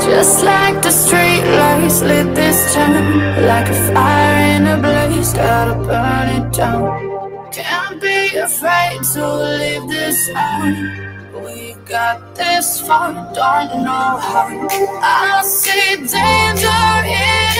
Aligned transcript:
Just 0.00 0.44
like 0.44 0.80
the 0.80 0.90
street 0.90 1.42
lights 1.42 2.00
lit 2.00 2.34
this 2.36 2.72
town 2.72 3.18
Like 3.46 3.68
a 3.68 3.92
fire 3.92 4.54
in 4.54 4.66
a 4.66 4.76
blaze, 4.78 5.32
gotta 5.32 5.74
burn 5.74 6.28
it 6.38 6.52
down. 6.52 7.50
Can't 7.50 8.00
be 8.00 8.36
afraid 8.36 9.02
to 9.14 9.22
leave 9.58 9.88
this 9.88 10.30
out. 10.36 11.42
We 11.44 11.74
got 11.84 12.36
this 12.36 12.80
far, 12.80 13.12
don't 13.34 13.82
know 13.82 14.22
how. 14.22 14.68
I 15.02 15.42
see 15.42 15.96
danger 15.96 16.94
in 17.02 17.58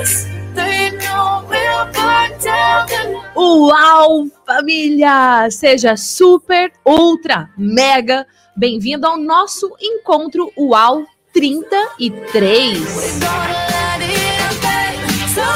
us. 0.00 0.24
They 0.54 0.96
know 0.96 1.44
we'll 1.46 1.84
burn 1.92 2.30
down. 2.40 2.88
The 2.88 3.22
Uau, 3.36 4.30
família! 4.46 5.50
Seja 5.50 5.94
super, 5.96 6.72
ultra, 6.86 7.50
mega 7.56 8.26
bem-vindo 8.56 9.06
ao 9.06 9.16
nosso 9.16 9.72
encontro 9.80 10.50
UAU 10.56 11.06
33. 11.38 12.80
We're 12.80 13.20
gonna 13.20 13.54
let 13.70 14.02
it 14.02 14.58
babe, 14.60 14.98
so 15.30 15.46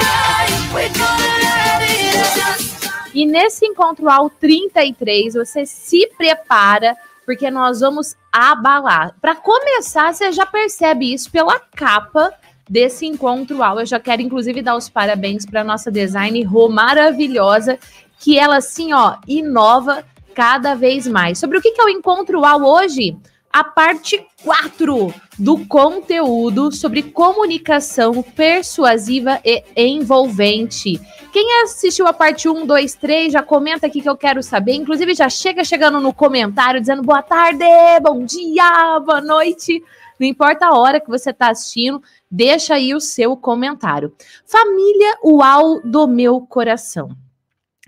right 0.00 0.48
We're 0.72 0.88
gonna 0.96 1.30
let 1.44 1.82
it 1.82 2.14
just 2.34 3.12
E 3.14 3.26
nesse 3.26 3.66
encontro 3.66 4.06
UAU 4.06 4.30
33, 4.30 5.34
você 5.34 5.66
se 5.66 6.06
prepara 6.16 6.96
porque 7.26 7.50
nós 7.50 7.80
vamos 7.80 8.16
abalar. 8.32 9.14
Para 9.20 9.34
começar, 9.34 10.14
você 10.14 10.32
já 10.32 10.46
percebe 10.46 11.12
isso 11.12 11.30
pela 11.30 11.60
capa 11.60 12.32
desse 12.66 13.04
encontro 13.04 13.58
UAU. 13.58 13.80
Eu 13.80 13.86
já 13.86 14.00
quero 14.00 14.22
inclusive 14.22 14.62
dar 14.62 14.74
os 14.74 14.88
parabéns 14.88 15.44
para 15.44 15.62
nossa 15.62 15.90
design 15.90 16.42
Rô 16.44 16.70
maravilhosa, 16.70 17.78
que 18.18 18.38
ela 18.38 18.56
assim, 18.56 18.94
ó, 18.94 19.16
inova 19.28 20.02
cada 20.34 20.74
vez 20.74 21.06
mais. 21.06 21.38
Sobre 21.38 21.58
o 21.58 21.60
que 21.60 21.74
é 21.78 21.84
o 21.84 21.90
encontro 21.90 22.40
UAU 22.40 22.64
hoje? 22.64 23.18
A 23.52 23.64
parte 23.64 24.26
4 24.44 25.14
do 25.38 25.66
conteúdo 25.66 26.70
sobre 26.70 27.02
comunicação 27.02 28.22
persuasiva 28.22 29.40
e 29.44 29.64
envolvente. 29.76 31.00
Quem 31.32 31.62
assistiu 31.62 32.06
a 32.06 32.12
parte 32.12 32.48
1, 32.48 32.66
2, 32.66 32.94
3, 32.94 33.32
já 33.32 33.42
comenta 33.42 33.86
aqui 33.86 34.00
que 34.00 34.08
eu 34.08 34.16
quero 34.16 34.42
saber. 34.42 34.74
Inclusive, 34.74 35.14
já 35.14 35.28
chega 35.28 35.64
chegando 35.64 36.00
no 36.00 36.12
comentário 36.12 36.80
dizendo 36.80 37.02
boa 37.02 37.22
tarde, 37.22 37.64
bom 38.02 38.24
dia, 38.24 39.00
boa 39.00 39.20
noite. 39.20 39.82
Não 40.18 40.26
importa 40.26 40.66
a 40.66 40.78
hora 40.78 41.00
que 41.00 41.08
você 41.08 41.30
está 41.30 41.50
assistindo, 41.50 42.02
deixa 42.30 42.74
aí 42.74 42.94
o 42.94 43.00
seu 43.00 43.36
comentário. 43.36 44.14
Família 44.44 45.18
Uau 45.22 45.80
do 45.82 46.06
meu 46.06 46.40
coração. 46.40 47.10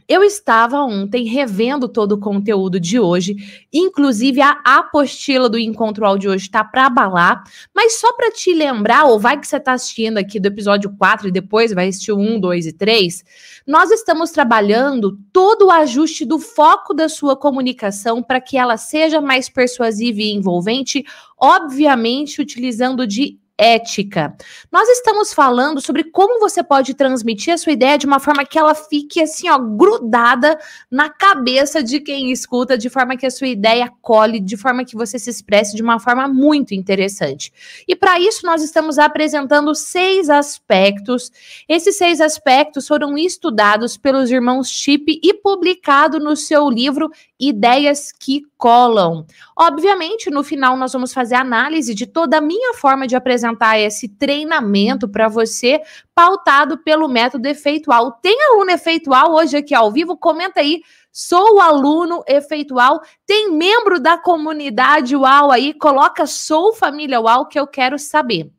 Eu 0.09 0.25
estava 0.25 0.81
ontem 0.81 1.27
revendo 1.27 1.87
todo 1.87 2.13
o 2.13 2.19
conteúdo 2.19 2.81
de 2.81 2.99
hoje, 2.99 3.37
inclusive 3.71 4.41
a 4.41 4.59
apostila 4.65 5.51
do 5.51 5.59
encontro 5.59 6.07
áudio 6.07 6.19
de 6.19 6.29
hoje 6.29 6.45
está 6.47 6.65
para 6.65 6.87
abalar, 6.87 7.45
mas 7.75 8.01
só 8.01 8.11
para 8.15 8.33
te 8.33 8.55
lembrar, 8.55 9.05
ou 9.05 9.21
vai 9.21 9.39
que 9.39 9.47
você 9.47 9.59
está 9.59 9.75
assistindo 9.75 10.17
aqui 10.17 10.41
do 10.41 10.47
episódio 10.47 10.95
4 10.97 11.29
e 11.29 11.31
depois 11.31 11.75
vai 11.75 11.89
assistir 11.89 12.13
o 12.13 12.19
1, 12.19 12.41
2 12.41 12.67
e 12.69 12.73
3, 12.73 13.23
nós 13.67 13.91
estamos 13.91 14.31
trabalhando 14.31 15.19
todo 15.31 15.67
o 15.67 15.71
ajuste 15.71 16.25
do 16.25 16.39
foco 16.39 16.95
da 16.95 17.11
sua 17.11 17.37
comunicação 17.37 18.23
para 18.23 18.41
que 18.41 18.57
ela 18.57 18.79
seja 18.79 19.21
mais 19.21 19.51
persuasiva 19.51 20.23
e 20.23 20.33
envolvente, 20.33 21.05
obviamente 21.39 22.41
utilizando 22.41 23.07
de 23.07 23.39
ética. 23.59 24.37
Nós 24.71 24.89
estamos 24.89 25.35
falando 25.35 25.81
sobre 25.81 26.05
como 26.05 26.39
você 26.39 26.63
pode 26.63 26.95
transmitir 26.95 27.53
a 27.53 27.59
sua 27.59 27.73
ideia 27.73 27.99
de 27.99 28.07
uma 28.07 28.21
forma 28.21 28.45
que 28.45 28.57
ela 28.57 28.75
fique 28.75 29.21
assim, 29.21 29.51
ó, 29.51 29.59
grudada 29.59 30.57
na 30.89 31.11
cabeça 31.11 31.83
de 31.83 31.99
quem 31.99 32.31
escuta, 32.31 32.79
de 32.79 32.89
forma 32.89 33.17
que 33.17 33.27
a 33.27 33.31
sua 33.31 33.49
ideia 33.49 33.93
cole, 34.01 34.39
de 34.39 34.57
forma 34.57 34.85
que 34.85 34.95
você 34.95 35.19
se 35.19 35.29
expresse 35.29 35.75
de 35.75 35.83
uma 35.83 35.99
forma 35.99 36.29
muito 36.29 36.73
interessante. 36.73 37.53
E 37.89 37.97
para 37.97 38.21
isso 38.21 38.47
nós 38.47 38.63
estamos 38.63 38.97
apresentando 38.97 39.75
seis 39.75 40.31
aspectos. 40.31 41.33
Esses 41.69 41.97
seis 41.97 42.21
aspectos 42.21 42.87
foram 42.87 43.19
estudados 43.19 43.97
pelos 43.97 44.31
irmãos 44.31 44.69
Chip 44.71 45.19
e 45.21 45.35
publicado 45.35 46.21
no 46.21 46.37
seu 46.37 46.71
livro 46.71 47.11
Ideias 47.41 48.13
que 48.13 48.43
Colam. 48.57 49.25
Obviamente, 49.57 50.31
no 50.31 50.43
final 50.43 50.77
nós 50.77 50.93
vamos 50.93 51.13
fazer 51.13 51.37
análise 51.37 51.95
de 51.95 52.07
toda 52.07 52.39
a 52.39 52.41
minha 52.41 52.75
forma 52.75 53.07
de 53.07 53.17
apresentar 53.17 53.48
esse 53.79 54.09
treinamento 54.09 55.09
para 55.09 55.29
você, 55.29 55.81
pautado 56.15 56.79
pelo 56.79 57.09
método 57.09 57.47
efeitual. 57.47 58.13
Tem 58.13 58.37
aluno 58.51 58.71
efeitual 58.71 59.33
hoje 59.35 59.57
aqui 59.57 59.75
ao 59.75 59.93
vivo? 59.93 60.17
Comenta 60.17 60.61
aí. 60.61 60.83
Sou 61.13 61.61
aluno 61.61 62.23
efeitual. 62.27 63.01
Tem 63.27 63.51
membro 63.51 63.99
da 63.99 64.19
comunidade 64.19 65.17
UAU 65.17 65.51
aí? 65.51 65.73
Coloca 65.75 66.27
sou 66.27 66.73
família 66.73 67.21
UAU 67.21 67.47
que 67.47 67.59
eu 67.59 67.67
quero 67.67 67.99
saber. 67.99 68.53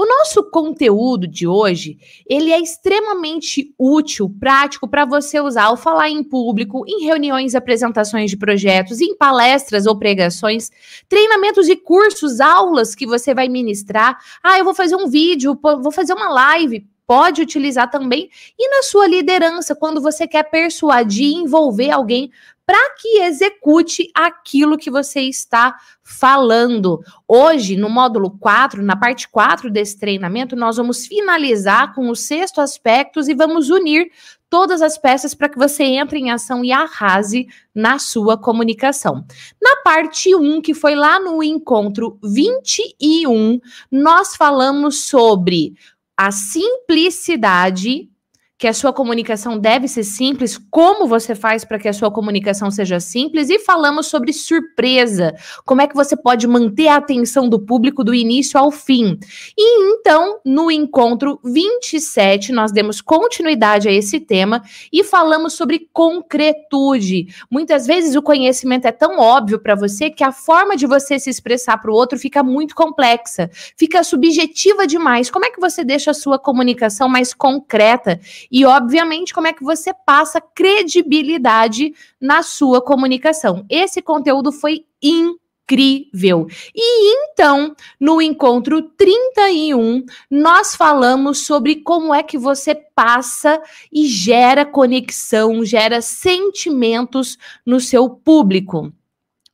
O 0.00 0.06
nosso 0.06 0.44
conteúdo 0.44 1.26
de 1.26 1.44
hoje, 1.48 1.98
ele 2.24 2.52
é 2.52 2.60
extremamente 2.60 3.74
útil, 3.76 4.32
prático 4.38 4.86
para 4.86 5.04
você 5.04 5.40
usar 5.40 5.64
ao 5.64 5.76
falar 5.76 6.08
em 6.08 6.22
público, 6.22 6.84
em 6.86 7.04
reuniões 7.04 7.56
apresentações 7.56 8.30
de 8.30 8.36
projetos, 8.36 9.00
em 9.00 9.16
palestras 9.16 9.86
ou 9.86 9.98
pregações, 9.98 10.70
treinamentos 11.08 11.68
e 11.68 11.74
cursos, 11.74 12.40
aulas 12.40 12.94
que 12.94 13.08
você 13.08 13.34
vai 13.34 13.48
ministrar. 13.48 14.16
Ah, 14.40 14.56
eu 14.56 14.64
vou 14.64 14.72
fazer 14.72 14.94
um 14.94 15.08
vídeo, 15.08 15.58
vou 15.60 15.90
fazer 15.90 16.12
uma 16.12 16.28
live. 16.28 16.86
Pode 17.04 17.42
utilizar 17.42 17.90
também 17.90 18.30
e 18.56 18.70
na 18.70 18.84
sua 18.84 19.08
liderança, 19.08 19.74
quando 19.74 20.00
você 20.00 20.28
quer 20.28 20.44
persuadir 20.44 21.34
envolver 21.34 21.90
alguém 21.90 22.30
para 22.68 22.94
que 22.96 23.22
execute 23.22 24.10
aquilo 24.14 24.76
que 24.76 24.90
você 24.90 25.22
está 25.22 25.74
falando. 26.02 27.02
Hoje, 27.26 27.78
no 27.78 27.88
módulo 27.88 28.30
4, 28.32 28.82
na 28.82 28.94
parte 28.94 29.26
4 29.26 29.70
desse 29.70 29.98
treinamento, 29.98 30.54
nós 30.54 30.76
vamos 30.76 31.06
finalizar 31.06 31.94
com 31.94 32.10
os 32.10 32.20
sexto 32.20 32.60
aspectos 32.60 33.26
e 33.26 33.34
vamos 33.34 33.70
unir 33.70 34.10
todas 34.50 34.82
as 34.82 34.98
peças 34.98 35.32
para 35.32 35.48
que 35.48 35.56
você 35.56 35.82
entre 35.82 36.18
em 36.18 36.30
ação 36.30 36.62
e 36.62 36.70
arrase 36.70 37.48
na 37.74 37.98
sua 37.98 38.36
comunicação. 38.36 39.24
Na 39.62 39.76
parte 39.82 40.34
1, 40.34 40.60
que 40.60 40.74
foi 40.74 40.94
lá 40.94 41.18
no 41.18 41.42
encontro 41.42 42.18
21, 42.22 43.60
nós 43.90 44.36
falamos 44.36 45.04
sobre 45.04 45.72
a 46.14 46.30
simplicidade 46.30 48.10
que 48.58 48.66
a 48.66 48.72
sua 48.72 48.92
comunicação 48.92 49.56
deve 49.56 49.86
ser 49.86 50.02
simples, 50.02 50.58
como 50.68 51.06
você 51.06 51.32
faz 51.36 51.64
para 51.64 51.78
que 51.78 51.86
a 51.86 51.92
sua 51.92 52.10
comunicação 52.10 52.72
seja 52.72 52.98
simples, 52.98 53.48
e 53.50 53.58
falamos 53.60 54.08
sobre 54.08 54.32
surpresa, 54.32 55.32
como 55.64 55.80
é 55.80 55.86
que 55.86 55.94
você 55.94 56.16
pode 56.16 56.44
manter 56.48 56.88
a 56.88 56.96
atenção 56.96 57.48
do 57.48 57.60
público 57.60 58.02
do 58.02 58.12
início 58.12 58.58
ao 58.58 58.72
fim. 58.72 59.16
E 59.56 59.92
então, 59.92 60.40
no 60.44 60.72
encontro 60.72 61.38
27, 61.44 62.50
nós 62.50 62.72
demos 62.72 63.00
continuidade 63.00 63.88
a 63.88 63.92
esse 63.92 64.18
tema 64.18 64.62
e 64.92 65.04
falamos 65.04 65.52
sobre 65.52 65.88
concretude. 65.92 67.28
Muitas 67.48 67.86
vezes 67.86 68.16
o 68.16 68.22
conhecimento 68.22 68.86
é 68.86 68.92
tão 68.92 69.20
óbvio 69.20 69.60
para 69.60 69.76
você 69.76 70.10
que 70.10 70.24
a 70.24 70.32
forma 70.32 70.76
de 70.76 70.86
você 70.86 71.16
se 71.18 71.30
expressar 71.30 71.78
para 71.78 71.92
o 71.92 71.94
outro 71.94 72.18
fica 72.18 72.42
muito 72.42 72.74
complexa, 72.74 73.48
fica 73.76 74.02
subjetiva 74.02 74.84
demais. 74.84 75.30
Como 75.30 75.44
é 75.44 75.50
que 75.50 75.60
você 75.60 75.84
deixa 75.84 76.10
a 76.10 76.14
sua 76.14 76.40
comunicação 76.40 77.08
mais 77.08 77.32
concreta? 77.32 78.18
E, 78.50 78.64
obviamente, 78.64 79.34
como 79.34 79.46
é 79.46 79.52
que 79.52 79.62
você 79.62 79.92
passa 79.92 80.40
credibilidade 80.40 81.94
na 82.20 82.42
sua 82.42 82.80
comunicação. 82.80 83.64
Esse 83.68 84.00
conteúdo 84.00 84.50
foi 84.50 84.84
incrível. 85.02 86.46
E 86.74 87.14
então, 87.14 87.74
no 88.00 88.22
encontro 88.22 88.82
31, 88.82 90.04
nós 90.30 90.74
falamos 90.74 91.44
sobre 91.46 91.76
como 91.76 92.14
é 92.14 92.22
que 92.22 92.38
você 92.38 92.74
passa 92.74 93.60
e 93.92 94.06
gera 94.06 94.64
conexão, 94.64 95.64
gera 95.64 96.00
sentimentos 96.00 97.36
no 97.66 97.80
seu 97.80 98.08
público. 98.08 98.92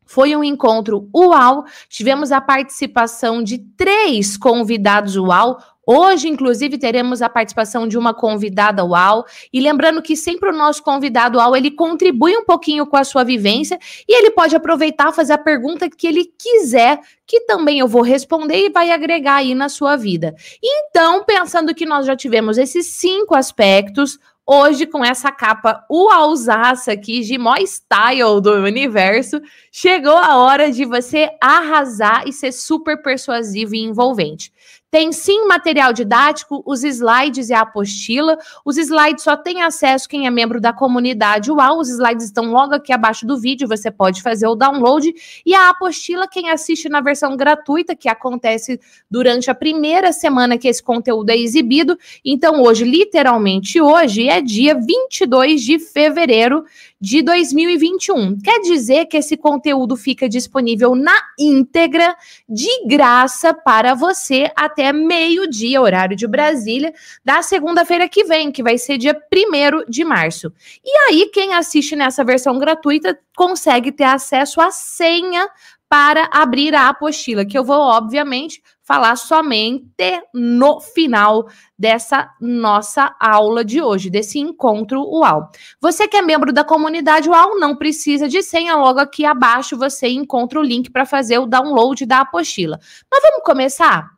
Foi 0.07 0.37
um 0.37 0.45
encontro 0.45 1.09
UAU, 1.13 1.65
tivemos 1.89 2.31
a 2.31 2.41
participação 2.41 3.43
de 3.43 3.59
três 3.59 4.37
convidados 4.37 5.17
UAU, 5.17 5.59
Hoje, 5.87 6.29
inclusive, 6.29 6.79
teremos 6.79 7.23
a 7.23 7.29
participação 7.29 7.87
de 7.87 7.99
uma 7.99 8.15
convidada 8.15 8.85
UAU. 8.85 9.25
E 9.53 9.61
lembrando 9.61 10.03
que 10.03 10.17
sempre 10.17 10.51
o 10.51 10.57
nosso 10.57 10.83
convidado 10.83 11.39
UAU, 11.39 11.57
ele 11.57 11.71
contribui 11.71 12.37
um 12.37 12.45
pouquinho 12.45 12.87
com 12.87 12.97
a 12.97 13.05
sua 13.05 13.25
vivência 13.25 13.79
e 14.09 14.17
ele 14.17 14.31
pode 14.31 14.57
aproveitar 14.57 15.13
fazer 15.13 15.35
a 15.35 15.39
pergunta 15.39 15.89
que 15.89 16.07
ele 16.07 16.25
quiser, 16.39 17.01
que 17.27 17.41
também 17.41 17.79
eu 17.79 17.89
vou 17.89 18.03
responder 18.03 18.67
e 18.67 18.71
vai 18.71 18.91
agregar 18.91 19.37
aí 19.37 19.55
na 19.55 19.69
sua 19.69 19.97
vida. 19.97 20.35
Então, 20.63 21.25
pensando 21.25 21.75
que 21.75 21.87
nós 21.87 22.07
já 22.07 22.17
tivemos 22.17 22.59
esses 22.59 22.87
cinco 22.87 23.35
aspectos, 23.35 24.19
Hoje, 24.47 24.87
com 24.87 25.03
essa 25.03 25.33
capa 25.33 25.87
uausaça 25.91 26.93
aqui 26.93 27.21
de 27.21 27.39
mó 27.39 27.55
style 27.57 28.43
do 28.43 28.53
universo, 28.57 29.41
chegou 29.73 30.19
a 30.19 30.37
hora 30.37 30.71
de 30.71 30.85
você 30.85 31.31
arrasar 31.41 32.29
e 32.29 32.33
ser 32.33 32.53
super 32.53 33.01
persuasivo 33.01 33.75
e 33.75 33.81
envolvente. 33.81 34.53
Tem 34.95 35.11
sim 35.11 35.49
material 35.49 35.93
didático, 35.93 36.63
os 36.65 36.85
slides 36.85 37.49
e 37.51 37.53
a 37.53 37.63
apostila. 37.63 38.39
Os 38.65 38.77
slides 38.77 39.25
só 39.25 39.37
tem 39.37 39.61
acesso 39.61 40.09
quem 40.09 40.25
é 40.25 40.31
membro 40.31 40.61
da 40.61 40.73
comunidade 40.73 41.51
UAU. 41.51 41.81
Os 41.81 41.89
slides 41.89 42.27
estão 42.27 42.53
logo 42.53 42.77
aqui 42.77 42.93
abaixo 42.93 43.27
do 43.27 43.37
vídeo, 43.37 43.67
você 43.67 43.91
pode 43.91 44.23
fazer 44.23 44.47
o 44.47 44.55
download. 44.55 45.13
E 45.45 45.53
a 45.53 45.71
apostila, 45.71 46.29
quem 46.29 46.49
assiste 46.49 46.89
na 46.89 47.01
versão 47.01 47.37
gratuita, 47.37 47.97
que 47.97 48.09
acontece 48.09 48.81
durante 49.11 49.51
a 49.51 49.55
primeira 49.57 50.13
semana 50.13 50.57
que 50.57 50.69
esse 50.69 50.81
conteúdo 50.81 51.29
é 51.31 51.37
exibido. 51.37 51.99
Então, 52.25 52.63
hoje, 52.63 52.85
literalmente 52.85 53.81
hoje, 53.81 54.29
é 54.29 54.41
dia 54.41 54.77
22 54.77 55.61
de 55.61 55.81
fevereiro 55.81 56.65
de 57.01 57.21
2021. 57.21 58.39
Quer 58.39 58.61
dizer 58.61 59.07
que 59.07 59.17
esse 59.17 59.37
conteúdo 59.37 59.97
fica 59.97 60.29
disponível 60.29 60.95
na 60.95 61.15
íntegra, 61.39 62.17
de 62.49 62.87
graça, 62.87 63.53
para 63.53 63.95
você 63.95 64.51
até 64.57 64.84
meio-dia, 64.93 65.81
horário 65.81 66.17
de 66.17 66.27
Brasília, 66.27 66.93
da 67.25 67.43
segunda-feira 67.43 68.09
que 68.09 68.25
vem, 68.25 68.53
que 68.53 68.63
vai 68.63 68.79
ser 68.79 68.99
dia 68.99 69.17
1 69.33 69.91
de 69.91 70.05
março. 70.05 70.53
E 70.85 70.97
aí, 71.09 71.31
quem 71.33 71.55
assiste 71.55 71.97
nessa 71.97 72.25
versão 72.25 72.59
gratuita 72.59 73.19
consegue 73.37 73.91
ter 73.91 74.05
acesso 74.05 74.61
à 74.61 74.71
senha 74.71 75.49
para 75.89 76.29
abrir 76.33 76.75
a 76.75 76.89
apostila, 76.89 77.45
que 77.45 77.57
eu 77.57 77.63
vou, 77.63 77.79
obviamente, 77.79 78.61
falar 78.83 79.17
somente 79.17 79.87
no 80.35 80.81
final 80.81 81.47
dessa 81.79 82.29
nossa 82.41 83.15
aula 83.21 83.65
de 83.65 83.81
hoje, 83.81 84.11
desse 84.11 84.39
encontro 84.39 85.01
UAU. 85.01 85.49
Você 85.81 86.09
que 86.09 86.17
é 86.17 86.23
membro 86.23 86.53
da 86.53 86.65
comunidade 86.65 87.29
UAU 87.29 87.61
não 87.61 87.77
precisa 87.77 88.29
de 88.29 88.43
senha, 88.43 88.77
logo 88.77 88.99
aqui 88.99 89.25
abaixo 89.25 89.77
você 89.77 90.09
encontra 90.09 90.59
o 90.59 90.65
link 90.65 90.91
para 90.91 91.07
fazer 91.07 91.39
o 91.39 91.47
download 91.47 92.05
da 92.05 92.23
apostila. 92.23 92.79
Mas 93.11 93.23
vamos 93.23 93.45
começar? 93.45 94.11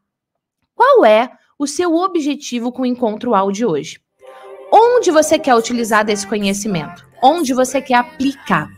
Qual 0.77 1.07
é 1.07 1.31
o 1.59 1.67
seu 1.67 1.95
objetivo 1.95 2.71
com 2.71 2.83
o 2.83 2.87
encontro 2.87 3.31
UAU 3.31 3.51
de 3.51 3.65
hoje? 3.65 3.99
Onde 4.71 5.11
você 5.11 5.39
quer 5.39 5.55
utilizar 5.55 6.05
desse 6.05 6.27
conhecimento? 6.27 7.03
Onde 7.23 7.55
você 7.55 7.81
quer 7.81 7.95
aplicar? 7.95 8.69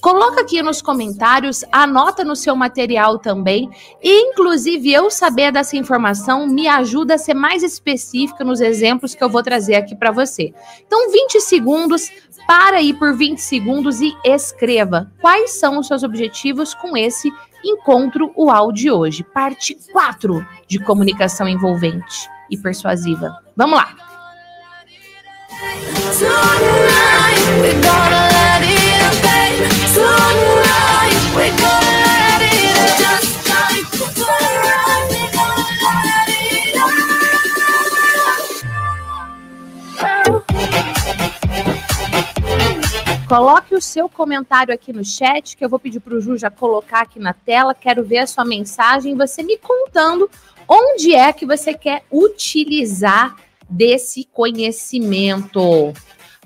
Coloca 0.00 0.40
aqui 0.40 0.62
nos 0.62 0.80
comentários, 0.80 1.62
anota 1.70 2.24
no 2.24 2.34
seu 2.34 2.56
material 2.56 3.18
também. 3.18 3.68
E, 4.02 4.30
inclusive, 4.30 4.90
eu 4.90 5.10
saber 5.10 5.52
dessa 5.52 5.76
informação 5.76 6.46
me 6.46 6.66
ajuda 6.66 7.16
a 7.16 7.18
ser 7.18 7.34
mais 7.34 7.62
específica 7.62 8.42
nos 8.42 8.62
exemplos 8.62 9.14
que 9.14 9.22
eu 9.22 9.28
vou 9.28 9.42
trazer 9.42 9.74
aqui 9.74 9.94
para 9.94 10.10
você. 10.10 10.54
Então, 10.86 11.10
20 11.10 11.40
segundos, 11.42 12.10
para 12.46 12.78
aí 12.78 12.94
por 12.94 13.14
20 13.14 13.38
segundos 13.38 14.00
e 14.00 14.16
escreva 14.24 15.12
quais 15.20 15.50
são 15.52 15.78
os 15.78 15.88
seus 15.88 16.02
objetivos 16.02 16.72
com 16.72 16.96
esse 16.96 17.30
encontro 17.64 18.32
UAU 18.36 18.72
de 18.72 18.90
hoje. 18.90 19.24
Parte 19.24 19.76
4 19.92 20.46
de 20.68 20.78
comunicação 20.78 21.48
envolvente 21.48 22.28
e 22.50 22.56
persuasiva. 22.56 23.36
Vamos 23.56 23.78
lá! 23.78 23.94
Tonight, 26.18 26.54
Coloque 43.28 43.74
o 43.74 43.80
seu 43.80 44.06
comentário 44.06 44.74
aqui 44.74 44.92
no 44.92 45.04
chat, 45.04 45.56
que 45.56 45.64
eu 45.64 45.68
vou 45.68 45.78
pedir 45.78 45.98
para 45.98 46.14
o 46.14 46.20
Ju 46.20 46.36
já 46.36 46.50
colocar 46.50 47.00
aqui 47.00 47.18
na 47.18 47.32
tela. 47.32 47.74
Quero 47.74 48.04
ver 48.04 48.18
a 48.18 48.26
sua 48.26 48.44
mensagem, 48.44 49.16
você 49.16 49.42
me 49.42 49.56
contando 49.56 50.30
onde 50.68 51.14
é 51.14 51.32
que 51.32 51.46
você 51.46 51.72
quer 51.72 52.04
utilizar 52.12 53.34
desse 53.68 54.28
conhecimento. 54.30 55.92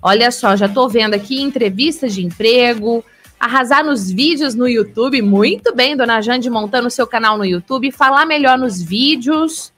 Olha 0.00 0.30
só, 0.30 0.54
já 0.54 0.66
estou 0.66 0.88
vendo 0.88 1.14
aqui 1.14 1.42
entrevistas 1.42 2.14
de 2.14 2.24
emprego, 2.24 3.04
arrasar 3.40 3.84
nos 3.84 4.08
vídeos 4.08 4.54
no 4.54 4.68
YouTube. 4.68 5.20
Muito 5.20 5.74
bem, 5.74 5.96
dona 5.96 6.20
Jande, 6.20 6.48
montando 6.48 6.86
o 6.86 6.92
seu 6.92 7.08
canal 7.08 7.36
no 7.36 7.44
YouTube, 7.44 7.90
falar 7.90 8.24
melhor 8.24 8.56
nos 8.56 8.80
vídeos. 8.80 9.72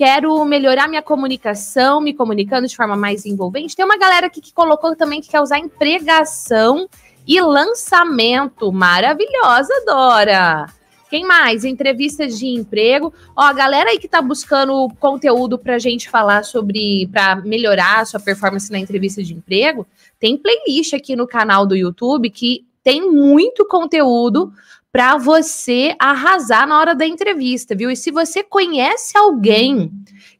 Quero 0.00 0.42
melhorar 0.46 0.88
minha 0.88 1.02
comunicação, 1.02 2.00
me 2.00 2.14
comunicando 2.14 2.66
de 2.66 2.74
forma 2.74 2.96
mais 2.96 3.26
envolvente. 3.26 3.76
Tem 3.76 3.84
uma 3.84 3.98
galera 3.98 4.28
aqui 4.28 4.40
que 4.40 4.50
colocou 4.50 4.96
também 4.96 5.20
que 5.20 5.28
quer 5.28 5.42
usar 5.42 5.58
empregação 5.58 6.88
e 7.28 7.38
lançamento. 7.38 8.72
Maravilhosa, 8.72 9.74
Dora! 9.84 10.72
Quem 11.10 11.22
mais? 11.26 11.66
Entrevistas 11.66 12.38
de 12.38 12.46
emprego. 12.46 13.12
Ó, 13.36 13.42
a 13.42 13.52
galera 13.52 13.90
aí 13.90 13.98
que 13.98 14.08
tá 14.08 14.22
buscando 14.22 14.88
conteúdo 14.98 15.58
pra 15.58 15.78
gente 15.78 16.08
falar 16.08 16.44
sobre, 16.46 17.06
pra 17.12 17.36
melhorar 17.36 18.00
a 18.00 18.04
sua 18.06 18.20
performance 18.20 18.72
na 18.72 18.78
entrevista 18.78 19.22
de 19.22 19.34
emprego, 19.34 19.86
tem 20.18 20.34
playlist 20.38 20.94
aqui 20.94 21.14
no 21.14 21.26
canal 21.28 21.66
do 21.66 21.76
YouTube 21.76 22.30
que 22.30 22.64
tem 22.82 23.06
muito 23.12 23.66
conteúdo 23.66 24.50
para 24.92 25.16
você 25.16 25.94
arrasar 25.98 26.66
na 26.66 26.78
hora 26.78 26.94
da 26.94 27.06
entrevista, 27.06 27.76
viu? 27.76 27.90
E 27.90 27.96
se 27.96 28.10
você 28.10 28.42
conhece 28.42 29.16
alguém 29.16 29.90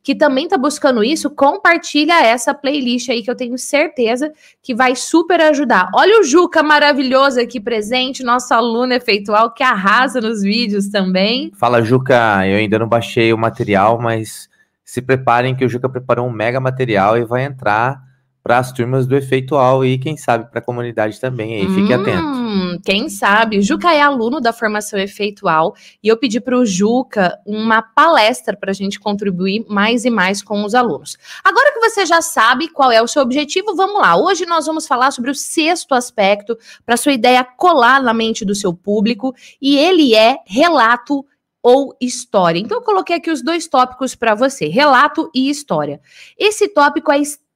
que 0.03 0.15
também 0.15 0.45
está 0.45 0.59
buscando 0.59 1.05
isso, 1.05 1.31
compartilha 1.31 2.21
essa 2.25 2.53
playlist 2.53 3.11
aí 3.11 3.23
que 3.23 3.31
eu 3.31 3.37
tenho 3.37 3.57
certeza 3.57 4.33
que 4.63 4.75
vai 4.75 4.97
super 4.97 5.41
ajudar. 5.41 5.89
Olha 5.95 6.21
o 6.21 6.25
Juca 6.25 6.63
maravilhoso 6.63 7.41
aqui 7.41 7.61
presente, 7.61 8.25
nosso 8.25 8.53
aluno 8.53 8.93
efeitual 8.93 9.53
que 9.53 9.63
arrasa 9.63 10.21
nos 10.21 10.43
vídeos 10.43 10.89
também. 10.89 11.53
Fala, 11.55 11.83
Juca, 11.83 12.47
eu 12.47 12.57
ainda 12.57 12.79
não 12.79 12.89
baixei 12.89 13.33
o 13.33 13.39
material, 13.39 14.01
mas 14.01 14.49
se 14.85 15.01
preparem 15.01 15.55
que 15.55 15.65
o 15.65 15.69
Juca 15.69 15.89
preparou 15.89 16.27
um 16.27 16.33
mega 16.33 16.59
material 16.59 17.17
e 17.17 17.25
vai 17.25 17.45
entrar 17.45 18.10
para 18.51 18.59
as 18.59 18.73
turmas 18.73 19.07
do 19.07 19.15
Efeitual 19.15 19.85
e 19.85 19.97
quem 19.97 20.17
sabe 20.17 20.51
para 20.51 20.59
a 20.59 20.63
comunidade 20.63 21.21
também 21.21 21.55
aí, 21.55 21.69
fique 21.69 21.95
hum, 21.95 22.01
atento. 22.01 22.83
Quem 22.83 23.09
sabe? 23.09 23.59
O 23.59 23.63
Juca 23.63 23.95
é 23.95 24.01
aluno 24.01 24.41
da 24.41 24.53
formação 24.53 24.99
Efeitual 24.99 25.73
e 26.03 26.09
eu 26.09 26.17
pedi 26.17 26.41
para 26.41 26.59
o 26.59 26.67
Juca 26.67 27.39
uma 27.47 27.81
palestra 27.81 28.57
para 28.57 28.73
a 28.73 28.75
gente 28.75 28.99
contribuir 28.99 29.65
mais 29.69 30.05
e 30.05 30.11
mais 30.11 30.43
com 30.43 30.65
os 30.65 30.75
alunos. 30.75 31.17
Agora 31.45 31.73
que 31.73 31.79
você 31.79 32.05
já 32.05 32.21
sabe 32.21 32.67
qual 32.67 32.91
é 32.91 33.01
o 33.01 33.07
seu 33.07 33.23
objetivo, 33.23 33.77
vamos 33.77 34.01
lá. 34.01 34.17
Hoje 34.17 34.45
nós 34.47 34.67
vamos 34.67 34.85
falar 34.85 35.13
sobre 35.13 35.31
o 35.31 35.35
sexto 35.35 35.95
aspecto 35.95 36.59
para 36.85 36.97
sua 36.97 37.13
ideia 37.13 37.45
colar 37.45 38.03
na 38.03 38.13
mente 38.13 38.45
do 38.45 38.57
seu 38.57 38.75
público 38.75 39.33
e 39.63 39.79
ele 39.79 40.13
é 40.13 40.39
relato 40.45 41.25
ou 41.63 41.95
história. 42.01 42.59
Então 42.59 42.79
eu 42.79 42.83
coloquei 42.83 43.15
aqui 43.15 43.31
os 43.31 43.43
dois 43.43 43.69
tópicos 43.69 44.17
para 44.17 44.35
você, 44.35 44.67
relato 44.67 45.31
e 45.33 45.49
história. 45.49 46.01
Esse 46.37 46.67
tópico 46.67 47.13
é 47.13 47.19
extremamente 47.19 47.50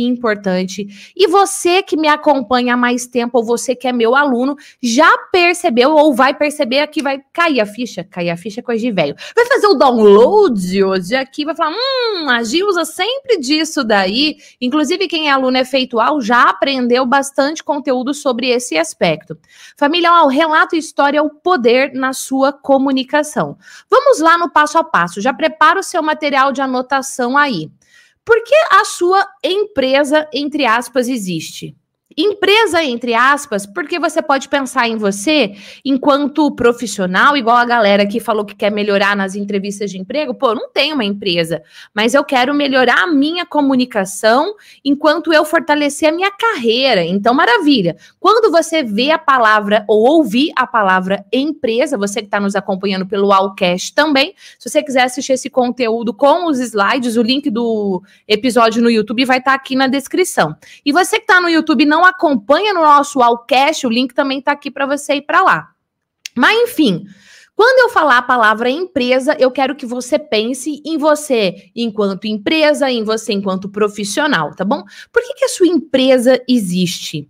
importante. 0.00 0.86
E 1.16 1.26
você 1.26 1.82
que 1.82 1.96
me 1.96 2.08
acompanha 2.08 2.74
há 2.74 2.76
mais 2.76 3.06
tempo, 3.06 3.38
ou 3.38 3.44
você 3.44 3.74
que 3.74 3.88
é 3.88 3.92
meu 3.92 4.14
aluno, 4.14 4.56
já 4.82 5.10
percebeu 5.32 5.94
ou 5.94 6.14
vai 6.14 6.34
perceber 6.34 6.86
que 6.88 7.02
vai 7.02 7.20
cair 7.32 7.60
a 7.60 7.66
ficha. 7.66 8.04
Cair 8.04 8.30
a 8.30 8.36
ficha 8.36 8.60
é 8.60 8.62
coisa 8.62 8.80
de 8.80 8.92
velho. 8.92 9.14
Vai 9.34 9.46
fazer 9.46 9.66
o 9.66 9.74
download 9.74 10.84
hoje 10.84 11.14
aqui, 11.14 11.44
vai 11.44 11.54
falar: 11.54 11.70
hum, 11.70 12.30
a 12.30 12.42
Gil 12.42 12.66
usa 12.66 12.84
sempre 12.84 13.38
disso 13.38 13.84
daí. 13.84 14.36
Inclusive, 14.60 15.08
quem 15.08 15.28
é 15.28 15.32
aluno 15.32 15.58
efeitual 15.58 16.20
já 16.20 16.44
aprendeu 16.44 17.04
bastante 17.04 17.62
conteúdo 17.62 18.14
sobre 18.14 18.48
esse 18.48 18.76
aspecto. 18.76 19.36
Família, 19.76 20.12
ó, 20.12 20.24
o 20.24 20.28
relato 20.28 20.76
e 20.76 20.78
história 20.78 21.18
é 21.18 21.22
o 21.22 21.30
poder 21.30 21.92
na 21.94 22.12
sua 22.12 22.52
comunicação. 22.52 23.56
Vamos 23.90 24.20
lá 24.20 24.38
no 24.38 24.50
passo 24.50 24.78
a 24.78 24.84
passo. 24.84 25.20
Já 25.20 25.32
prepara 25.32 25.80
o 25.80 25.82
seu 25.82 26.02
material 26.02 26.52
de 26.52 26.60
anotação 26.60 27.36
aí. 27.36 27.70
Por 28.26 28.42
que 28.42 28.56
a 28.72 28.84
sua 28.84 29.24
empresa, 29.40 30.28
entre 30.32 30.66
aspas, 30.66 31.06
existe? 31.06 31.76
Empresa, 32.18 32.82
entre 32.82 33.12
aspas, 33.12 33.66
porque 33.66 33.98
você 33.98 34.22
pode 34.22 34.48
pensar 34.48 34.88
em 34.88 34.96
você 34.96 35.54
enquanto 35.84 36.50
profissional, 36.52 37.36
igual 37.36 37.58
a 37.58 37.64
galera 37.66 38.06
que 38.06 38.20
falou 38.20 38.42
que 38.42 38.54
quer 38.54 38.72
melhorar 38.72 39.14
nas 39.14 39.34
entrevistas 39.34 39.90
de 39.90 39.98
emprego. 39.98 40.32
Pô, 40.32 40.54
não 40.54 40.70
tenho 40.70 40.94
uma 40.94 41.04
empresa, 41.04 41.62
mas 41.94 42.14
eu 42.14 42.24
quero 42.24 42.54
melhorar 42.54 43.02
a 43.02 43.06
minha 43.06 43.44
comunicação 43.44 44.54
enquanto 44.82 45.30
eu 45.30 45.44
fortalecer 45.44 46.08
a 46.08 46.12
minha 46.12 46.30
carreira. 46.30 47.04
Então, 47.04 47.34
maravilha. 47.34 47.96
Quando 48.18 48.50
você 48.50 48.82
vê 48.82 49.10
a 49.10 49.18
palavra 49.18 49.84
ou 49.86 50.06
ouvir 50.16 50.52
a 50.56 50.66
palavra 50.66 51.22
empresa, 51.30 51.98
você 51.98 52.20
que 52.20 52.28
está 52.28 52.40
nos 52.40 52.56
acompanhando 52.56 53.06
pelo 53.06 53.30
Allcast 53.30 53.94
também, 53.94 54.34
se 54.58 54.70
você 54.70 54.82
quiser 54.82 55.02
assistir 55.02 55.34
esse 55.34 55.50
conteúdo 55.50 56.14
com 56.14 56.46
os 56.46 56.60
slides, 56.60 57.18
o 57.18 57.22
link 57.22 57.50
do 57.50 58.02
episódio 58.26 58.82
no 58.82 58.88
YouTube 58.88 59.26
vai 59.26 59.36
estar 59.36 59.50
tá 59.50 59.54
aqui 59.54 59.76
na 59.76 59.86
descrição. 59.86 60.56
E 60.82 60.92
você 60.92 61.16
que 61.18 61.24
está 61.24 61.42
no 61.42 61.50
YouTube 61.50 61.84
não 61.84 62.05
acompanha 62.06 62.72
no 62.72 62.80
nosso 62.80 63.22
Allcast, 63.22 63.86
o 63.86 63.90
link 63.90 64.14
também 64.14 64.38
está 64.38 64.52
aqui 64.52 64.70
para 64.70 64.86
você 64.86 65.16
ir 65.16 65.22
para 65.22 65.42
lá. 65.42 65.70
Mas 66.34 66.56
enfim, 66.58 67.04
quando 67.54 67.78
eu 67.78 67.88
falar 67.88 68.18
a 68.18 68.22
palavra 68.22 68.68
empresa, 68.68 69.34
eu 69.38 69.50
quero 69.50 69.74
que 69.74 69.86
você 69.86 70.18
pense 70.18 70.82
em 70.84 70.98
você 70.98 71.70
enquanto 71.74 72.26
empresa, 72.26 72.90
em 72.90 73.02
você 73.02 73.32
enquanto 73.32 73.70
profissional, 73.70 74.54
tá 74.54 74.64
bom? 74.64 74.84
Por 75.10 75.22
que, 75.22 75.34
que 75.34 75.44
a 75.46 75.48
sua 75.48 75.66
empresa 75.66 76.42
existe? 76.46 77.28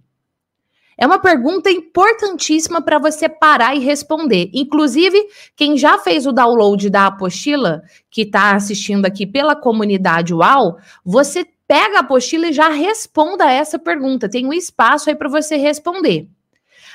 É 0.98 1.06
uma 1.06 1.18
pergunta 1.18 1.70
importantíssima 1.70 2.80
para 2.80 2.98
você 2.98 3.28
parar 3.28 3.76
e 3.76 3.80
responder. 3.80 4.50
Inclusive, 4.54 5.28
quem 5.54 5.76
já 5.76 5.98
fez 5.98 6.26
o 6.26 6.32
download 6.32 6.88
da 6.88 7.06
apostila, 7.06 7.82
que 8.10 8.22
está 8.22 8.56
assistindo 8.56 9.04
aqui 9.04 9.26
pela 9.26 9.54
comunidade 9.54 10.32
UAU, 10.32 10.78
você 11.04 11.46
pega 11.66 11.98
a 11.98 12.00
apostila 12.00 12.48
e 12.48 12.52
já 12.52 12.68
responda 12.68 13.50
essa 13.50 13.78
pergunta. 13.78 14.28
Tem 14.28 14.46
um 14.46 14.52
espaço 14.52 15.10
aí 15.10 15.16
para 15.16 15.28
você 15.28 15.56
responder. 15.56 16.28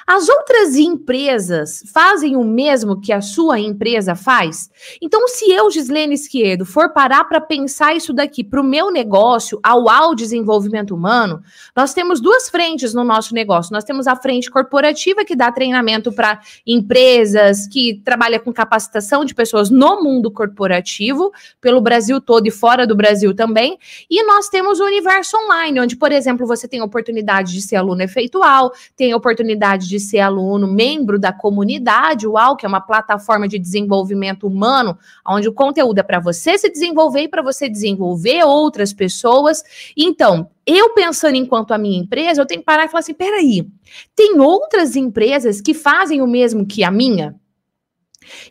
As 0.05 0.27
outras 0.27 0.75
empresas 0.75 1.83
fazem 1.93 2.35
o 2.35 2.43
mesmo 2.43 2.99
que 2.99 3.11
a 3.11 3.21
sua 3.21 3.59
empresa 3.59 4.15
faz? 4.15 4.69
Então, 5.01 5.27
se 5.27 5.51
eu, 5.51 5.69
Gislene 5.69 6.15
Esquerdo, 6.15 6.65
for 6.65 6.91
parar 6.91 7.25
para 7.25 7.39
pensar 7.39 7.95
isso 7.95 8.13
daqui 8.13 8.43
para 8.43 8.61
o 8.61 8.63
meu 8.63 8.91
negócio, 8.91 9.59
ao 9.61 9.89
ao 9.89 10.15
desenvolvimento 10.15 10.95
humano, 10.95 11.41
nós 11.75 11.93
temos 11.93 12.19
duas 12.19 12.49
frentes 12.49 12.93
no 12.93 13.03
nosso 13.03 13.33
negócio. 13.33 13.73
Nós 13.73 13.83
temos 13.83 14.07
a 14.07 14.15
frente 14.15 14.49
corporativa, 14.49 15.25
que 15.25 15.35
dá 15.35 15.51
treinamento 15.51 16.11
para 16.11 16.39
empresas, 16.65 17.67
que 17.67 18.01
trabalha 18.03 18.39
com 18.39 18.53
capacitação 18.53 19.23
de 19.25 19.35
pessoas 19.35 19.69
no 19.69 20.01
mundo 20.03 20.31
corporativo, 20.31 21.31
pelo 21.59 21.81
Brasil 21.81 22.19
todo 22.21 22.47
e 22.47 22.51
fora 22.51 22.87
do 22.87 22.95
Brasil 22.95 23.35
também. 23.35 23.77
E 24.09 24.23
nós 24.23 24.49
temos 24.49 24.79
o 24.79 24.85
universo 24.85 25.37
online, 25.37 25.79
onde, 25.79 25.95
por 25.95 26.11
exemplo, 26.11 26.47
você 26.47 26.67
tem 26.67 26.79
a 26.79 26.85
oportunidade 26.85 27.53
de 27.53 27.61
ser 27.61 27.75
aluno 27.75 28.01
efeitual, 28.01 28.71
tem 28.95 29.11
a 29.11 29.17
oportunidade 29.17 29.87
de 29.91 29.99
ser 29.99 30.19
aluno, 30.19 30.67
membro 30.67 31.19
da 31.19 31.31
comunidade 31.31 32.25
UAU, 32.25 32.55
que 32.55 32.65
é 32.65 32.69
uma 32.69 32.81
plataforma 32.81 33.47
de 33.47 33.59
desenvolvimento 33.59 34.47
humano, 34.47 34.97
onde 35.27 35.47
o 35.47 35.53
conteúdo 35.53 35.99
é 35.99 36.03
para 36.03 36.19
você 36.19 36.57
se 36.57 36.69
desenvolver 36.69 37.23
e 37.23 37.27
para 37.27 37.41
você 37.41 37.69
desenvolver 37.69 38.43
outras 38.43 38.93
pessoas. 38.93 39.63
Então, 39.95 40.49
eu 40.65 40.93
pensando 40.93 41.35
enquanto 41.35 41.73
a 41.73 41.77
minha 41.77 41.99
empresa, 41.99 42.41
eu 42.41 42.45
tenho 42.45 42.61
que 42.61 42.65
parar 42.65 42.85
e 42.85 42.87
falar 42.87 43.01
assim: 43.01 43.13
peraí, 43.13 43.67
tem 44.15 44.39
outras 44.39 44.95
empresas 44.95 45.59
que 45.61 45.73
fazem 45.73 46.21
o 46.21 46.27
mesmo 46.27 46.65
que 46.65 46.83
a 46.83 46.89
minha? 46.89 47.35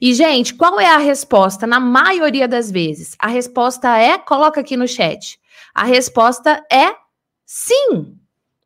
E, 0.01 0.13
gente, 0.15 0.55
qual 0.55 0.79
é 0.79 0.87
a 0.87 0.99
resposta? 0.99 1.67
Na 1.67 1.81
maioria 1.81 2.47
das 2.47 2.71
vezes, 2.71 3.17
a 3.19 3.29
resposta 3.29 3.97
é: 3.99 4.19
coloca 4.19 4.61
aqui 4.61 4.77
no 4.77 4.87
chat. 4.87 5.41
A 5.75 5.85
resposta 5.85 6.63
é 6.71 6.95
sim. 7.47 8.17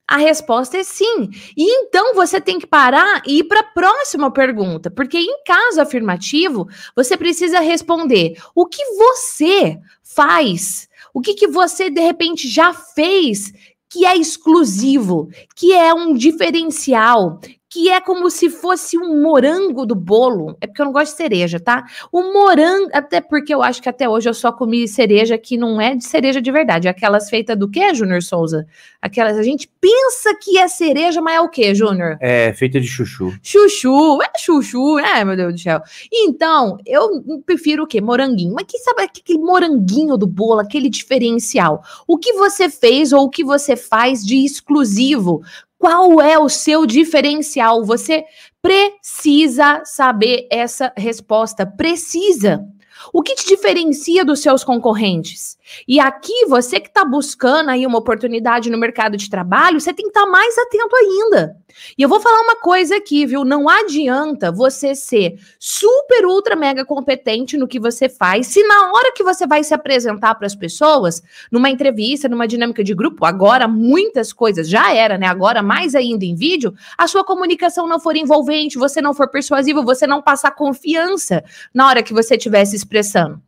A 0.07 0.19
resposta 0.19 0.77
é 0.77 0.85
sim. 0.85 1.31
E 1.57 1.65
então 1.65 2.15
você 2.15 2.41
tem 2.41 2.59
que 2.59 2.67
parar 2.67 3.23
e 3.27 3.39
ir 3.39 3.45
para 3.45 3.61
a 3.61 3.65
próxima 3.65 4.31
pergunta, 4.31 4.91
porque 4.91 5.19
em 5.19 5.43
caso 5.45 5.81
afirmativo, 5.81 6.69
você 6.95 7.17
precisa 7.17 7.61
responder 7.61 8.37
o 8.55 8.67
que 8.67 8.85
você 8.97 9.79
faz, 10.03 10.89
o 11.13 11.21
que, 11.21 11.35
que 11.35 11.49
você 11.49 11.89
de 11.89 12.01
repente 12.01 12.49
já 12.49 12.75
fez 12.75 13.53
que 13.89 14.05
é 14.05 14.17
exclusivo, 14.17 15.29
que 15.55 15.73
é 15.73 15.95
um 15.95 16.15
diferencial, 16.15 17.41
que 17.75 17.90
é 17.90 18.00
como 18.00 18.31
se 18.31 18.49
fosse 18.49 18.97
um 18.97 19.21
morango 19.21 19.85
do 19.85 19.97
bolo. 19.97 20.57
É 20.61 20.66
porque 20.69 20.81
eu 20.81 20.87
não 20.87 20.93
gosto 20.93 21.11
de 21.11 21.16
cereja, 21.16 21.59
tá? 21.59 21.85
O 22.12 22.33
morango, 22.33 22.88
até 22.93 23.21
porque 23.21 23.52
eu 23.52 23.64
acho 23.64 23.83
que 23.83 23.88
até 23.88 24.09
hoje 24.09 24.28
eu 24.28 24.35
só 24.35 24.52
comi 24.52 24.87
cereja 24.87 25.37
que 25.37 25.57
não 25.57 25.81
é 25.81 25.97
de 25.97 26.04
cereja 26.04 26.40
de 26.40 26.52
verdade. 26.52 26.87
Aquelas 26.87 27.28
feitas 27.28 27.59
do 27.59 27.69
quê, 27.69 27.93
Júnior 27.93 28.23
Souza? 28.23 28.64
Aquelas, 29.02 29.37
a 29.37 29.43
gente 29.43 29.69
pensa 29.81 30.37
que 30.40 30.57
é 30.57 30.69
cereja, 30.69 31.21
mas 31.21 31.35
é 31.35 31.40
o 31.40 31.49
quê, 31.49 31.75
Júnior? 31.75 32.16
É 32.21 32.52
feita 32.52 32.81
de 32.81 32.87
chuchu. 32.87 33.37
Chuchu, 33.43 34.23
é 34.23 34.38
chuchu, 34.38 35.00
é, 35.00 35.25
meu 35.25 35.37
Deus 35.37 35.54
do 35.54 35.59
céu. 35.59 35.83
Então, 36.12 36.78
eu 36.87 37.43
prefiro 37.45 37.83
o 37.83 37.87
quê? 37.88 38.00
Moranguinho. 38.00 38.54
Mas 38.54 38.66
quem 38.69 38.78
sabe 38.78 39.02
aquele 39.02 39.40
moranguinho 39.40 40.16
do 40.16 40.28
bolo, 40.28 40.61
aquele 40.61 40.88
diferencial? 40.88 41.83
O 42.07 42.19
que 42.19 42.35
você 42.35 42.71
fez 42.71 43.12
ou 43.12 43.25
o 43.25 43.31
que 43.31 43.43
você 43.43 43.75
faz 43.75 44.25
de 44.25 44.45
exclusivo? 44.45 45.43
Qual 45.85 46.19
é 46.19 46.38
o 46.38 46.49
seu 46.49 46.87
diferencial? 46.87 47.85
Você 47.85 48.25
precisa 48.62 49.83
saber 49.85 50.49
essa 50.50 50.91
resposta. 50.97 51.67
Precisa. 51.67 52.67
O 53.12 53.21
que 53.21 53.35
te 53.35 53.47
diferencia 53.49 54.25
dos 54.25 54.41
seus 54.41 54.64
concorrentes? 54.64 55.59
E 55.87 56.00
aqui, 56.00 56.47
você 56.47 56.81
que 56.81 56.88
está 56.88 57.04
buscando 57.04 57.71
aí 57.71 57.87
uma 57.87 57.99
oportunidade 57.99 58.71
no 58.71 58.78
mercado 58.78 59.16
de 59.16 59.28
trabalho, 59.28 59.81
você 59.81 59.93
tem 59.93 60.04
que 60.04 60.11
estar 60.11 60.25
tá 60.25 60.31
mais 60.31 60.57
atento 60.59 60.97
ainda. 60.97 61.57
E 61.99 62.02
eu 62.02 62.09
vou 62.09 62.21
falar 62.21 62.40
uma 62.43 62.57
coisa 62.57 62.97
aqui, 62.97 63.26
viu? 63.26 63.45
Não 63.45 63.69
adianta 63.69 64.52
você 64.52 64.95
ser 64.95 65.38
super, 65.59 66.25
ultra, 66.25 66.54
mega 66.57 66.85
competente 66.85 67.57
no 67.57 67.66
que 67.66 67.81
você 67.81 68.09
faz, 68.09 68.47
se 68.47 68.62
na 68.62 68.93
hora 68.93 69.12
que 69.12 69.25
você 69.25 69.47
vai 69.47 69.64
se 69.64 69.75
apresentar 69.75 70.35
para 70.37 70.47
as 70.47 70.54
pessoas, 70.54 71.23
numa 71.50 71.71
entrevista, 71.71 72.28
numa 72.28 72.47
dinâmica 72.47 72.85
de 72.85 72.95
grupo, 72.95 73.25
agora 73.25 73.66
muitas 73.66 74.33
coisas 74.33 74.69
já 74.69 74.95
era, 74.95 75.19
né? 75.19 75.26
Agora 75.26 75.62
mais 75.62 75.95
ainda 75.95 76.25
em 76.25 76.35
vídeo, 76.35 76.75
a 76.97 77.07
sua 77.07 77.25
comunicação 77.25 77.87
não 77.87 77.99
for 77.99 78.16
envolvente, 78.16 78.78
você 78.78 79.00
não 79.00 79.14
for 79.14 79.28
persuasivo, 79.28 79.85
você 79.85 80.07
não 80.07 80.23
passar 80.23 80.52
confiança 80.52 81.43
na 81.73 81.88
hora 81.88 82.02
que 82.02 82.14
você 82.14 82.37
estiver 82.37 82.64
se 82.64 82.76
expressando. 82.76 83.40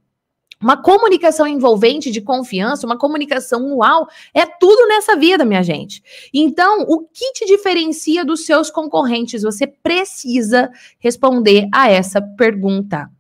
Uma 0.61 0.77
comunicação 0.77 1.47
envolvente 1.47 2.11
de 2.11 2.23
confiança, 2.23 2.87
uma 2.87 2.97
comunicação 2.97 3.77
uau, 3.77 4.09
é 4.33 4.47
tudo 4.47 4.89
nessa 4.89 5.15
vida, 5.15 5.45
minha 5.45 5.63
gente. 5.63 6.03
Então, 6.33 6.83
o 6.89 7.01
que 7.01 7.33
te 7.33 7.45
diferencia 7.45 8.25
dos 8.25 8.47
seus 8.47 8.71
concorrentes? 8.71 9.43
Você 9.43 9.67
precisa 9.67 10.71
responder 10.99 11.69
a 11.73 11.91
essa 11.91 12.23
pergunta. 12.23 13.11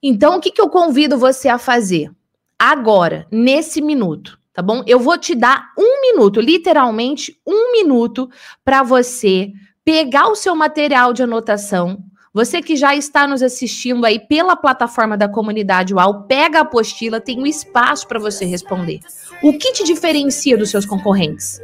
Então, 0.00 0.36
o 0.36 0.40
que, 0.40 0.52
que 0.52 0.60
eu 0.60 0.68
convido 0.68 1.18
você 1.18 1.48
a 1.48 1.58
fazer? 1.58 2.12
Agora, 2.56 3.26
nesse 3.30 3.80
minuto, 3.80 4.38
tá 4.52 4.62
bom? 4.62 4.84
Eu 4.86 5.00
vou 5.00 5.18
te 5.18 5.34
dar 5.34 5.72
um 5.76 6.00
minuto, 6.00 6.40
literalmente 6.40 7.36
um 7.44 7.72
minuto, 7.72 8.30
para 8.64 8.84
você 8.84 9.50
pegar 9.84 10.28
o 10.28 10.36
seu 10.36 10.54
material 10.54 11.12
de 11.12 11.24
anotação 11.24 12.04
você 12.32 12.60
que 12.60 12.76
já 12.76 12.94
está 12.94 13.26
nos 13.26 13.42
assistindo 13.42 14.04
aí 14.04 14.18
pela 14.18 14.54
plataforma 14.54 15.16
da 15.16 15.28
comunidade 15.28 15.94
UAU, 15.94 16.24
pega 16.24 16.58
a 16.58 16.62
apostila, 16.62 17.20
tem 17.20 17.40
um 17.40 17.46
espaço 17.46 18.06
para 18.06 18.18
você 18.18 18.44
responder. 18.44 19.00
O 19.42 19.56
que 19.56 19.72
te 19.72 19.84
diferencia 19.84 20.56
dos 20.56 20.70
seus 20.70 20.84
concorrentes? 20.84 21.60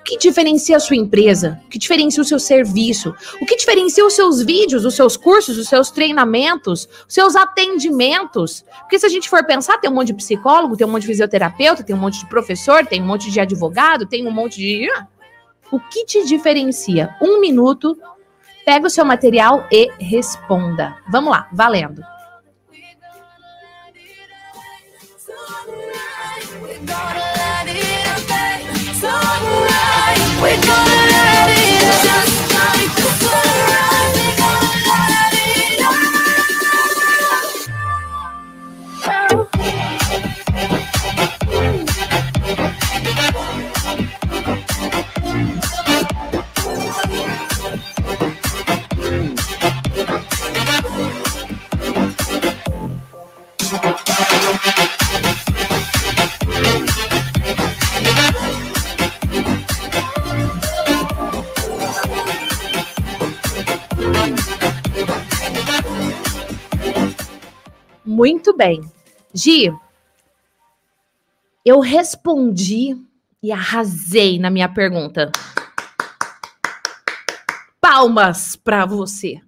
O 0.00 0.04
que 0.04 0.18
diferencia 0.18 0.76
a 0.76 0.80
sua 0.80 0.96
empresa? 0.96 1.60
O 1.64 1.68
que 1.70 1.78
diferencia 1.78 2.22
o 2.22 2.26
seu 2.26 2.38
serviço? 2.38 3.14
O 3.40 3.46
que 3.46 3.56
diferencia 3.56 4.04
os 4.04 4.12
seus 4.12 4.42
vídeos, 4.42 4.84
os 4.84 4.94
seus 4.94 5.16
cursos, 5.16 5.56
os 5.56 5.68
seus 5.68 5.90
treinamentos, 5.90 6.88
os 7.08 7.14
seus 7.14 7.34
atendimentos? 7.34 8.64
Porque 8.80 8.98
se 8.98 9.06
a 9.06 9.08
gente 9.08 9.30
for 9.30 9.44
pensar, 9.46 9.78
tem 9.78 9.90
um 9.90 9.94
monte 9.94 10.08
de 10.08 10.14
psicólogo, 10.14 10.76
tem 10.76 10.86
um 10.86 10.90
monte 10.90 11.02
de 11.02 11.08
fisioterapeuta, 11.08 11.82
tem 11.82 11.96
um 11.96 11.98
monte 11.98 12.18
de 12.18 12.26
professor, 12.28 12.84
tem 12.84 13.00
um 13.00 13.06
monte 13.06 13.30
de 13.30 13.40
advogado, 13.40 14.06
tem 14.06 14.26
um 14.26 14.30
monte 14.30 14.56
de. 14.56 14.86
O 15.72 15.80
que 15.80 16.04
te 16.04 16.26
diferencia? 16.26 17.16
Um 17.22 17.40
minuto 17.40 17.96
Pega 18.64 18.86
o 18.86 18.90
seu 18.90 19.04
material 19.04 19.66
e 19.70 19.90
responda. 19.98 20.96
Vamos 21.08 21.30
lá, 21.30 21.48
valendo. 21.52 22.02
We're 30.42 30.60
gonna 30.60 31.06
let 31.08 31.48
it 31.48 32.33
Muito 68.06 68.56
bem. 68.56 68.80
Gi, 69.34 69.70
eu 71.62 71.80
respondi 71.80 72.96
e 73.42 73.52
arrasei 73.52 74.38
na 74.38 74.48
minha 74.48 74.68
pergunta. 74.68 75.30
Palmas 77.80 78.56
para 78.56 78.86
você. 78.86 79.42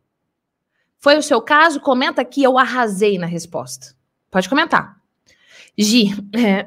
Foi 0.99 1.17
o 1.17 1.23
seu 1.23 1.41
caso? 1.41 1.81
Comenta 1.81 2.21
aqui, 2.21 2.43
eu 2.43 2.59
arrasei 2.59 3.17
na 3.17 3.27
resposta. 3.27 3.96
Pode 4.37 4.51
comentar. 4.51 4.99
Gi, 5.79 6.11
é, 6.35 6.67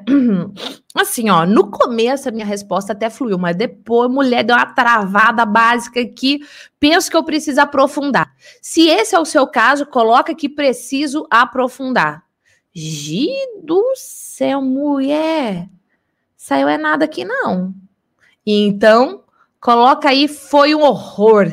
assim, 0.92 1.30
ó, 1.30 1.46
no 1.46 1.70
começo 1.70 2.28
a 2.28 2.32
minha 2.32 2.44
resposta 2.44 2.92
até 2.92 3.08
fluiu, 3.08 3.38
mas 3.38 3.54
depois 3.54 4.10
mulher 4.10 4.42
deu 4.42 4.56
uma 4.56 4.66
travada 4.66 5.46
básica 5.46 6.04
que 6.04 6.40
penso 6.80 7.08
que 7.08 7.16
eu 7.16 7.22
preciso 7.22 7.60
aprofundar. 7.60 8.34
Se 8.60 8.88
esse 8.88 9.14
é 9.14 9.20
o 9.20 9.24
seu 9.24 9.46
caso, 9.46 9.86
coloca 9.86 10.34
que 10.34 10.48
preciso 10.48 11.28
aprofundar. 11.30 12.24
Gi 12.74 13.28
do 13.62 13.92
céu, 13.94 14.60
mulher, 14.60 15.68
saiu 16.36 16.66
é 16.66 16.76
nada 16.76 17.04
aqui 17.04 17.24
não. 17.24 17.72
Então, 18.44 19.22
Coloca 19.60 20.08
aí, 20.08 20.26
foi 20.26 20.74
um 20.74 20.80
horror. 20.80 21.46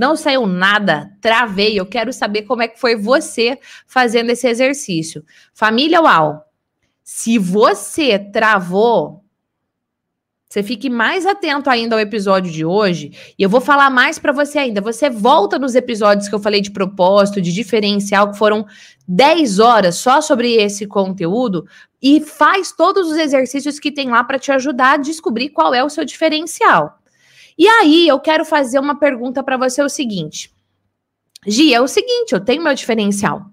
Não 0.00 0.16
saiu 0.16 0.46
nada, 0.46 1.14
travei. 1.20 1.78
Eu 1.78 1.84
quero 1.84 2.10
saber 2.10 2.44
como 2.44 2.62
é 2.62 2.68
que 2.68 2.80
foi 2.80 2.96
você 2.96 3.58
fazendo 3.86 4.30
esse 4.30 4.48
exercício. 4.48 5.22
Família 5.52 6.00
UAU, 6.00 6.40
se 7.04 7.36
você 7.36 8.18
travou, 8.18 9.22
você 10.48 10.62
fique 10.62 10.88
mais 10.88 11.26
atento 11.26 11.68
ainda 11.68 11.96
ao 11.96 12.00
episódio 12.00 12.50
de 12.50 12.64
hoje, 12.64 13.12
e 13.38 13.42
eu 13.42 13.50
vou 13.50 13.60
falar 13.60 13.90
mais 13.90 14.18
para 14.18 14.32
você 14.32 14.58
ainda. 14.58 14.80
Você 14.80 15.10
volta 15.10 15.58
nos 15.58 15.74
episódios 15.74 16.30
que 16.30 16.34
eu 16.34 16.40
falei 16.40 16.62
de 16.62 16.70
propósito, 16.70 17.38
de 17.38 17.52
diferencial, 17.52 18.30
que 18.30 18.38
foram 18.38 18.64
10 19.06 19.58
horas 19.58 19.96
só 19.96 20.22
sobre 20.22 20.54
esse 20.54 20.86
conteúdo, 20.86 21.66
e 22.00 22.22
faz 22.22 22.72
todos 22.72 23.06
os 23.10 23.18
exercícios 23.18 23.78
que 23.78 23.92
tem 23.92 24.08
lá 24.08 24.24
para 24.24 24.38
te 24.38 24.50
ajudar 24.50 24.94
a 24.94 24.96
descobrir 24.96 25.50
qual 25.50 25.74
é 25.74 25.84
o 25.84 25.90
seu 25.90 26.06
diferencial. 26.06 26.99
E 27.56 27.68
aí, 27.68 28.08
eu 28.08 28.18
quero 28.20 28.44
fazer 28.44 28.78
uma 28.78 28.98
pergunta 28.98 29.42
para 29.42 29.56
você: 29.56 29.80
é 29.80 29.84
o 29.84 29.88
seguinte. 29.88 30.52
Gi, 31.46 31.72
é 31.72 31.80
o 31.80 31.88
seguinte, 31.88 32.32
eu 32.32 32.44
tenho 32.44 32.62
meu 32.62 32.74
diferencial. 32.74 33.46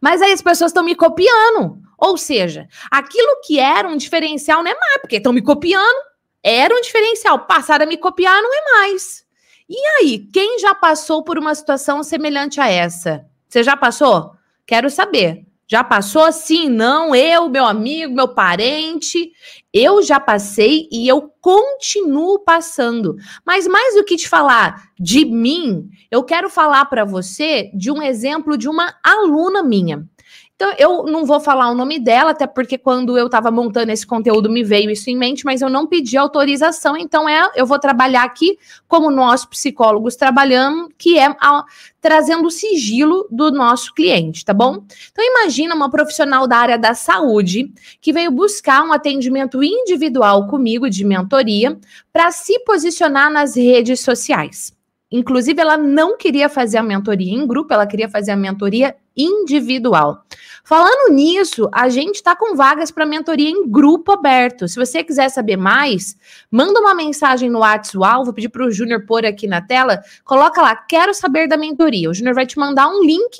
Mas 0.00 0.22
aí 0.22 0.32
as 0.32 0.42
pessoas 0.42 0.70
estão 0.70 0.82
me 0.82 0.94
copiando. 0.94 1.78
Ou 1.98 2.16
seja, 2.16 2.68
aquilo 2.90 3.40
que 3.42 3.58
era 3.58 3.88
um 3.88 3.96
diferencial 3.96 4.62
não 4.62 4.70
é 4.70 4.74
mais, 4.74 5.00
porque 5.00 5.16
estão 5.16 5.32
me 5.32 5.42
copiando. 5.42 6.04
Era 6.42 6.74
um 6.74 6.80
diferencial, 6.80 7.40
passaram 7.40 7.84
a 7.84 7.88
me 7.88 7.96
copiar, 7.96 8.40
não 8.42 8.54
é 8.54 8.80
mais. 8.80 9.24
E 9.68 9.76
aí, 9.98 10.18
quem 10.32 10.58
já 10.58 10.74
passou 10.74 11.24
por 11.24 11.38
uma 11.38 11.54
situação 11.54 12.02
semelhante 12.02 12.60
a 12.60 12.68
essa? 12.68 13.26
Você 13.48 13.62
já 13.62 13.76
passou? 13.76 14.32
Quero 14.64 14.88
saber. 14.88 15.44
Já 15.68 15.82
passou? 15.82 16.30
Sim, 16.30 16.68
não, 16.68 17.14
eu, 17.14 17.48
meu 17.48 17.64
amigo, 17.64 18.14
meu 18.14 18.28
parente. 18.28 19.32
Eu 19.78 20.02
já 20.02 20.18
passei 20.18 20.88
e 20.90 21.06
eu 21.06 21.30
continuo 21.38 22.38
passando. 22.38 23.14
Mas 23.44 23.66
mais 23.66 23.94
do 23.94 24.04
que 24.04 24.16
te 24.16 24.26
falar 24.26 24.90
de 24.98 25.26
mim, 25.26 25.90
eu 26.10 26.24
quero 26.24 26.48
falar 26.48 26.86
para 26.86 27.04
você 27.04 27.70
de 27.74 27.90
um 27.90 28.02
exemplo 28.02 28.56
de 28.56 28.70
uma 28.70 28.94
aluna 29.04 29.62
minha. 29.62 30.08
Então, 30.56 30.72
eu 30.78 31.02
não 31.02 31.26
vou 31.26 31.38
falar 31.38 31.70
o 31.70 31.74
nome 31.74 31.98
dela, 31.98 32.30
até 32.30 32.46
porque 32.46 32.78
quando 32.78 33.18
eu 33.18 33.26
estava 33.26 33.50
montando 33.50 33.92
esse 33.92 34.06
conteúdo 34.06 34.48
me 34.48 34.64
veio 34.64 34.90
isso 34.90 35.10
em 35.10 35.16
mente, 35.16 35.44
mas 35.44 35.60
eu 35.60 35.68
não 35.68 35.86
pedi 35.86 36.16
autorização, 36.16 36.96
então 36.96 37.28
é, 37.28 37.52
eu 37.54 37.66
vou 37.66 37.78
trabalhar 37.78 38.24
aqui 38.24 38.58
como 38.88 39.10
nós 39.10 39.44
psicólogos 39.44 40.16
trabalhamos, 40.16 40.88
que 40.96 41.18
é 41.18 41.26
a, 41.26 41.62
trazendo 42.00 42.46
o 42.46 42.50
sigilo 42.50 43.28
do 43.30 43.50
nosso 43.50 43.92
cliente, 43.92 44.46
tá 44.46 44.54
bom? 44.54 44.82
Então, 45.12 45.22
imagina 45.22 45.74
uma 45.74 45.90
profissional 45.90 46.48
da 46.48 46.56
área 46.56 46.78
da 46.78 46.94
saúde 46.94 47.70
que 48.00 48.10
veio 48.10 48.30
buscar 48.30 48.82
um 48.82 48.94
atendimento 48.94 49.62
individual 49.62 50.46
comigo 50.46 50.88
de 50.88 51.04
mentoria 51.04 51.78
para 52.10 52.30
se 52.30 52.58
posicionar 52.60 53.30
nas 53.30 53.56
redes 53.56 54.00
sociais. 54.00 54.75
Inclusive, 55.10 55.60
ela 55.60 55.76
não 55.76 56.16
queria 56.16 56.48
fazer 56.48 56.78
a 56.78 56.82
mentoria 56.82 57.32
em 57.32 57.46
grupo, 57.46 57.72
ela 57.72 57.86
queria 57.86 58.08
fazer 58.08 58.32
a 58.32 58.36
mentoria 58.36 58.96
individual. 59.16 60.24
Falando 60.64 61.14
nisso, 61.14 61.68
a 61.72 61.88
gente 61.88 62.16
está 62.16 62.34
com 62.34 62.56
vagas 62.56 62.90
para 62.90 63.06
mentoria 63.06 63.48
em 63.48 63.68
grupo 63.68 64.10
aberto. 64.10 64.66
Se 64.66 64.74
você 64.74 65.04
quiser 65.04 65.28
saber 65.28 65.56
mais, 65.56 66.16
manda 66.50 66.80
uma 66.80 66.92
mensagem 66.92 67.48
no 67.48 67.60
WhatsApp, 67.60 68.24
vou 68.24 68.32
pedir 68.34 68.48
para 68.48 68.66
o 68.66 68.70
Júnior 68.70 69.06
pôr 69.06 69.24
aqui 69.24 69.46
na 69.46 69.62
tela, 69.62 70.02
coloca 70.24 70.60
lá, 70.60 70.74
quero 70.74 71.14
saber 71.14 71.46
da 71.46 71.56
mentoria. 71.56 72.10
O 72.10 72.14
Júnior 72.14 72.34
vai 72.34 72.44
te 72.44 72.58
mandar 72.58 72.88
um 72.88 73.04
link 73.04 73.38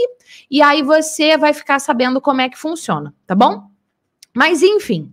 e 0.49 0.63
aí 0.63 0.83
você 0.83 1.37
vai 1.37 1.53
ficar 1.53 1.81
sabendo 1.81 2.21
como 2.21 2.41
é 2.41 2.49
que 2.49 2.57
funciona, 2.57 3.13
tá 3.27 3.35
bom? 3.35 3.65
Mas 4.33 4.63
enfim, 4.63 5.13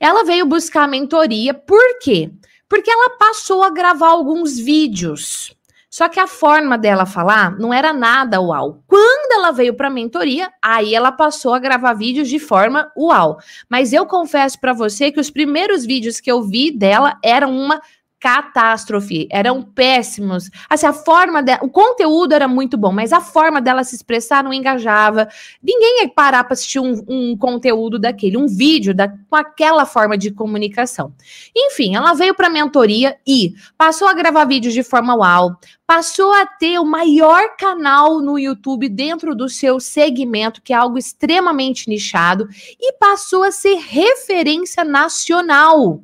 ela 0.00 0.24
veio 0.24 0.44
buscar 0.44 0.84
a 0.84 0.88
mentoria, 0.88 1.54
por 1.54 2.00
quê? 2.00 2.32
Porque 2.68 2.90
ela 2.90 3.10
passou 3.10 3.62
a 3.62 3.70
gravar 3.70 4.08
alguns 4.08 4.58
vídeos 4.58 5.54
só 5.94 6.08
que 6.08 6.18
a 6.18 6.26
forma 6.26 6.76
dela 6.76 7.06
falar 7.06 7.56
não 7.56 7.72
era 7.72 7.92
nada 7.92 8.40
uau. 8.40 8.82
Quando 8.84 9.30
ela 9.30 9.52
veio 9.52 9.74
para 9.74 9.88
mentoria, 9.88 10.50
aí 10.60 10.92
ela 10.92 11.12
passou 11.12 11.54
a 11.54 11.58
gravar 11.60 11.94
vídeos 11.94 12.28
de 12.28 12.40
forma 12.40 12.90
uau. 12.98 13.38
Mas 13.68 13.92
eu 13.92 14.04
confesso 14.04 14.58
para 14.58 14.72
você 14.72 15.12
que 15.12 15.20
os 15.20 15.30
primeiros 15.30 15.86
vídeos 15.86 16.18
que 16.18 16.28
eu 16.28 16.42
vi 16.42 16.76
dela 16.76 17.16
eram 17.22 17.56
uma 17.56 17.80
catástrofe, 18.24 19.28
eram 19.30 19.62
péssimos. 19.62 20.50
Assim, 20.66 20.86
a 20.86 20.94
forma 20.94 21.42
dela, 21.42 21.60
o 21.62 21.68
conteúdo 21.68 22.32
era 22.32 22.48
muito 22.48 22.74
bom, 22.74 22.90
mas 22.90 23.12
a 23.12 23.20
forma 23.20 23.60
dela 23.60 23.84
se 23.84 23.94
expressar 23.94 24.42
não 24.42 24.50
engajava. 24.50 25.28
Ninguém 25.62 26.00
ia 26.00 26.08
parar 26.08 26.42
para 26.42 26.54
assistir 26.54 26.80
um, 26.80 27.04
um, 27.06 27.36
conteúdo 27.36 27.98
daquele, 27.98 28.38
um 28.38 28.46
vídeo 28.46 28.94
da, 28.94 29.08
com 29.08 29.36
aquela 29.36 29.84
forma 29.84 30.16
de 30.16 30.30
comunicação. 30.30 31.12
Enfim, 31.54 31.96
ela 31.96 32.14
veio 32.14 32.34
para 32.34 32.46
a 32.46 32.50
mentoria 32.50 33.14
e 33.26 33.52
passou 33.76 34.08
a 34.08 34.14
gravar 34.14 34.46
vídeos 34.46 34.72
de 34.72 34.82
forma 34.82 35.14
uau, 35.14 35.60
passou 35.86 36.32
a 36.32 36.46
ter 36.46 36.78
o 36.78 36.84
maior 36.86 37.54
canal 37.58 38.22
no 38.22 38.38
YouTube 38.38 38.88
dentro 38.88 39.34
do 39.34 39.50
seu 39.50 39.78
segmento, 39.78 40.62
que 40.62 40.72
é 40.72 40.76
algo 40.76 40.96
extremamente 40.96 41.90
nichado, 41.90 42.48
e 42.80 42.94
passou 42.94 43.42
a 43.42 43.52
ser 43.52 43.74
referência 43.74 44.82
nacional. 44.82 46.02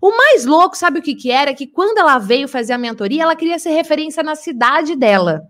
O 0.00 0.16
mais 0.16 0.44
louco, 0.44 0.76
sabe 0.76 0.98
o 0.98 1.02
que, 1.02 1.14
que 1.14 1.30
era? 1.30 1.54
Que 1.54 1.66
quando 1.66 1.98
ela 1.98 2.18
veio 2.18 2.48
fazer 2.48 2.72
a 2.72 2.78
mentoria, 2.78 3.22
ela 3.22 3.36
queria 3.36 3.58
ser 3.58 3.70
referência 3.70 4.22
na 4.22 4.34
cidade 4.34 4.96
dela. 4.96 5.42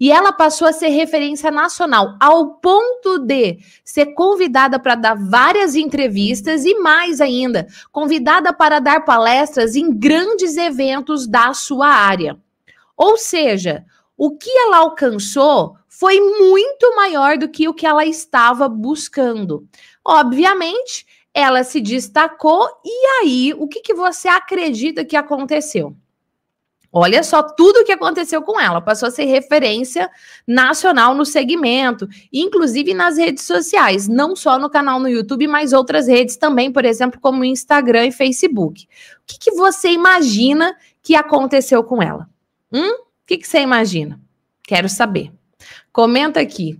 E 0.00 0.10
ela 0.10 0.32
passou 0.32 0.68
a 0.68 0.72
ser 0.72 0.88
referência 0.88 1.50
nacional, 1.50 2.16
ao 2.20 2.54
ponto 2.56 3.18
de 3.18 3.58
ser 3.84 4.06
convidada 4.14 4.78
para 4.78 4.94
dar 4.94 5.14
várias 5.14 5.74
entrevistas 5.74 6.64
e 6.64 6.74
mais 6.78 7.20
ainda, 7.20 7.66
convidada 7.90 8.52
para 8.52 8.80
dar 8.80 9.04
palestras 9.04 9.74
em 9.74 9.92
grandes 9.92 10.56
eventos 10.56 11.26
da 11.26 11.52
sua 11.54 11.88
área. 11.88 12.38
Ou 12.96 13.16
seja, 13.16 13.84
o 14.16 14.36
que 14.36 14.50
ela 14.50 14.78
alcançou 14.78 15.76
foi 15.88 16.20
muito 16.20 16.94
maior 16.96 17.36
do 17.38 17.48
que 17.48 17.68
o 17.68 17.74
que 17.74 17.86
ela 17.86 18.04
estava 18.04 18.68
buscando. 18.68 19.66
Obviamente, 20.04 21.06
ela 21.34 21.64
se 21.64 21.80
destacou 21.80 22.66
e 22.84 23.06
aí 23.20 23.54
o 23.58 23.66
que, 23.66 23.80
que 23.80 23.92
você 23.92 24.28
acredita 24.28 25.04
que 25.04 25.16
aconteceu? 25.16 25.96
Olha 26.96 27.24
só 27.24 27.42
tudo 27.42 27.80
o 27.80 27.84
que 27.84 27.90
aconteceu 27.90 28.40
com 28.40 28.60
ela. 28.60 28.80
Passou 28.80 29.08
a 29.08 29.10
ser 29.10 29.24
referência 29.24 30.08
nacional 30.46 31.12
no 31.12 31.24
segmento, 31.24 32.08
inclusive 32.32 32.94
nas 32.94 33.18
redes 33.18 33.42
sociais, 33.42 34.06
não 34.06 34.36
só 34.36 34.60
no 34.60 34.70
canal 34.70 35.00
no 35.00 35.08
YouTube, 35.08 35.48
mas 35.48 35.72
outras 35.72 36.06
redes 36.06 36.36
também, 36.36 36.70
por 36.70 36.84
exemplo, 36.84 37.20
como 37.20 37.44
Instagram 37.44 38.06
e 38.06 38.12
Facebook. 38.12 38.84
O 38.84 38.86
que, 39.26 39.40
que 39.40 39.50
você 39.56 39.90
imagina 39.90 40.76
que 41.02 41.16
aconteceu 41.16 41.82
com 41.82 42.00
ela? 42.00 42.30
Hum? 42.72 42.92
O 42.92 43.26
que, 43.26 43.38
que 43.38 43.48
você 43.48 43.58
imagina? 43.58 44.20
Quero 44.62 44.88
saber. 44.88 45.32
Comenta 45.92 46.38
aqui. 46.38 46.78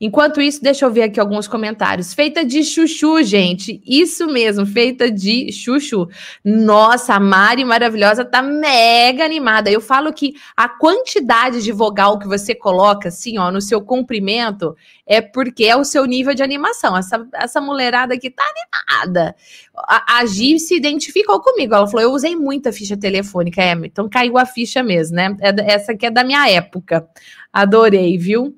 Enquanto 0.00 0.40
isso, 0.40 0.62
deixa 0.62 0.84
eu 0.84 0.90
ver 0.90 1.02
aqui 1.02 1.18
alguns 1.18 1.48
comentários. 1.48 2.12
Feita 2.12 2.44
de 2.44 2.62
chuchu, 2.62 3.22
gente. 3.22 3.80
Isso 3.86 4.26
mesmo, 4.26 4.66
feita 4.66 5.10
de 5.10 5.50
chuchu. 5.52 6.08
Nossa, 6.44 7.14
a 7.14 7.20
Mari 7.20 7.64
maravilhosa 7.64 8.24
tá 8.24 8.42
mega 8.42 9.24
animada. 9.24 9.70
Eu 9.70 9.80
falo 9.80 10.12
que 10.12 10.34
a 10.56 10.68
quantidade 10.68 11.62
de 11.62 11.72
vogal 11.72 12.18
que 12.18 12.26
você 12.26 12.54
coloca, 12.54 13.08
assim, 13.08 13.38
ó, 13.38 13.50
no 13.50 13.60
seu 13.60 13.80
comprimento, 13.80 14.76
é 15.06 15.20
porque 15.20 15.64
é 15.64 15.76
o 15.76 15.84
seu 15.84 16.04
nível 16.04 16.34
de 16.34 16.42
animação. 16.42 16.96
Essa, 16.96 17.26
essa 17.34 17.60
mulherada 17.60 18.14
aqui 18.14 18.30
tá 18.30 18.44
animada. 18.44 19.34
A, 19.76 20.18
a 20.18 20.26
Gi 20.26 20.58
se 20.58 20.76
identificou 20.76 21.40
comigo. 21.40 21.74
Ela 21.74 21.86
falou: 21.86 22.02
eu 22.02 22.12
usei 22.12 22.36
muita 22.36 22.72
ficha 22.72 22.96
telefônica, 22.96 23.62
é, 23.62 23.72
então 23.72 24.08
caiu 24.08 24.36
a 24.36 24.44
ficha 24.44 24.82
mesmo, 24.82 25.16
né? 25.16 25.34
É, 25.40 25.72
essa 25.72 25.92
aqui 25.92 26.06
é 26.06 26.10
da 26.10 26.24
minha 26.24 26.48
época. 26.50 27.08
Adorei, 27.52 28.18
viu? 28.18 28.54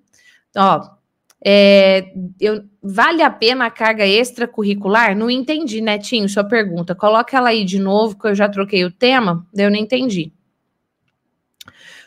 Ó, 0.56 0.97
é, 1.44 2.12
eu, 2.40 2.64
vale 2.82 3.22
a 3.22 3.30
pena 3.30 3.66
a 3.66 3.70
carga 3.70 4.06
extracurricular? 4.06 5.16
Não 5.16 5.30
entendi, 5.30 5.80
Netinho, 5.80 6.28
sua 6.28 6.44
pergunta. 6.44 6.94
Coloca 6.94 7.36
ela 7.36 7.50
aí 7.50 7.64
de 7.64 7.78
novo, 7.78 8.18
que 8.18 8.26
eu 8.26 8.34
já 8.34 8.48
troquei 8.48 8.84
o 8.84 8.90
tema, 8.90 9.46
eu 9.54 9.70
não 9.70 9.76
entendi. 9.76 10.32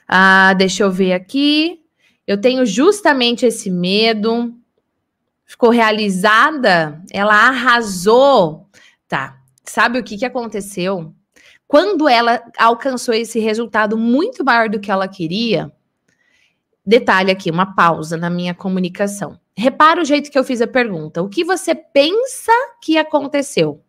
Ah, 0.08 0.54
deixa 0.54 0.84
eu 0.84 0.92
ver 0.92 1.14
aqui. 1.14 1.80
Eu 2.28 2.40
tenho 2.40 2.66
justamente 2.66 3.46
esse 3.46 3.72
medo. 3.72 4.54
Ficou 5.46 5.70
realizada? 5.70 7.02
Ela 7.12 7.48
arrasou. 7.48 8.68
Tá. 9.08 9.38
Sabe 9.64 10.00
o 10.00 10.04
que, 10.04 10.18
que 10.18 10.26
aconteceu? 10.26 11.14
Quando 11.68 12.10
ela 12.10 12.44
alcançou 12.58 13.14
esse 13.14 13.40
resultado 13.40 13.98
muito 13.98 14.44
maior 14.44 14.68
do 14.68 14.80
que 14.80 14.92
ela 14.92 15.08
queria, 15.08 15.72
Detalhe 16.86 17.32
aqui, 17.32 17.52
uma 17.52 17.76
pausa 17.76 18.18
na 18.18 18.30
minha 18.30 18.56
comunicação. 18.56 19.40
Repara 19.56 20.02
o 20.02 20.06
jeito 20.06 20.32
que 20.32 20.38
eu 20.38 20.44
fiz 20.44 20.62
a 20.62 20.68
pergunta. 20.68 21.22
O 21.22 21.30
que 21.30 21.44
você 21.44 21.76
pensa 21.76 22.52
que 22.82 22.98
aconteceu? 22.98 23.84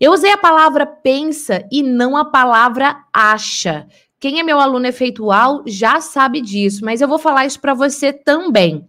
Eu 0.00 0.12
usei 0.12 0.32
a 0.32 0.38
palavra 0.38 0.84
pensa 0.84 1.64
e 1.70 1.82
não 1.82 2.16
a 2.16 2.24
palavra 2.24 3.04
acha. 3.12 3.86
Quem 4.18 4.40
é 4.40 4.42
meu 4.42 4.58
aluno 4.58 4.86
efeitual 4.86 5.62
já 5.66 6.00
sabe 6.00 6.40
disso, 6.40 6.84
mas 6.84 7.00
eu 7.00 7.06
vou 7.06 7.18
falar 7.18 7.46
isso 7.46 7.60
para 7.60 7.74
você 7.74 8.12
também. 8.12 8.88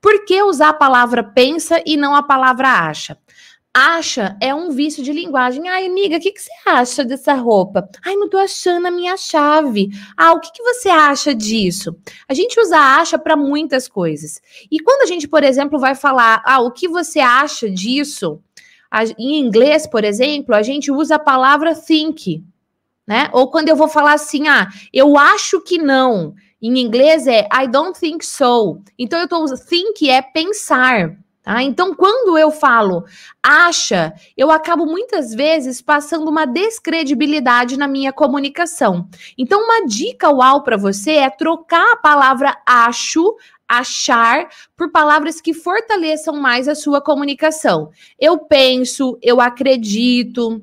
Por 0.00 0.24
que 0.24 0.42
usar 0.42 0.70
a 0.70 0.74
palavra 0.74 1.22
pensa 1.22 1.82
e 1.84 1.96
não 1.96 2.14
a 2.14 2.22
palavra 2.22 2.68
acha? 2.68 3.18
Acha 3.78 4.38
é 4.40 4.54
um 4.54 4.70
vício 4.70 5.02
de 5.02 5.12
linguagem. 5.12 5.68
Ai, 5.68 5.84
amiga, 5.84 6.16
o 6.16 6.20
que, 6.20 6.32
que 6.32 6.40
você 6.40 6.50
acha 6.64 7.04
dessa 7.04 7.34
roupa? 7.34 7.86
Ai, 8.02 8.16
não 8.16 8.26
tô 8.26 8.38
achando 8.38 8.86
a 8.86 8.90
minha 8.90 9.18
chave. 9.18 9.90
Ah, 10.16 10.32
o 10.32 10.40
que, 10.40 10.50
que 10.50 10.62
você 10.62 10.88
acha 10.88 11.34
disso? 11.34 11.94
A 12.26 12.32
gente 12.32 12.58
usa 12.58 12.78
acha 12.78 13.18
para 13.18 13.36
muitas 13.36 13.86
coisas. 13.86 14.40
E 14.70 14.80
quando 14.80 15.02
a 15.02 15.06
gente, 15.06 15.28
por 15.28 15.44
exemplo, 15.44 15.78
vai 15.78 15.94
falar, 15.94 16.42
ah, 16.46 16.58
o 16.60 16.70
que 16.70 16.88
você 16.88 17.20
acha 17.20 17.68
disso? 17.68 18.40
A, 18.90 19.04
em 19.04 19.38
inglês, 19.40 19.86
por 19.86 20.04
exemplo, 20.04 20.54
a 20.54 20.62
gente 20.62 20.90
usa 20.90 21.16
a 21.16 21.18
palavra 21.18 21.74
think, 21.74 22.42
né? 23.06 23.28
Ou 23.34 23.50
quando 23.50 23.68
eu 23.68 23.76
vou 23.76 23.88
falar 23.88 24.14
assim, 24.14 24.48
ah, 24.48 24.68
eu 24.90 25.18
acho 25.18 25.60
que 25.60 25.76
não. 25.76 26.34
Em 26.62 26.78
inglês 26.78 27.26
é 27.26 27.46
I 27.52 27.68
don't 27.68 28.00
think 28.00 28.24
so. 28.24 28.80
Então 28.98 29.20
eu 29.20 29.28
tô 29.28 29.44
usando 29.44 29.62
think 29.66 30.08
é 30.08 30.22
pensar. 30.22 31.25
Tá? 31.46 31.62
Então, 31.62 31.94
quando 31.94 32.36
eu 32.36 32.50
falo 32.50 33.04
acha, 33.40 34.12
eu 34.36 34.50
acabo 34.50 34.84
muitas 34.84 35.32
vezes 35.32 35.80
passando 35.80 36.28
uma 36.28 36.44
descredibilidade 36.44 37.78
na 37.78 37.86
minha 37.86 38.12
comunicação. 38.12 39.08
Então, 39.38 39.62
uma 39.62 39.86
dica 39.86 40.28
uau 40.28 40.64
para 40.64 40.76
você 40.76 41.12
é 41.12 41.30
trocar 41.30 41.92
a 41.92 41.98
palavra 41.98 42.52
acho, 42.66 43.36
achar, 43.68 44.48
por 44.76 44.90
palavras 44.90 45.40
que 45.40 45.54
fortaleçam 45.54 46.34
mais 46.34 46.66
a 46.66 46.74
sua 46.74 47.00
comunicação. 47.00 47.92
Eu 48.18 48.38
penso, 48.38 49.16
eu 49.22 49.40
acredito, 49.40 50.60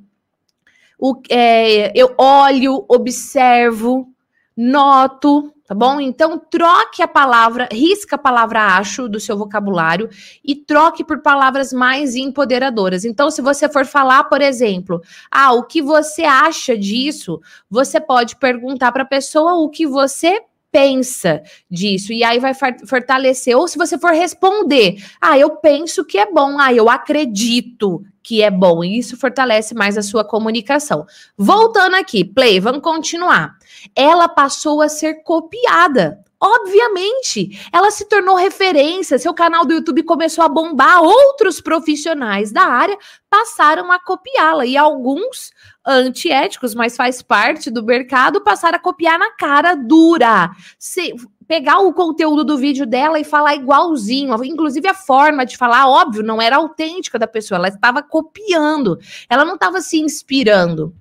o, 0.99 1.15
é, 1.29 1.97
eu 1.97 2.13
olho, 2.17 2.83
observo, 2.89 4.09
noto, 4.55 5.53
tá 5.73 5.75
bom? 5.75 5.99
Então 5.99 6.37
troque 6.37 7.01
a 7.01 7.07
palavra, 7.07 7.67
risca 7.71 8.15
a 8.15 8.19
palavra 8.19 8.77
acho 8.77 9.09
do 9.09 9.19
seu 9.19 9.35
vocabulário 9.35 10.07
e 10.45 10.55
troque 10.55 11.03
por 11.03 11.21
palavras 11.21 11.73
mais 11.73 12.15
empoderadoras. 12.15 13.03
Então, 13.03 13.31
se 13.31 13.41
você 13.41 13.67
for 13.67 13.85
falar, 13.85 14.25
por 14.25 14.41
exemplo, 14.41 15.01
ah, 15.31 15.51
o 15.53 15.63
que 15.63 15.81
você 15.81 16.23
acha 16.23 16.77
disso? 16.77 17.41
Você 17.69 17.99
pode 17.99 18.35
perguntar 18.35 18.91
para 18.91 19.01
a 19.01 19.07
pessoa 19.07 19.55
o 19.55 19.69
que 19.69 19.87
você 19.87 20.41
pensa 20.71 21.43
disso 21.69 22.11
e 22.11 22.23
aí 22.23 22.39
vai 22.39 22.53
fortalecer. 22.87 23.57
Ou 23.57 23.67
se 23.67 23.77
você 23.77 23.97
for 23.97 24.11
responder, 24.11 24.97
ah, 25.19 25.37
eu 25.37 25.51
penso 25.57 26.05
que 26.05 26.17
é 26.17 26.31
bom, 26.31 26.59
ah, 26.59 26.73
eu 26.73 26.89
acredito 26.89 28.03
que 28.23 28.41
é 28.41 28.49
bom. 28.49 28.83
E 28.83 28.97
isso 28.97 29.17
fortalece 29.17 29.75
mais 29.75 29.97
a 29.97 30.01
sua 30.01 30.23
comunicação. 30.23 31.05
Voltando 31.37 31.95
aqui, 31.95 32.23
play, 32.23 32.59
vamos 32.59 32.81
continuar. 32.81 33.55
Ela 33.95 34.27
passou 34.27 34.81
a 34.81 34.89
ser 34.89 35.23
copiada. 35.23 36.23
Obviamente, 36.45 37.57
ela 37.71 37.89
se 37.89 38.03
tornou 38.03 38.35
referência, 38.35 39.17
seu 39.17 39.33
canal 39.33 39.65
do 39.65 39.73
YouTube 39.75 40.03
começou 40.03 40.43
a 40.43 40.49
bombar, 40.49 41.01
outros 41.01 41.61
profissionais 41.61 42.51
da 42.51 42.63
área 42.63 42.97
passaram 43.29 43.89
a 43.89 43.97
copiá-la 43.97 44.65
e 44.65 44.75
alguns 44.75 45.53
antiéticos, 45.87 46.75
mas 46.75 46.97
faz 46.97 47.21
parte 47.21 47.71
do 47.71 47.81
mercado, 47.81 48.41
passaram 48.41 48.75
a 48.75 48.81
copiar 48.81 49.17
na 49.17 49.31
cara 49.31 49.73
dura. 49.73 50.51
Se, 50.77 51.15
pegar 51.47 51.79
o 51.79 51.93
conteúdo 51.93 52.43
do 52.43 52.57
vídeo 52.57 52.85
dela 52.85 53.19
e 53.19 53.23
falar 53.23 53.55
igualzinho, 53.55 54.43
inclusive 54.43 54.87
a 54.87 54.93
forma 54.93 55.45
de 55.45 55.55
falar, 55.55 55.87
óbvio, 55.87 56.23
não 56.23 56.41
era 56.41 56.57
autêntica 56.57 57.17
da 57.17 57.27
pessoa, 57.27 57.57
ela 57.57 57.67
estava 57.67 58.01
copiando, 58.01 58.99
ela 59.29 59.45
não 59.45 59.55
estava 59.55 59.79
se 59.79 59.99
inspirando. 59.99 60.93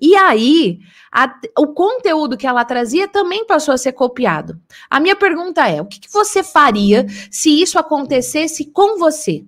E 0.00 0.14
aí, 0.14 0.80
a, 1.10 1.34
o 1.58 1.68
conteúdo 1.68 2.36
que 2.36 2.46
ela 2.46 2.64
trazia 2.64 3.08
também 3.08 3.46
passou 3.46 3.72
a 3.72 3.78
ser 3.78 3.92
copiado. 3.92 4.60
A 4.90 5.00
minha 5.00 5.16
pergunta 5.16 5.66
é: 5.66 5.80
o 5.80 5.86
que, 5.86 6.00
que 6.00 6.12
você 6.12 6.42
faria 6.42 7.06
se 7.30 7.60
isso 7.60 7.78
acontecesse 7.78 8.66
com 8.66 8.98
você? 8.98 9.44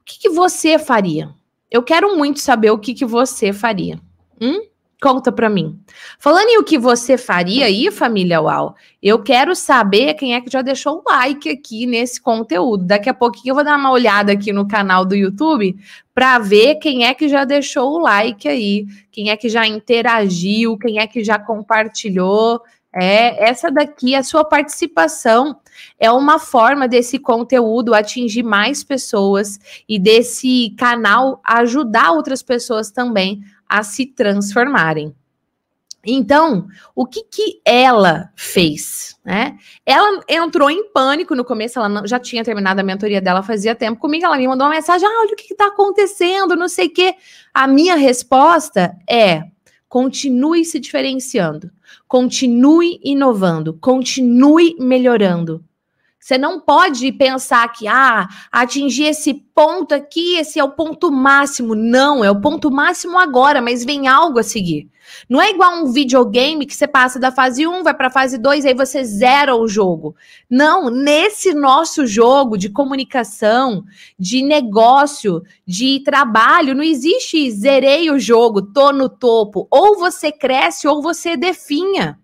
O 0.00 0.04
que, 0.04 0.18
que 0.18 0.28
você 0.28 0.78
faria? 0.78 1.34
Eu 1.70 1.82
quero 1.82 2.16
muito 2.16 2.40
saber 2.40 2.70
o 2.70 2.78
que, 2.78 2.94
que 2.94 3.04
você 3.04 3.52
faria. 3.52 4.00
Hum? 4.40 4.69
Conta 5.02 5.32
para 5.32 5.48
mim. 5.48 5.80
Falando 6.18 6.50
em 6.50 6.58
o 6.58 6.64
que 6.64 6.76
você 6.76 7.16
faria 7.16 7.64
aí, 7.64 7.90
família 7.90 8.42
UAU, 8.42 8.74
eu 9.02 9.22
quero 9.22 9.56
saber 9.56 10.12
quem 10.12 10.34
é 10.34 10.42
que 10.42 10.50
já 10.50 10.60
deixou 10.60 10.98
o 10.98 11.10
like 11.10 11.48
aqui 11.48 11.86
nesse 11.86 12.20
conteúdo. 12.20 12.84
Daqui 12.84 13.08
a 13.08 13.14
pouquinho 13.14 13.52
eu 13.52 13.54
vou 13.54 13.64
dar 13.64 13.78
uma 13.78 13.90
olhada 13.90 14.32
aqui 14.32 14.52
no 14.52 14.68
canal 14.68 15.06
do 15.06 15.16
YouTube 15.16 15.74
para 16.14 16.38
ver 16.38 16.74
quem 16.74 17.06
é 17.06 17.14
que 17.14 17.30
já 17.30 17.46
deixou 17.46 17.92
o 17.92 17.98
like 17.98 18.46
aí, 18.46 18.86
quem 19.10 19.30
é 19.30 19.36
que 19.38 19.48
já 19.48 19.66
interagiu, 19.66 20.76
quem 20.76 20.98
é 20.98 21.06
que 21.06 21.24
já 21.24 21.38
compartilhou. 21.38 22.60
É, 22.92 23.48
essa 23.48 23.70
daqui, 23.70 24.14
a 24.14 24.22
sua 24.22 24.44
participação 24.44 25.56
é 25.98 26.10
uma 26.10 26.38
forma 26.38 26.86
desse 26.86 27.18
conteúdo 27.18 27.94
atingir 27.94 28.42
mais 28.42 28.84
pessoas 28.84 29.58
e 29.88 29.98
desse 29.98 30.74
canal 30.76 31.40
ajudar 31.42 32.10
outras 32.10 32.42
pessoas 32.42 32.90
também 32.90 33.40
a 33.70 33.84
se 33.84 34.04
transformarem. 34.04 35.14
Então, 36.04 36.66
o 36.94 37.06
que 37.06 37.22
que 37.24 37.60
ela 37.62 38.30
fez, 38.34 39.18
né? 39.22 39.58
Ela 39.84 40.22
entrou 40.26 40.70
em 40.70 40.90
pânico 40.90 41.34
no 41.34 41.44
começo, 41.44 41.78
ela 41.78 41.90
não, 41.90 42.06
já 42.06 42.18
tinha 42.18 42.42
terminado 42.42 42.80
a 42.80 42.82
mentoria 42.82 43.20
dela 43.20 43.42
fazia 43.42 43.74
tempo 43.74 44.00
comigo, 44.00 44.24
ela 44.24 44.38
me 44.38 44.48
mandou 44.48 44.66
uma 44.66 44.74
mensagem, 44.74 45.06
ah, 45.06 45.20
olha 45.20 45.34
o 45.34 45.36
que 45.36 45.52
está 45.52 45.66
acontecendo, 45.66 46.56
não 46.56 46.68
sei 46.68 46.86
o 46.86 46.92
quê. 46.92 47.14
A 47.52 47.66
minha 47.66 47.96
resposta 47.96 48.96
é, 49.08 49.44
continue 49.88 50.64
se 50.64 50.80
diferenciando, 50.80 51.70
continue 52.08 52.98
inovando, 53.04 53.74
continue 53.74 54.74
melhorando. 54.80 55.62
Você 56.20 56.36
não 56.36 56.60
pode 56.60 57.10
pensar 57.12 57.66
que, 57.72 57.88
ah, 57.88 58.28
atingir 58.52 59.04
esse 59.04 59.32
ponto 59.32 59.94
aqui, 59.94 60.36
esse 60.36 60.58
é 60.60 60.64
o 60.64 60.70
ponto 60.70 61.10
máximo. 61.10 61.74
Não, 61.74 62.22
é 62.22 62.30
o 62.30 62.38
ponto 62.38 62.70
máximo 62.70 63.18
agora, 63.18 63.62
mas 63.62 63.82
vem 63.86 64.06
algo 64.06 64.38
a 64.38 64.42
seguir. 64.42 64.90
Não 65.28 65.40
é 65.40 65.50
igual 65.50 65.82
um 65.82 65.90
videogame 65.90 66.66
que 66.66 66.74
você 66.74 66.86
passa 66.86 67.18
da 67.18 67.32
fase 67.32 67.66
1, 67.66 67.82
vai 67.82 67.94
para 67.94 68.08
a 68.08 68.12
fase 68.12 68.36
2, 68.36 68.66
aí 68.66 68.74
você 68.74 69.02
zera 69.02 69.56
o 69.56 69.66
jogo. 69.66 70.14
Não, 70.48 70.90
nesse 70.90 71.54
nosso 71.54 72.06
jogo 72.06 72.58
de 72.58 72.68
comunicação, 72.68 73.82
de 74.18 74.42
negócio, 74.42 75.42
de 75.66 76.00
trabalho, 76.04 76.74
não 76.74 76.84
existe 76.84 77.50
zerei 77.50 78.10
o 78.10 78.18
jogo, 78.18 78.60
tô 78.60 78.92
no 78.92 79.08
topo. 79.08 79.66
Ou 79.70 79.98
você 79.98 80.30
cresce 80.30 80.86
ou 80.86 81.00
você 81.00 81.34
definha. 81.34 82.18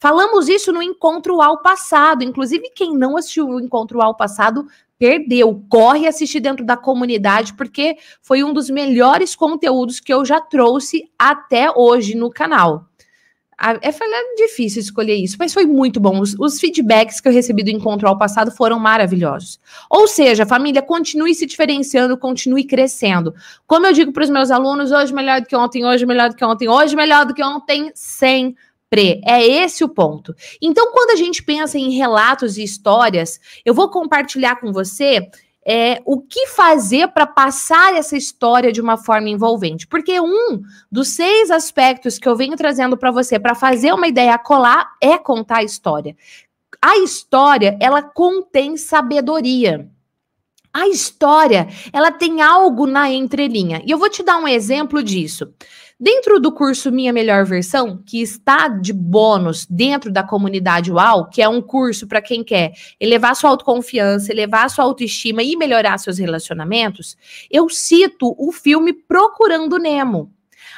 Falamos 0.00 0.48
isso 0.48 0.72
no 0.72 0.82
encontro 0.82 1.42
ao 1.42 1.58
passado. 1.58 2.24
Inclusive, 2.24 2.70
quem 2.74 2.96
não 2.96 3.18
assistiu 3.18 3.46
o 3.46 3.60
encontro 3.60 4.00
ao 4.00 4.16
passado 4.16 4.66
perdeu. 4.98 5.62
Corre 5.68 6.08
assistir 6.08 6.40
dentro 6.40 6.64
da 6.64 6.74
comunidade, 6.74 7.52
porque 7.52 7.98
foi 8.22 8.42
um 8.42 8.50
dos 8.50 8.70
melhores 8.70 9.36
conteúdos 9.36 10.00
que 10.00 10.12
eu 10.12 10.24
já 10.24 10.40
trouxe 10.40 11.04
até 11.18 11.70
hoje 11.70 12.16
no 12.16 12.30
canal. 12.30 12.86
É, 13.82 13.92
foi 13.92 14.06
difícil 14.36 14.80
escolher 14.80 15.16
isso, 15.16 15.36
mas 15.38 15.52
foi 15.52 15.66
muito 15.66 16.00
bom. 16.00 16.18
Os, 16.18 16.34
os, 16.38 16.58
feedbacks 16.58 17.20
que 17.20 17.28
eu 17.28 17.32
recebi 17.32 17.62
do 17.62 17.68
encontro 17.68 18.08
ao 18.08 18.16
passado 18.16 18.50
foram 18.50 18.78
maravilhosos. 18.78 19.60
Ou 19.90 20.08
seja, 20.08 20.46
família, 20.46 20.80
continue 20.80 21.34
se 21.34 21.44
diferenciando, 21.44 22.16
continue 22.16 22.64
crescendo. 22.64 23.34
Como 23.66 23.86
eu 23.86 23.92
digo 23.92 24.12
para 24.12 24.24
os 24.24 24.30
meus 24.30 24.50
alunos, 24.50 24.92
hoje 24.92 25.12
melhor 25.12 25.42
do 25.42 25.46
que 25.46 25.54
ontem, 25.54 25.84
hoje 25.84 26.06
melhor 26.06 26.30
do 26.30 26.36
que 26.36 26.44
ontem, 26.44 26.70
hoje 26.70 26.96
melhor 26.96 27.26
do 27.26 27.34
que 27.34 27.44
ontem, 27.44 27.92
sem 27.94 28.56
Pre. 28.90 29.20
É 29.24 29.46
esse 29.46 29.84
o 29.84 29.88
ponto. 29.88 30.34
Então, 30.60 30.90
quando 30.92 31.10
a 31.10 31.16
gente 31.16 31.42
pensa 31.42 31.78
em 31.78 31.92
relatos 31.92 32.58
e 32.58 32.64
histórias, 32.64 33.40
eu 33.64 33.72
vou 33.72 33.88
compartilhar 33.88 34.56
com 34.56 34.72
você 34.72 35.30
é, 35.64 36.02
o 36.04 36.20
que 36.20 36.48
fazer 36.48 37.08
para 37.08 37.26
passar 37.26 37.94
essa 37.94 38.16
história 38.16 38.72
de 38.72 38.80
uma 38.80 38.96
forma 38.96 39.28
envolvente. 39.28 39.86
Porque 39.86 40.20
um 40.20 40.60
dos 40.90 41.08
seis 41.08 41.50
aspectos 41.50 42.18
que 42.18 42.28
eu 42.28 42.34
venho 42.34 42.56
trazendo 42.56 42.96
para 42.96 43.12
você 43.12 43.38
para 43.38 43.54
fazer 43.54 43.92
uma 43.92 44.08
ideia 44.08 44.36
colar 44.36 44.90
é 45.00 45.16
contar 45.16 45.58
a 45.58 45.64
história. 45.64 46.16
A 46.82 46.96
história, 46.98 47.76
ela 47.80 48.02
contém 48.02 48.76
sabedoria. 48.76 49.88
A 50.72 50.86
história, 50.88 51.68
ela 51.92 52.12
tem 52.12 52.40
algo 52.40 52.86
na 52.86 53.10
entrelinha. 53.10 53.82
E 53.84 53.90
eu 53.90 53.98
vou 53.98 54.08
te 54.08 54.22
dar 54.22 54.38
um 54.38 54.48
exemplo 54.48 55.02
disso. 55.02 55.52
Dentro 56.02 56.40
do 56.40 56.50
curso 56.50 56.90
Minha 56.90 57.12
Melhor 57.12 57.44
Versão, 57.44 58.02
que 58.06 58.22
está 58.22 58.68
de 58.68 58.90
bônus 58.90 59.66
dentro 59.68 60.10
da 60.10 60.22
comunidade 60.22 60.90
UAU, 60.90 61.28
que 61.28 61.42
é 61.42 61.48
um 61.48 61.60
curso 61.60 62.06
para 62.06 62.22
quem 62.22 62.42
quer 62.42 62.72
elevar 62.98 63.36
sua 63.36 63.50
autoconfiança, 63.50 64.32
elevar 64.32 64.70
sua 64.70 64.86
autoestima 64.86 65.42
e 65.42 65.54
melhorar 65.56 65.98
seus 65.98 66.16
relacionamentos, 66.16 67.18
eu 67.50 67.68
cito 67.68 68.34
o 68.38 68.50
filme 68.50 68.94
Procurando 68.94 69.76
Nemo. 69.76 70.32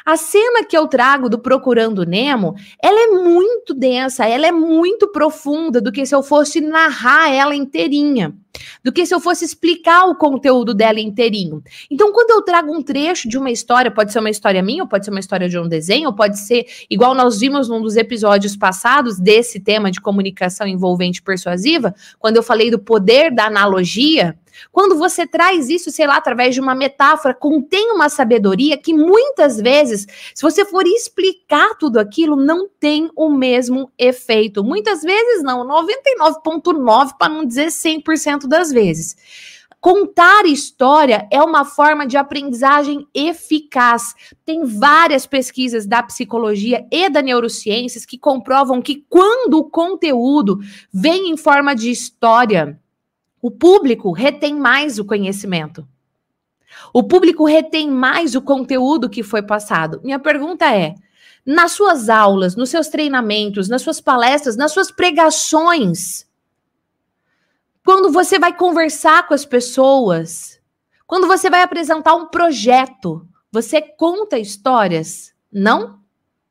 A 0.05 0.17
cena 0.17 0.65
que 0.65 0.77
eu 0.77 0.89
trago 0.89 1.29
do 1.29 1.39
Procurando 1.39 2.05
Nemo, 2.05 2.57
ela 2.83 3.05
é 3.05 3.07
muito 3.13 3.75
densa, 3.75 4.27
ela 4.27 4.49
é 4.49 4.51
muito 4.51 5.13
profunda 5.13 5.81
do 5.81 5.93
que 5.93 6.05
se 6.05 6.17
eu 6.17 6.25
fosse 6.25 6.61
narrar 6.61 7.31
ela 7.31 7.55
inteirinha, 7.55 8.37
do 8.85 8.93
que 8.93 9.07
se 9.07 9.15
eu 9.15 9.21
fosse 9.21 9.45
explicar 9.45 10.05
o 10.05 10.15
conteúdo 10.15 10.75
dela 10.75 11.01
inteirinho. 11.01 11.63
Então, 11.91 12.13
quando 12.13 12.31
eu 12.31 12.43
trago 12.43 12.73
um 12.75 12.83
trecho 12.83 13.29
de 13.29 13.39
uma 13.39 13.51
história, 13.51 13.91
pode 13.91 14.13
ser 14.13 14.19
uma 14.19 14.31
história 14.31 14.63
minha, 14.63 14.83
ou 14.83 14.89
pode 14.89 15.05
ser 15.05 15.11
uma 15.11 15.21
história 15.21 15.49
de 15.49 15.59
um 15.59 15.69
desenho, 15.69 16.09
ou 16.09 16.15
pode 16.15 16.39
ser 16.39 16.67
igual 16.91 17.15
nós 17.15 17.41
vimos 17.41 17.69
num 17.69 17.81
dos 17.81 17.97
episódios 17.97 18.57
passados 18.57 19.19
desse 19.19 19.59
tema 19.61 19.91
de 19.91 20.01
comunicação 20.01 20.67
envolvente 20.67 21.23
persuasiva, 21.23 21.95
quando 22.19 22.37
eu 22.37 22.43
falei 22.43 22.71
do 22.71 22.79
poder 22.79 23.35
da 23.35 23.47
analogia, 23.47 24.37
Quando 24.71 24.97
você 24.97 25.27
traz 25.27 25.69
isso, 25.69 25.91
sei 25.91 26.07
lá, 26.07 26.17
através 26.17 26.55
de 26.55 26.61
uma 26.61 26.75
metáfora, 26.75 27.35
contém 27.35 27.91
uma 27.93 28.09
sabedoria 28.09 28.77
que 28.77 28.95
muitas 28.95 29.61
vezes, 29.61 30.07
se 30.35 30.43
você 30.43 30.65
for 30.65 30.87
explicar 30.87 31.77
tudo 31.77 31.99
aquilo, 31.99 32.37
não 32.37 32.69
tem 32.69 33.11
o 33.17 33.29
mesmo 33.31 33.91
efeito. 33.99 34.63
Muitas 34.63 35.03
vezes 35.03 35.43
não, 35.43 35.67
99,9% 35.67 37.17
para 37.19 37.33
não 37.33 37.45
dizer 37.45 37.69
100% 37.69 38.42
das 38.49 38.71
vezes. 38.71 39.17
Contar 39.83 40.47
história 40.47 41.27
é 41.29 41.43
uma 41.43 41.65
forma 41.65 42.07
de 42.07 42.17
aprendizagem 42.17 43.05
eficaz. 43.13 44.15
Tem 44.45 44.65
várias 44.65 45.27
pesquisas 45.27 45.87
da 45.87 46.01
psicologia 46.05 46.87
e 46.89 47.11
da 47.11 47.21
neurociências 47.21 48.07
que 48.07 48.17
comprovam 48.17 48.81
que 48.81 49.05
quando 49.09 49.59
o 49.59 49.69
conteúdo 49.69 50.61
vem 50.93 51.31
em 51.31 51.37
forma 51.37 51.75
de 51.75 51.91
história, 51.91 52.81
o 53.41 53.51
público 53.51 54.13
retém 54.13 54.55
mais 54.55 55.01
o 55.01 55.05
conhecimento. 55.05 55.85
O 56.93 57.03
público 57.03 57.45
retém 57.45 57.91
mais 57.91 58.37
o 58.37 58.41
conteúdo 58.41 59.11
que 59.11 59.25
foi 59.25 59.43
passado. 59.43 60.01
Minha 60.05 60.21
pergunta 60.21 60.73
é: 60.73 60.95
nas 61.45 61.73
suas 61.73 62.09
aulas, 62.09 62.55
nos 62.55 62.71
seus 62.71 62.87
treinamentos, 62.87 63.69
nas 63.69 63.83
suas 63.83 64.01
palestras, 64.01 64.57
nas 64.57 64.71
suas 64.71 64.93
pregações, 64.93 66.25
quando 67.85 68.11
você 68.13 68.39
vai 68.39 68.57
conversar 68.57 69.27
com 69.27 69.35
as 69.35 69.45
pessoas, 69.45 70.61
quando 71.07 71.27
você 71.27 71.51
vai 71.51 71.63
apresentar 71.63 72.15
um 72.15 72.27
projeto, 72.27 73.27
você 73.51 73.83
conta 73.83 74.39
histórias? 74.39 75.35
Não? 75.53 76.01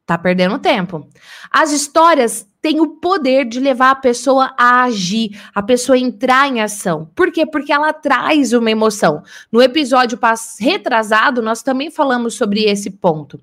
Tá 0.06 0.18
perdendo 0.18 0.60
tempo. 0.60 1.08
As 1.50 1.72
histórias 1.72 2.48
têm 2.62 2.80
o 2.80 2.98
poder 3.00 3.46
de 3.46 3.60
levar 3.60 3.92
a 3.92 3.96
pessoa 3.96 4.54
a 4.58 4.84
agir, 4.84 5.42
a 5.56 5.64
pessoa 5.64 5.98
entrar 5.98 6.48
em 6.48 6.62
ação. 6.62 7.10
Por 7.16 7.32
quê? 7.32 7.46
Porque 7.46 7.72
ela 7.72 7.94
traz 7.94 8.54
uma 8.54 8.70
emoção. 8.70 9.24
No 9.52 9.62
episódio 9.62 10.20
retrasado, 10.60 11.42
nós 11.42 11.64
também 11.64 11.90
falamos 11.90 12.36
sobre 12.36 12.66
esse 12.66 12.92
ponto. 12.92 13.40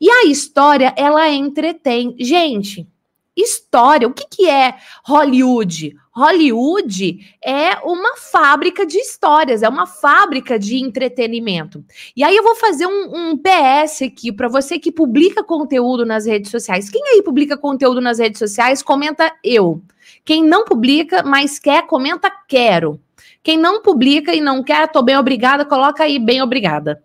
E 0.00 0.10
a 0.10 0.24
história, 0.24 0.92
ela 0.96 1.28
entretém. 1.28 2.16
Gente, 2.18 2.88
história, 3.36 4.08
o 4.08 4.12
que, 4.12 4.26
que 4.28 4.48
é 4.48 4.76
Hollywood? 5.04 5.94
Hollywood 6.16 7.18
é 7.44 7.76
uma 7.84 8.16
fábrica 8.16 8.86
de 8.86 8.96
histórias, 8.96 9.62
é 9.62 9.68
uma 9.68 9.86
fábrica 9.86 10.58
de 10.58 10.76
entretenimento. 10.76 11.84
E 12.16 12.24
aí 12.24 12.34
eu 12.34 12.42
vou 12.42 12.54
fazer 12.54 12.86
um, 12.86 13.32
um 13.32 13.36
PS 13.36 14.02
aqui 14.02 14.32
para 14.32 14.48
você 14.48 14.78
que 14.78 14.90
publica 14.90 15.44
conteúdo 15.44 16.06
nas 16.06 16.24
redes 16.24 16.50
sociais. 16.50 16.88
Quem 16.88 17.02
aí 17.08 17.22
publica 17.22 17.56
conteúdo 17.56 18.00
nas 18.00 18.18
redes 18.18 18.38
sociais, 18.38 18.82
comenta 18.82 19.30
eu. 19.44 19.82
Quem 20.24 20.42
não 20.42 20.64
publica, 20.64 21.22
mas 21.22 21.58
quer, 21.58 21.86
comenta 21.86 22.32
quero. 22.48 22.98
Quem 23.42 23.58
não 23.58 23.82
publica 23.82 24.34
e 24.34 24.40
não 24.40 24.62
quer, 24.62 24.90
tô 24.90 25.02
bem 25.02 25.16
obrigada, 25.16 25.64
coloca 25.64 26.02
aí 26.02 26.18
bem 26.18 26.40
obrigada. 26.42 27.04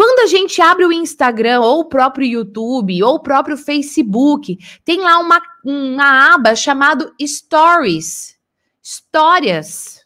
Quando 0.00 0.20
a 0.20 0.26
gente 0.28 0.62
abre 0.62 0.86
o 0.86 0.92
Instagram, 0.92 1.60
ou 1.60 1.80
o 1.80 1.84
próprio 1.84 2.26
YouTube, 2.26 3.02
ou 3.02 3.16
o 3.16 3.22
próprio 3.22 3.54
Facebook, 3.54 4.56
tem 4.82 4.98
lá 4.98 5.18
uma, 5.18 5.42
uma 5.62 6.34
aba 6.36 6.56
chamada 6.56 7.12
Stories. 7.20 8.40
Histórias. 8.82 10.02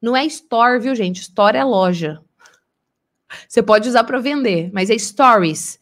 Não 0.00 0.16
é 0.16 0.24
store, 0.24 0.80
viu, 0.80 0.94
gente? 0.94 1.20
Store 1.20 1.58
é 1.58 1.62
loja. 1.62 2.24
Você 3.46 3.62
pode 3.62 3.86
usar 3.86 4.04
para 4.04 4.18
vender, 4.18 4.70
mas 4.72 4.88
é 4.88 4.96
stories. 4.96 5.78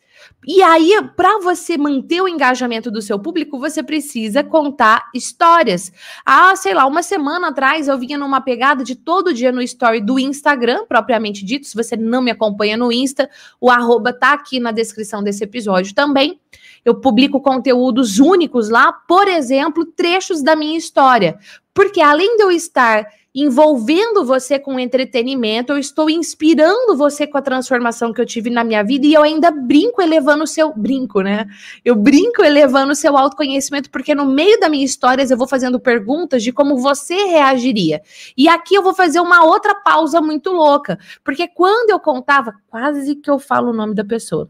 E 0.46 0.62
aí, 0.62 0.92
para 1.16 1.40
você 1.40 1.76
manter 1.76 2.20
o 2.20 2.28
engajamento 2.28 2.90
do 2.90 3.02
seu 3.02 3.18
público, 3.18 3.58
você 3.58 3.82
precisa 3.82 4.42
contar 4.42 5.10
histórias. 5.14 5.92
Ah, 6.24 6.54
sei 6.56 6.74
lá, 6.74 6.86
uma 6.86 7.02
semana 7.02 7.48
atrás 7.48 7.88
eu 7.88 7.98
vinha 7.98 8.16
numa 8.16 8.40
pegada 8.40 8.82
de 8.82 8.94
todo 8.94 9.34
dia 9.34 9.52
no 9.52 9.60
story 9.60 10.00
do 10.00 10.18
Instagram, 10.18 10.86
propriamente 10.86 11.44
dito. 11.44 11.66
Se 11.66 11.74
você 11.74 11.96
não 11.96 12.22
me 12.22 12.30
acompanha 12.30 12.76
no 12.76 12.90
Insta, 12.90 13.28
o 13.60 13.70
arroba 13.70 14.12
tá 14.12 14.32
aqui 14.32 14.58
na 14.58 14.72
descrição 14.72 15.22
desse 15.22 15.44
episódio 15.44 15.94
também. 15.94 16.40
Eu 16.84 16.94
publico 16.94 17.40
conteúdos 17.40 18.18
únicos 18.18 18.68
lá, 18.68 18.92
por 18.92 19.28
exemplo, 19.28 19.84
trechos 19.84 20.42
da 20.42 20.56
minha 20.56 20.78
história. 20.78 21.38
Porque 21.74 22.00
além 22.00 22.36
de 22.36 22.42
eu 22.42 22.50
estar 22.50 23.06
envolvendo 23.34 24.24
você 24.24 24.58
com 24.58 24.78
entretenimento, 24.78 25.72
eu 25.72 25.78
estou 25.78 26.08
inspirando 26.08 26.96
você 26.96 27.26
com 27.26 27.36
a 27.38 27.42
transformação 27.42 28.12
que 28.12 28.20
eu 28.20 28.26
tive 28.26 28.50
na 28.50 28.64
minha 28.64 28.82
vida 28.82 29.06
e 29.06 29.14
eu 29.14 29.22
ainda 29.22 29.50
brinco 29.50 30.00
elevando 30.00 30.44
o 30.44 30.46
seu 30.46 30.72
brinco, 30.74 31.20
né? 31.20 31.46
Eu 31.84 31.94
brinco 31.94 32.42
elevando 32.42 32.92
o 32.92 32.96
seu 32.96 33.16
autoconhecimento 33.16 33.90
porque 33.90 34.14
no 34.14 34.24
meio 34.24 34.58
das 34.58 34.70
minhas 34.70 34.90
histórias 34.90 35.30
eu 35.30 35.36
vou 35.36 35.46
fazendo 35.46 35.78
perguntas 35.78 36.42
de 36.42 36.52
como 36.52 36.78
você 36.78 37.14
reagiria. 37.24 38.00
E 38.36 38.48
aqui 38.48 38.74
eu 38.74 38.82
vou 38.82 38.94
fazer 38.94 39.20
uma 39.20 39.44
outra 39.44 39.74
pausa 39.74 40.20
muito 40.20 40.50
louca, 40.50 40.98
porque 41.22 41.46
quando 41.46 41.90
eu 41.90 42.00
contava, 42.00 42.54
quase 42.66 43.14
que 43.16 43.30
eu 43.30 43.38
falo 43.38 43.70
o 43.70 43.74
nome 43.74 43.94
da 43.94 44.04
pessoa. 44.04 44.48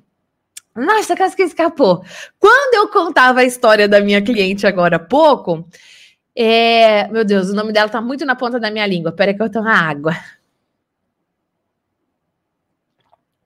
Nossa, 0.74 1.16
quase 1.16 1.34
que 1.34 1.42
escapou. 1.42 2.04
Quando 2.38 2.74
eu 2.74 2.88
contava 2.88 3.40
a 3.40 3.44
história 3.44 3.88
da 3.88 4.00
minha 4.00 4.22
cliente 4.22 4.66
agora 4.66 4.96
há 4.96 5.00
pouco, 5.00 5.66
é, 6.40 7.08
meu 7.08 7.24
Deus, 7.24 7.48
o 7.48 7.54
nome 7.54 7.72
dela 7.72 7.88
tá 7.88 8.00
muito 8.00 8.24
na 8.24 8.36
ponta 8.36 8.60
da 8.60 8.70
minha 8.70 8.86
língua. 8.86 9.10
Peraí 9.10 9.34
que 9.34 9.42
eu 9.42 9.50
tomo 9.50 9.68
água. 9.68 10.14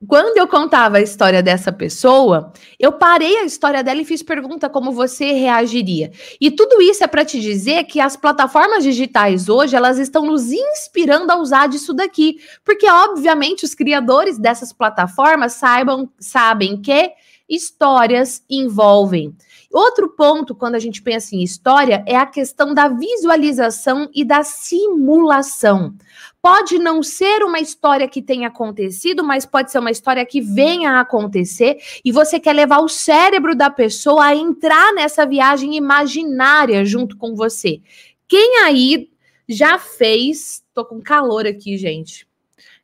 Quando 0.07 0.37
eu 0.37 0.47
contava 0.47 0.97
a 0.97 1.01
história 1.01 1.41
dessa 1.41 1.71
pessoa, 1.71 2.53
eu 2.77 2.91
parei 2.91 3.37
a 3.37 3.45
história 3.45 3.81
dela 3.81 4.01
e 4.01 4.05
fiz 4.05 4.21
pergunta 4.21 4.69
como 4.69 4.91
você 4.91 5.31
reagiria. 5.31 6.11
E 6.39 6.51
tudo 6.51 6.81
isso 6.83 7.03
é 7.03 7.07
para 7.07 7.25
te 7.25 7.39
dizer 7.39 7.85
que 7.85 7.99
as 7.99 8.15
plataformas 8.15 8.83
digitais 8.83 9.49
hoje, 9.49 9.75
elas 9.75 9.97
estão 9.97 10.25
nos 10.25 10.51
inspirando 10.51 11.31
a 11.31 11.37
usar 11.37 11.67
disso 11.67 11.93
daqui, 11.93 12.37
porque 12.63 12.87
obviamente 12.87 13.65
os 13.65 13.73
criadores 13.73 14.37
dessas 14.37 14.71
plataformas 14.71 15.53
saibam, 15.53 16.07
sabem 16.19 16.79
que 16.79 17.11
histórias 17.49 18.43
envolvem. 18.49 19.35
Outro 19.73 20.07
ponto, 20.07 20.53
quando 20.53 20.75
a 20.75 20.79
gente 20.79 21.01
pensa 21.01 21.35
em 21.35 21.41
história, 21.41 22.03
é 22.05 22.15
a 22.15 22.27
questão 22.27 22.75
da 22.75 22.87
visualização 22.87 24.07
e 24.13 24.23
da 24.23 24.43
simulação. 24.43 25.95
Pode 26.39 26.77
não 26.77 27.01
ser 27.01 27.41
uma 27.43 27.59
história 27.59 28.07
que 28.07 28.21
tenha 28.21 28.49
acontecido, 28.49 29.23
mas 29.23 29.47
pode 29.47 29.71
ser 29.71 29.79
uma 29.79 29.89
história 29.89 30.23
que 30.27 30.39
venha 30.41 30.91
a 30.91 30.99
acontecer 30.99 31.79
e 32.05 32.11
você 32.11 32.39
quer 32.39 32.53
levar 32.53 32.81
o 32.81 32.87
cérebro 32.87 33.55
da 33.55 33.71
pessoa 33.71 34.25
a 34.25 34.35
entrar 34.35 34.93
nessa 34.93 35.25
viagem 35.25 35.75
imaginária 35.75 36.85
junto 36.85 37.17
com 37.17 37.33
você. 37.33 37.81
Quem 38.27 38.59
aí 38.59 39.09
já 39.49 39.79
fez. 39.79 40.61
Tô 40.71 40.85
com 40.85 41.01
calor 41.01 41.47
aqui, 41.47 41.77
gente 41.77 42.27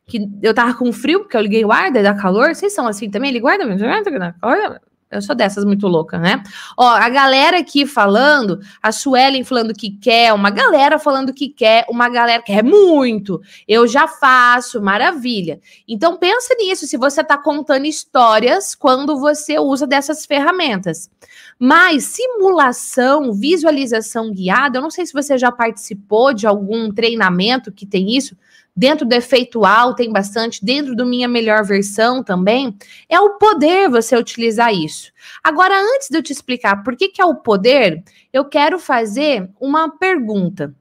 que 0.06 0.28
eu 0.42 0.52
tava 0.52 0.74
com 0.74 0.92
frio, 0.92 1.20
porque 1.20 1.36
eu 1.36 1.40
liguei 1.40 1.64
o 1.64 1.70
ar, 1.70 1.92
daí 1.92 2.02
dá 2.02 2.12
calor. 2.12 2.52
Vocês 2.52 2.72
são 2.72 2.88
assim 2.88 3.08
também? 3.08 3.40
O 3.40 3.46
ar, 3.46 4.80
eu 5.10 5.20
sou 5.20 5.34
dessas 5.34 5.64
muito 5.64 5.88
louca, 5.88 6.18
né? 6.18 6.42
Ó, 6.76 6.86
a 6.86 7.08
galera 7.08 7.58
aqui 7.58 7.84
falando, 7.84 8.60
a 8.80 8.92
Suelen 8.92 9.42
falando 9.42 9.74
que 9.74 9.90
quer, 9.90 10.32
uma 10.32 10.50
galera 10.50 10.98
falando 11.00 11.34
que 11.34 11.48
quer, 11.48 11.84
uma 11.88 12.08
galera 12.08 12.40
que 12.42 12.52
quer 12.52 12.62
muito. 12.62 13.40
Eu 13.66 13.88
já 13.88 14.06
faço, 14.06 14.80
maravilha. 14.80 15.60
Então 15.88 16.16
pensa 16.16 16.54
nisso, 16.54 16.86
se 16.86 16.96
você 16.96 17.24
tá 17.24 17.36
contando 17.36 17.86
histórias 17.86 18.74
quando 18.76 19.18
você 19.18 19.58
usa 19.58 19.84
dessas 19.86 20.24
ferramentas. 20.24 21.10
Mas 21.58 22.04
simulação, 22.04 23.32
visualização 23.32 24.32
guiada, 24.32 24.78
eu 24.78 24.82
não 24.82 24.90
sei 24.90 25.04
se 25.04 25.12
você 25.12 25.36
já 25.36 25.50
participou 25.50 26.32
de 26.32 26.46
algum 26.46 26.90
treinamento 26.92 27.72
que 27.72 27.84
tem 27.84 28.16
isso. 28.16 28.36
Dentro 28.80 29.06
do 29.06 29.12
efeitual 29.12 29.94
tem 29.94 30.10
bastante, 30.10 30.64
dentro 30.64 30.96
do 30.96 31.04
minha 31.04 31.28
melhor 31.28 31.62
versão 31.62 32.24
também. 32.24 32.74
É 33.10 33.20
o 33.20 33.36
poder 33.36 33.90
você 33.90 34.16
utilizar 34.16 34.72
isso. 34.72 35.12
Agora, 35.44 35.78
antes 35.78 36.08
de 36.08 36.16
eu 36.16 36.22
te 36.22 36.32
explicar 36.32 36.82
por 36.82 36.96
que, 36.96 37.08
que 37.08 37.20
é 37.20 37.24
o 37.26 37.34
poder, 37.34 38.02
eu 38.32 38.42
quero 38.46 38.78
fazer 38.78 39.50
uma 39.60 39.98
pergunta. 39.98 40.74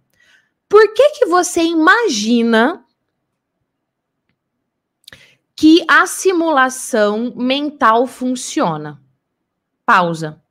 Por 0.70 0.94
que, 0.94 1.10
que 1.20 1.26
você 1.26 1.62
imagina 1.62 2.86
que 5.54 5.84
a 5.86 6.08
simulação 6.08 7.34
mental 7.36 8.08
funciona? 8.08 9.02
Pausa. 9.86 10.42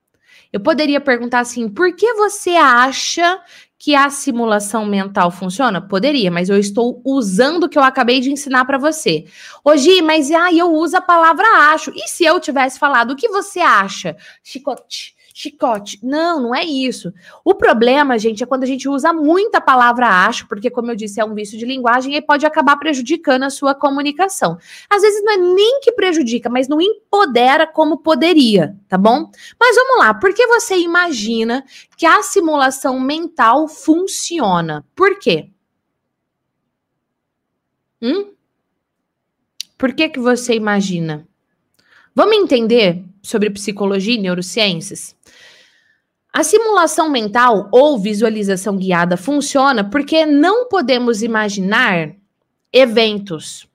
Eu 0.52 0.60
poderia 0.60 1.00
perguntar 1.00 1.40
assim: 1.40 1.66
por 1.66 1.96
que 1.96 2.12
você 2.12 2.56
acha 2.56 3.42
que 3.78 3.94
a 3.94 4.10
simulação 4.10 4.84
mental 4.84 5.30
funciona? 5.30 5.80
Poderia, 5.80 6.30
mas 6.30 6.48
eu 6.48 6.58
estou 6.58 7.00
usando 7.04 7.64
o 7.64 7.68
que 7.68 7.78
eu 7.78 7.82
acabei 7.82 8.20
de 8.20 8.32
ensinar 8.32 8.64
para 8.64 8.76
você. 8.76 9.24
Hoje, 9.64 10.02
mas 10.02 10.30
ah, 10.30 10.52
eu 10.52 10.72
uso 10.72 10.96
a 10.96 11.00
palavra 11.00 11.46
acho. 11.72 11.92
E 11.94 12.08
se 12.08 12.24
eu 12.24 12.40
tivesse 12.40 12.78
falado 12.78 13.12
o 13.12 13.16
que 13.16 13.28
você 13.28 13.60
acha? 13.60 14.16
Chicote 14.42 15.17
chicote. 15.38 16.00
Não, 16.02 16.42
não 16.42 16.54
é 16.54 16.64
isso. 16.64 17.14
O 17.44 17.54
problema, 17.54 18.18
gente, 18.18 18.42
é 18.42 18.46
quando 18.46 18.64
a 18.64 18.66
gente 18.66 18.88
usa 18.88 19.12
muita 19.12 19.60
palavra 19.60 20.08
acho, 20.08 20.48
porque, 20.48 20.68
como 20.68 20.90
eu 20.90 20.96
disse, 20.96 21.20
é 21.20 21.24
um 21.24 21.32
vício 21.32 21.56
de 21.56 21.64
linguagem 21.64 22.16
e 22.16 22.20
pode 22.20 22.44
acabar 22.44 22.76
prejudicando 22.76 23.44
a 23.44 23.50
sua 23.50 23.72
comunicação. 23.72 24.58
Às 24.90 25.02
vezes 25.02 25.22
não 25.22 25.32
é 25.32 25.36
nem 25.36 25.80
que 25.80 25.92
prejudica, 25.92 26.50
mas 26.50 26.66
não 26.66 26.80
empodera 26.80 27.68
como 27.68 27.98
poderia, 27.98 28.76
tá 28.88 28.98
bom? 28.98 29.30
Mas 29.60 29.76
vamos 29.76 29.98
lá, 29.98 30.12
por 30.12 30.34
que 30.34 30.44
você 30.48 30.76
imagina 30.76 31.64
que 31.96 32.04
a 32.04 32.20
simulação 32.20 32.98
mental 32.98 33.68
funciona? 33.68 34.84
Por 34.96 35.20
quê? 35.20 35.50
Hum? 38.02 38.32
Por 39.76 39.92
que 39.92 40.08
que 40.08 40.18
você 40.18 40.54
imagina? 40.54 41.28
Vamos 42.12 42.36
entender 42.36 43.04
sobre 43.22 43.50
psicologia 43.50 44.14
e 44.14 44.18
neurociências? 44.18 45.14
A 46.32 46.42
simulação 46.44 47.08
mental 47.08 47.68
ou 47.72 47.98
visualização 47.98 48.76
guiada 48.76 49.16
funciona 49.16 49.88
porque 49.88 50.26
não 50.26 50.68
podemos 50.68 51.22
imaginar 51.22 52.14
eventos 52.72 53.66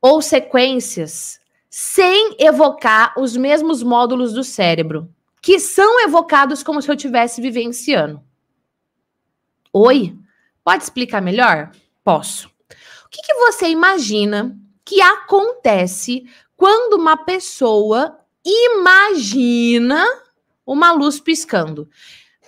ou 0.00 0.20
sequências 0.20 1.40
sem 1.68 2.36
evocar 2.38 3.14
os 3.16 3.36
mesmos 3.36 3.82
módulos 3.82 4.32
do 4.32 4.42
cérebro, 4.42 5.08
que 5.40 5.58
são 5.58 6.00
evocados 6.00 6.62
como 6.62 6.82
se 6.82 6.90
eu 6.90 6.94
estivesse 6.94 7.40
vivenciando. 7.40 8.22
Oi? 9.72 10.16
Pode 10.64 10.82
explicar 10.82 11.22
melhor? 11.22 11.70
Posso. 12.04 12.48
O 13.04 13.08
que, 13.08 13.22
que 13.22 13.34
você 13.34 13.68
imagina 13.68 14.56
que 14.84 15.00
acontece 15.00 16.24
quando 16.56 16.94
uma 16.94 17.16
pessoa 17.16 18.18
imagina 18.44 20.04
uma 20.66 20.92
luz 20.92 21.20
piscando. 21.20 21.88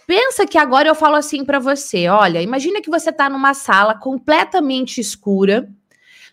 Pensa 0.06 0.46
que 0.46 0.58
agora 0.58 0.88
eu 0.88 0.94
falo 0.94 1.16
assim 1.16 1.44
para 1.44 1.58
você, 1.58 2.08
olha, 2.08 2.42
imagina 2.42 2.80
que 2.80 2.90
você 2.90 3.10
está 3.10 3.30
numa 3.30 3.54
sala 3.54 3.94
completamente 3.94 5.00
escura, 5.00 5.70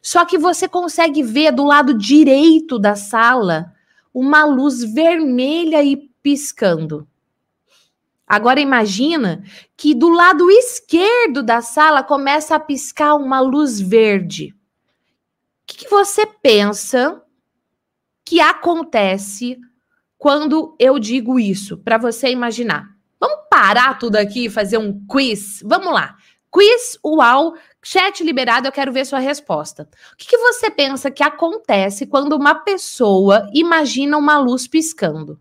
só 0.02 0.26
que 0.26 0.38
você 0.38 0.68
consegue 0.68 1.22
ver 1.22 1.52
do 1.52 1.64
lado 1.64 1.94
direito 1.94 2.80
da 2.80 2.96
sala 2.96 3.74
uma 4.14 4.44
luz 4.44 4.84
vermelha 4.84 5.84
e 5.84 5.96
piscando. 6.22 7.08
Agora 8.28 8.60
imagina 8.60 9.44
que 9.76 9.96
do 9.96 10.10
lado 10.10 10.50
esquerdo 10.52 11.42
da 11.42 11.62
sala 11.62 12.04
começa 12.04 12.56
a 12.56 12.60
piscar 12.60 13.16
uma 13.16 13.40
luz 13.40 13.80
verde. 13.80 14.54
O 15.64 15.66
que, 15.66 15.78
que 15.78 15.90
você 15.90 16.26
pensa 16.26 17.24
que 18.24 18.40
acontece 18.40 19.60
quando 20.20 20.76
eu 20.78 21.00
digo 21.00 21.40
isso, 21.40 21.78
para 21.78 21.98
você 21.98 22.30
imaginar. 22.30 22.90
Vamos 23.18 23.48
parar 23.50 23.98
tudo 23.98 24.18
aqui 24.18 24.46
e 24.46 24.50
fazer 24.50 24.78
um 24.78 25.04
quiz? 25.08 25.62
Vamos 25.64 25.94
lá. 25.94 26.18
Quiz 26.52 27.00
UAU, 27.04 27.54
chat 27.82 28.22
liberado, 28.22 28.68
eu 28.68 28.72
quero 28.72 28.92
ver 28.92 29.06
sua 29.06 29.20
resposta. 29.20 29.88
O 30.14 30.18
que, 30.18 30.28
que 30.28 30.38
você 30.38 30.70
pensa 30.70 31.10
que 31.10 31.24
acontece 31.24 32.06
quando 32.06 32.36
uma 32.36 32.54
pessoa 32.54 33.50
imagina 33.54 34.18
uma 34.18 34.38
luz 34.38 34.68
piscando? 34.68 35.40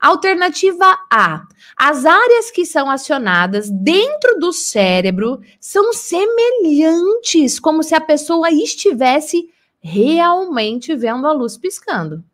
Alternativa 0.00 0.98
A: 1.10 1.42
as 1.76 2.04
áreas 2.04 2.50
que 2.50 2.66
são 2.66 2.90
acionadas 2.90 3.70
dentro 3.70 4.40
do 4.40 4.52
cérebro 4.52 5.40
são 5.60 5.92
semelhantes, 5.92 7.60
como 7.60 7.82
se 7.82 7.94
a 7.94 8.00
pessoa 8.00 8.50
estivesse 8.50 9.48
realmente 9.80 10.96
vendo 10.96 11.28
a 11.28 11.32
luz 11.32 11.56
piscando. 11.56 12.24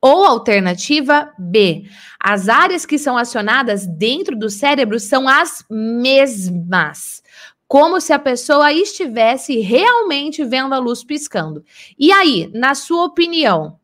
Ou 0.00 0.24
alternativa 0.24 1.32
B, 1.36 1.84
as 2.20 2.48
áreas 2.48 2.86
que 2.86 2.98
são 2.98 3.16
acionadas 3.16 3.84
dentro 3.84 4.36
do 4.36 4.48
cérebro 4.48 5.00
são 5.00 5.28
as 5.28 5.64
mesmas, 5.68 7.22
como 7.66 8.00
se 8.00 8.12
a 8.12 8.18
pessoa 8.18 8.72
estivesse 8.72 9.58
realmente 9.58 10.44
vendo 10.44 10.72
a 10.72 10.78
luz 10.78 11.02
piscando. 11.02 11.64
E 11.98 12.12
aí, 12.12 12.48
na 12.54 12.76
sua 12.76 13.04
opinião, 13.06 13.76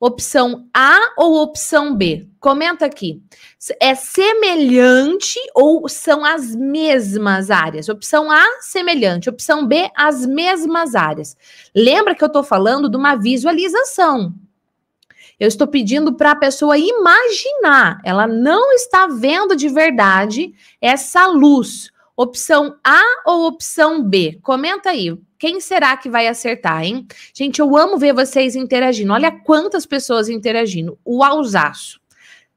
opção 0.00 0.66
A 0.74 0.98
ou 1.16 1.40
opção 1.40 1.94
B? 1.94 2.26
Comenta 2.40 2.86
aqui. 2.86 3.22
É 3.78 3.94
semelhante 3.94 5.38
ou 5.54 5.88
são 5.88 6.24
as 6.24 6.56
mesmas 6.56 7.50
áreas? 7.50 7.88
Opção 7.88 8.30
A, 8.30 8.44
semelhante. 8.60 9.28
Opção 9.28 9.66
B, 9.66 9.88
as 9.94 10.26
mesmas 10.26 10.94
áreas. 10.94 11.36
Lembra 11.76 12.14
que 12.14 12.24
eu 12.24 12.28
estou 12.28 12.42
falando 12.42 12.90
de 12.90 12.96
uma 12.96 13.14
visualização. 13.14 14.34
Eu 15.40 15.48
estou 15.48 15.66
pedindo 15.66 16.12
para 16.12 16.32
a 16.32 16.36
pessoa 16.36 16.76
imaginar. 16.76 17.98
Ela 18.04 18.26
não 18.26 18.72
está 18.74 19.06
vendo 19.06 19.56
de 19.56 19.70
verdade 19.70 20.52
essa 20.80 21.26
luz. 21.26 21.90
Opção 22.14 22.76
A 22.84 23.00
ou 23.24 23.46
opção 23.46 24.04
B? 24.04 24.38
Comenta 24.42 24.90
aí. 24.90 25.18
Quem 25.38 25.58
será 25.58 25.96
que 25.96 26.10
vai 26.10 26.28
acertar, 26.28 26.84
hein? 26.84 27.06
Gente, 27.32 27.60
eu 27.60 27.74
amo 27.74 27.96
ver 27.96 28.12
vocês 28.12 28.54
interagindo. 28.54 29.14
Olha 29.14 29.32
quantas 29.32 29.86
pessoas 29.86 30.28
interagindo. 30.28 30.98
O 31.02 31.24
alzaço. 31.24 31.98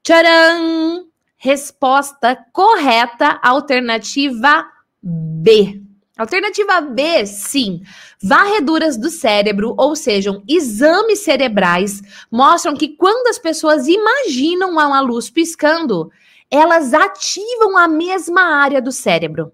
Tcharam! 0.04 1.08
Resposta 1.38 2.38
correta, 2.52 3.40
alternativa 3.42 4.66
B. 5.02 5.82
Alternativa 6.16 6.80
B, 6.80 7.26
sim. 7.26 7.82
Varreduras 8.22 8.98
do 8.98 9.10
cérebro, 9.10 9.74
ou 9.76 9.96
seja, 9.96 10.42
exames 10.48 11.20
cerebrais, 11.20 12.02
mostram 12.32 12.76
que 12.76 12.90
quando 12.90 13.28
as 13.28 13.40
pessoas 13.40 13.88
imaginam 13.88 14.72
uma 14.72 15.02
luz 15.02 15.32
piscando, 15.32 16.12
elas 16.52 16.94
ativam 16.94 17.76
a 17.76 17.88
mesma 17.88 18.42
área 18.42 18.80
do 18.80 18.92
cérebro. 18.92 19.52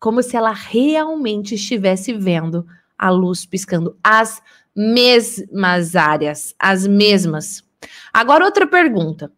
Como 0.00 0.22
se 0.22 0.34
ela 0.34 0.52
realmente 0.52 1.56
estivesse 1.56 2.14
vendo 2.14 2.66
a 2.96 3.10
luz 3.10 3.44
piscando. 3.44 3.98
As 4.02 4.42
mesmas 4.74 5.94
áreas, 5.94 6.54
as 6.58 6.86
mesmas. 6.86 7.62
Agora, 8.10 8.46
outra 8.46 8.66
pergunta 8.66 9.30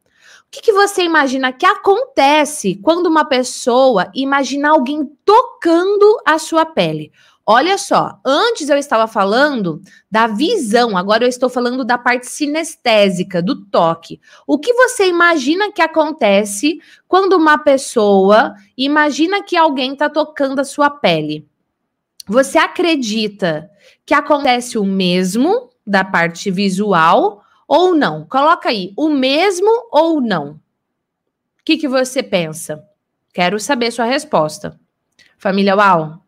que, 0.53 0.61
que 0.61 0.73
você 0.73 1.03
imagina 1.03 1.51
que 1.51 1.65
acontece 1.65 2.75
quando 2.83 3.07
uma 3.07 3.25
pessoa 3.25 4.11
imagina 4.15 4.69
alguém 4.69 5.11
tocando 5.25 6.21
a 6.27 6.38
sua 6.38 6.67
pele? 6.67 7.11
Olha 7.45 7.79
só, 7.79 8.21
antes 8.25 8.69
eu 8.69 8.77
estava 8.77 9.09
falando 9.09 9.81
da 10.11 10.27
visão, 10.27 10.97
agora 10.97 11.25
eu 11.25 11.29
estou 11.29 11.49
falando 11.49 11.85
da 11.85 11.97
parte 11.97 12.27
sinestésica, 12.27 13.43
do 13.43 13.65
toque. 13.65 14.21
O 14.47 14.59
que 14.59 14.75
você 14.75 15.09
imagina 15.09 15.73
que 15.73 15.81
acontece 15.81 16.79
quando 17.09 17.33
uma 17.33 17.57
pessoa 17.57 18.55
imagina 18.77 19.43
que 19.43 19.57
alguém 19.57 19.95
está 19.95 20.11
tocando 20.11 20.61
a 20.61 20.65
sua 20.65 20.91
pele? 20.91 21.49
Você 22.29 22.59
acredita 22.59 23.71
que 24.05 24.15
acontece 24.15 24.79
o 24.79 24.85
mesmo 24.85 25.71
da 25.85 26.05
parte 26.05 26.51
visual 26.51 27.43
ou 27.72 27.94
não? 27.94 28.26
Coloca 28.26 28.68
aí, 28.68 28.92
o 28.98 29.08
mesmo 29.08 29.88
ou 29.90 30.20
não? 30.20 30.50
O 30.50 30.61
que, 31.64 31.78
que 31.78 31.88
você 31.88 32.22
pensa? 32.22 32.87
Quero 33.32 33.58
saber 33.58 33.90
sua 33.90 34.04
resposta. 34.04 34.78
Família 35.38 35.74
Uau. 35.74 36.22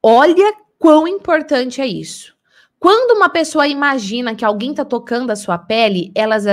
Olha 0.00 0.54
quão 0.78 1.08
importante 1.08 1.80
é 1.80 1.88
isso. 1.88 2.36
Quando 2.78 3.16
uma 3.16 3.28
pessoa 3.28 3.66
imagina 3.66 4.36
que 4.36 4.44
alguém 4.44 4.70
está 4.70 4.84
tocando 4.84 5.32
a 5.32 5.36
sua 5.36 5.58
pele, 5.58 6.12
elas, 6.14 6.44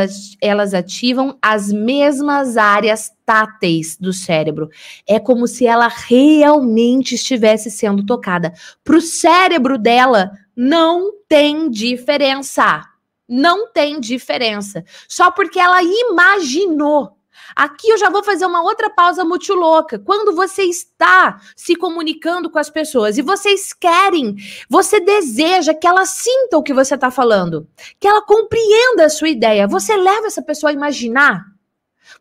elas 0.42 0.74
ativam 0.74 1.38
as 1.40 1.72
mesmas 1.72 2.58
áreas 2.58 3.12
táteis 3.24 3.96
do 3.98 4.12
cérebro. 4.12 4.68
É 5.08 5.20
como 5.20 5.46
se 5.46 5.68
ela 5.68 5.90
realmente 5.90 7.14
estivesse 7.14 7.70
sendo 7.70 8.04
tocada. 8.04 8.52
Para 8.84 8.98
o 8.98 9.02
cérebro 9.02 9.78
dela, 9.78 10.32
não 10.56 11.12
tem 11.28 11.70
diferença. 11.70 12.93
Não 13.36 13.72
tem 13.72 14.00
diferença. 14.00 14.86
Só 15.10 15.32
porque 15.32 15.60
ela 15.60 15.82
imaginou. 15.82 17.18
Aqui 17.56 17.90
eu 17.90 17.98
já 17.98 18.08
vou 18.08 18.24
fazer 18.24 18.46
uma 18.46 18.62
outra 18.62 18.92
pausa 18.92 19.26
muito 19.26 19.56
louca. 19.56 19.98
Quando 19.98 20.36
você 20.36 20.62
está 20.66 21.42
se 21.56 21.76
comunicando 21.76 22.48
com 22.48 22.60
as 22.60 22.70
pessoas 22.70 23.18
e 23.18 23.24
vocês 23.24 23.74
querem, 23.74 24.36
você 24.70 25.00
deseja 25.00 25.74
que 25.74 25.88
ela 25.88 26.06
sinta 26.06 26.60
o 26.60 26.62
que 26.62 26.76
você 26.76 26.94
está 26.94 27.10
falando, 27.10 27.68
que 28.00 28.08
ela 28.08 28.22
compreenda 28.22 29.06
a 29.06 29.10
sua 29.10 29.30
ideia, 29.30 29.68
você 29.68 29.96
leva 29.96 30.28
essa 30.28 30.44
pessoa 30.44 30.70
a 30.70 30.74
imaginar. 30.74 31.44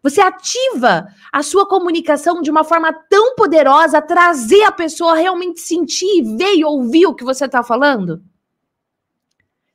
Você 0.03 0.23
ativa 0.23 1.09
a 1.31 1.43
sua 1.43 1.69
comunicação 1.69 2.41
de 2.41 2.51
uma 2.51 2.65
forma 2.65 2.91
tão 3.11 3.35
poderosa 3.35 4.01
trazer 4.01 4.63
a 4.63 4.73
pessoa 4.73 5.13
a 5.13 5.17
realmente 5.17 5.61
sentir, 5.61 6.23
ver 6.39 6.55
e 6.55 6.65
ouvir 6.65 7.05
o 7.05 7.15
que 7.15 7.23
você 7.23 7.45
está 7.45 7.63
falando? 7.63 8.23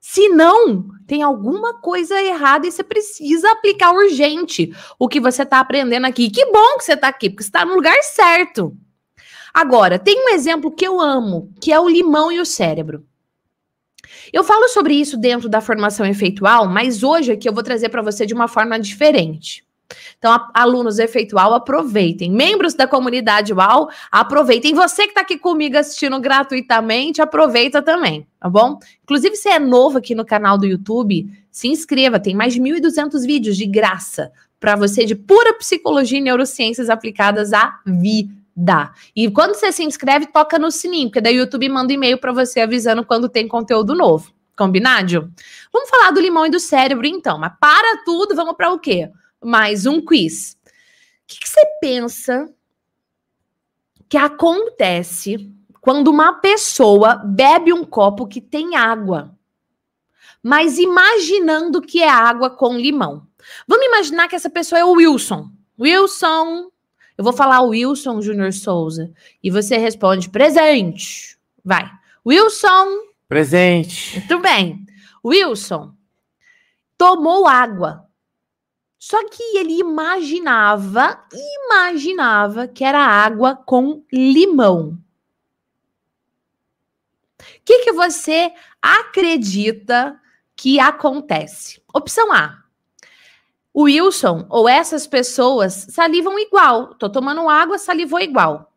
Se 0.10 0.30
não, 0.30 0.88
tem 1.06 1.22
alguma 1.22 1.82
coisa 1.82 2.18
errada 2.24 2.66
e 2.66 2.72
você 2.72 2.82
precisa 2.82 3.52
aplicar 3.52 3.92
urgente 3.92 4.74
o 4.98 5.06
que 5.06 5.20
você 5.20 5.44
está 5.44 5.60
aprendendo 5.60 6.08
aqui. 6.08 6.30
Que 6.30 6.46
bom 6.46 6.78
que 6.78 6.86
você 6.86 6.94
está 6.94 7.10
aqui, 7.10 7.30
porque 7.30 7.44
você 7.44 7.50
está 7.50 7.66
no 7.66 7.76
lugar 7.76 8.02
certo. 8.04 8.74
Agora, 9.54 10.00
tem 10.00 10.18
um 10.18 10.30
exemplo 10.30 10.72
que 10.72 10.88
eu 10.88 11.02
amo, 11.02 11.52
que 11.62 11.74
é 11.74 11.80
o 11.80 11.90
limão 11.90 12.32
e 12.32 12.40
o 12.40 12.46
cérebro. 12.46 13.06
Eu 14.32 14.46
falo 14.46 14.70
sobre 14.70 14.94
isso 14.94 15.18
dentro 15.18 15.50
da 15.50 15.60
formação 15.60 16.06
efeitual, 16.06 16.70
mas 16.70 17.04
hoje 17.04 17.34
aqui 17.34 17.50
eu 17.50 17.54
vou 17.54 17.62
trazer 17.62 17.90
para 17.90 18.02
você 18.02 18.26
de 18.26 18.34
uma 18.34 18.48
forma 18.48 18.80
diferente. 18.80 19.67
Então, 20.18 20.50
alunos 20.54 21.00
efeitual, 21.00 21.54
aproveitem. 21.54 22.32
Membros 22.32 22.74
da 22.74 22.88
comunidade 22.88 23.54
UAU, 23.54 23.90
aproveitem. 24.12 24.74
Você 24.74 25.04
que 25.04 25.10
está 25.10 25.22
aqui 25.22 25.38
comigo 25.38 25.78
assistindo 25.78 26.20
gratuitamente, 26.20 27.22
aproveita 27.22 27.82
também, 27.82 28.28
tá 28.40 28.50
bom? 28.50 28.80
Inclusive, 29.04 29.36
se 29.36 29.50
é 29.50 29.60
novo 29.60 29.98
aqui 29.98 30.14
no 30.16 30.26
canal 30.26 30.58
do 30.58 30.66
YouTube, 30.66 31.32
se 31.52 31.68
inscreva. 31.68 32.20
Tem 32.20 32.36
mais 32.36 32.54
de 32.54 32.62
1.200 32.62 33.26
vídeos 33.26 33.56
de 33.56 33.66
graça 33.66 34.32
para 34.60 34.76
você 34.76 35.06
de 35.06 35.16
pura 35.16 35.54
psicologia 35.54 36.18
e 36.18 36.22
neurociências 36.22 36.90
aplicadas 36.90 37.54
à 37.54 37.80
vida. 37.86 38.92
E 39.16 39.30
quando 39.30 39.54
você 39.54 39.72
se 39.72 39.84
inscreve, 39.84 40.26
toca 40.28 40.58
no 40.58 40.72
sininho, 40.72 41.10
porque 41.10 41.22
daí 41.22 41.36
o 41.36 41.42
YouTube 41.42 41.70
manda 41.70 41.94
e-mail 41.94 42.18
para 42.18 42.34
você 42.34 42.62
avisando 42.62 43.06
quando 43.06 43.30
tem 43.30 43.48
conteúdo 43.48 43.94
novo. 43.94 44.32
Combinado? 44.58 45.32
Vamos 45.72 45.90
falar 45.90 46.10
do 46.10 46.20
limão 46.20 46.48
e 46.48 46.50
do 46.50 46.60
cérebro, 46.60 47.06
então. 47.06 47.38
Mas 47.38 47.54
para 47.60 48.04
tudo, 48.04 48.36
vamos 48.36 48.56
para 48.56 48.72
o 48.72 48.80
quê? 48.80 49.12
Mais 49.44 49.86
um 49.86 50.02
quiz. 50.02 50.58
O 50.66 51.28
que, 51.28 51.40
que 51.40 51.50
você 51.50 51.66
pensa 51.80 52.50
que 54.10 54.18
acontece 54.18 55.52
quando 55.82 56.10
uma 56.10 56.34
pessoa 56.34 57.16
bebe 57.16 57.72
um 57.72 57.84
copo 57.84 58.28
que 58.28 58.42
tem 58.42 58.76
água, 58.76 59.36
mas 60.42 60.78
imaginando 60.78 61.82
que 61.82 62.02
é 62.02 62.10
água 62.10 62.50
com 62.50 62.78
limão? 62.78 63.28
Vamos 63.68 63.86
imaginar 63.86 64.28
que 64.28 64.36
essa 64.36 64.50
pessoa 64.50 64.80
é 64.80 64.86
o 64.86 64.94
Wilson. 64.94 65.50
Wilson, 65.80 66.70
eu 67.18 67.24
vou 67.24 67.34
falar 67.34 67.62
Wilson 67.62 68.22
Júnior 68.22 68.54
Souza 68.54 69.12
e 69.44 69.50
você 69.50 69.78
responde 69.78 70.30
presente. 70.30 71.38
Vai. 71.64 71.90
Wilson. 72.26 73.08
Presente. 73.28 74.20
Muito 74.20 74.40
bem. 74.40 74.86
Wilson 75.24 75.94
tomou 76.98 77.48
água. 77.48 78.07
Só 79.00 79.24
que 79.30 79.58
ele 79.58 79.80
imaginava, 79.80 81.24
imaginava 81.32 82.68
que 82.68 82.84
era 82.84 83.00
água 83.00 83.56
com 83.56 84.04
limão. 84.12 84.98
O 87.40 87.44
que, 87.64 87.80
que 87.84 87.92
você 87.92 88.52
acredita 88.82 90.20
que 90.56 90.80
acontece? 90.80 91.82
Opção 91.94 92.34
A. 92.34 92.64
O 93.72 93.84
Wilson 93.84 94.48
ou 94.50 94.68
essas 94.68 95.06
pessoas 95.06 95.86
salivam 95.90 96.40
igual. 96.40 96.96
Tô 96.96 97.08
tomando 97.08 97.48
água, 97.48 97.78
salivou 97.78 98.20
igual. 98.20 98.74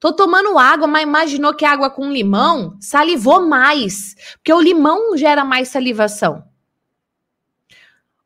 Tô 0.00 0.12
tomando 0.12 0.58
água, 0.58 0.88
mas 0.88 1.04
imaginou 1.04 1.54
que 1.54 1.64
água 1.64 1.88
com 1.88 2.10
limão 2.10 2.76
salivou 2.80 3.46
mais, 3.46 4.16
porque 4.34 4.52
o 4.52 4.60
limão 4.60 5.16
gera 5.16 5.44
mais 5.44 5.68
salivação. 5.68 6.49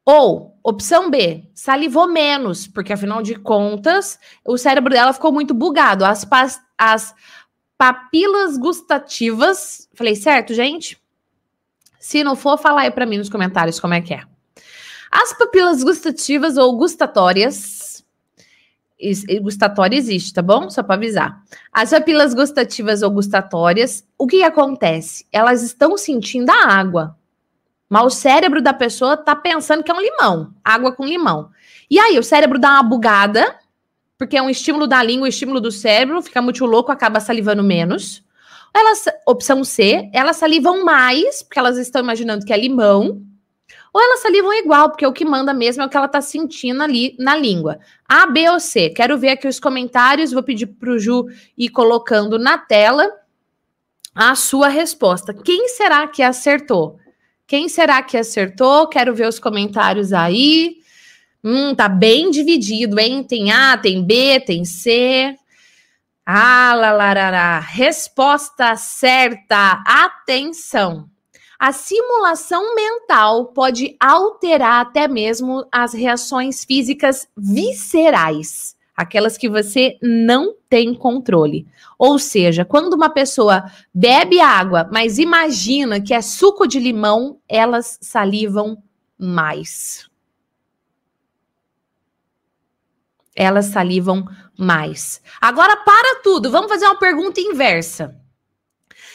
Ou, 0.07 0.59
opção 0.63 1.11
B, 1.11 1.45
salivou 1.55 2.07
menos, 2.07 2.67
porque 2.67 2.93
afinal 2.93 3.23
de 3.23 3.37
contas, 3.37 4.19
o 4.45 4.59
cérebro 4.59 4.93
dela 4.93 5.15
ficou 5.15 5.33
muito 5.33 5.55
bugado. 5.55 6.05
As, 6.05 6.29
as 6.77 7.15
papilas 7.79 8.59
gustativas. 8.59 9.89
Falei 9.95 10.15
certo, 10.15 10.53
gente? 10.53 10.99
Se 11.99 12.23
não 12.23 12.37
for, 12.37 12.59
fala 12.59 12.83
aí 12.83 12.91
para 12.91 13.07
mim 13.07 13.17
nos 13.17 13.31
comentários 13.31 13.81
como 13.81 13.95
é 13.95 14.01
que 14.03 14.13
é. 14.13 14.23
As 15.11 15.33
papilas 15.33 15.83
gustativas 15.83 16.59
ou 16.59 16.77
gustatórias. 16.77 18.05
Gustatória 19.43 19.97
existe, 19.97 20.35
tá 20.35 20.43
bom? 20.43 20.69
Só 20.69 20.83
para 20.83 20.97
avisar. 20.97 21.43
As 21.73 21.91
papilas 21.91 22.35
gustativas 22.35 23.01
ou 23.01 23.11
gustatórias, 23.11 24.07
o 24.19 24.27
que 24.27 24.43
acontece? 24.43 25.27
Elas 25.33 25.63
estão 25.63 25.97
sentindo 25.97 26.51
a 26.51 26.67
água. 26.67 27.17
Mas 27.95 28.07
o 28.07 28.11
cérebro 28.11 28.61
da 28.61 28.75
pessoa 28.75 29.17
tá 29.17 29.37
pensando 29.37 29.85
que 29.85 29.89
é 29.93 29.95
um 29.95 30.01
limão, 30.01 30.53
água 30.65 30.91
com 30.91 31.07
limão. 31.07 31.51
E 31.89 31.97
aí 31.97 32.19
o 32.19 32.25
cérebro 32.25 32.59
dá 32.59 32.71
uma 32.71 32.83
bugada, 32.83 33.57
porque 34.19 34.37
é 34.37 34.43
um 34.43 34.51
estímulo 34.51 34.89
da 34.89 35.01
língua, 35.01 35.27
um 35.27 35.29
estímulo 35.29 35.61
do 35.61 35.71
cérebro, 35.71 36.21
fica 36.21 36.43
muito 36.43 36.67
louco, 36.67 36.91
acaba 36.91 37.21
salivando 37.21 37.63
menos. 37.63 38.25
Elas, 38.75 39.05
opção 39.25 39.63
C, 39.63 40.11
elas 40.13 40.39
salivam 40.39 40.85
mais, 40.85 41.45
porque 41.45 41.57
elas 41.57 41.79
estão 41.79 42.03
imaginando 42.03 42.45
que 42.45 42.53
é 42.53 42.57
limão 42.57 43.23
ou 43.93 44.03
elas 44.03 44.23
salivam 44.23 44.53
igual, 44.53 44.91
porque 44.91 45.07
o 45.07 45.13
que 45.13 45.25
manda 45.25 45.55
mesmo 45.55 45.85
é 45.85 45.87
o 45.87 45.89
que 45.89 45.97
ela 45.97 46.09
tá 46.09 46.21
sentindo 46.21 46.83
ali 46.83 47.15
na 47.17 47.37
língua. 47.37 47.79
A, 48.09 48.27
B 48.27 48.51
ou 48.51 48.59
C? 48.59 48.91
Quero 48.91 49.17
ver 49.17 49.29
aqui 49.29 49.47
os 49.47 49.61
comentários, 49.61 50.33
vou 50.33 50.43
pedir 50.43 50.67
pro 50.67 50.99
Ju 50.99 51.27
ir 51.57 51.69
colocando 51.69 52.41
na 52.41 52.59
tela 52.59 53.09
a 54.13 54.35
sua 54.35 54.67
resposta. 54.67 55.33
Quem 55.33 55.69
será 55.69 56.09
que 56.09 56.25
acertou? 56.25 56.99
Quem 57.55 57.69
será 57.69 58.03
que 58.03 58.17
acertou? 58.17 58.89
Quero 58.89 59.15
ver 59.15 59.29
os 59.29 59.39
comentários 59.39 60.13
aí. 60.13 60.79
Hum, 61.45 61.73
tá 61.73 61.89
bem 61.89 62.29
dividido, 62.29 62.99
hein? 62.99 63.23
Tem 63.23 63.53
A, 63.53 63.79
tem 63.79 64.03
B, 64.03 64.41
tem 64.41 64.65
C. 64.65 65.37
Ah, 66.27 66.75
lá. 66.75 67.61
Resposta 67.61 68.75
certa. 68.75 69.85
Atenção. 69.87 71.09
A 71.57 71.71
simulação 71.71 72.75
mental 72.75 73.45
pode 73.53 73.97
alterar 74.01 74.81
até 74.81 75.07
mesmo 75.07 75.65
as 75.71 75.95
reações 75.95 76.65
físicas 76.65 77.29
viscerais, 77.37 78.74
aquelas 78.97 79.37
que 79.37 79.49
você 79.49 79.99
não 80.03 80.55
tem 80.69 80.95
controle. 80.95 81.67
Ou 81.99 82.19
seja, 82.19 82.65
quando 82.65 82.95
uma 82.95 83.11
pessoa 83.11 83.65
bebe 83.93 84.41
água, 84.41 84.89
mas 84.93 85.19
imagina 85.19 86.01
que 86.01 86.15
é 86.15 86.23
suco 86.23 86.67
de 86.67 86.79
limão, 86.79 87.39
elas 87.49 87.99
salivam 88.01 88.83
mais. 89.19 90.09
Elas 93.35 93.67
salivam 93.67 94.25
mais. 94.57 95.21
Agora 95.41 95.77
para 95.79 96.21
tudo, 96.23 96.51
vamos 96.51 96.71
fazer 96.71 96.85
uma 96.85 96.99
pergunta 96.99 97.41
inversa 97.41 98.21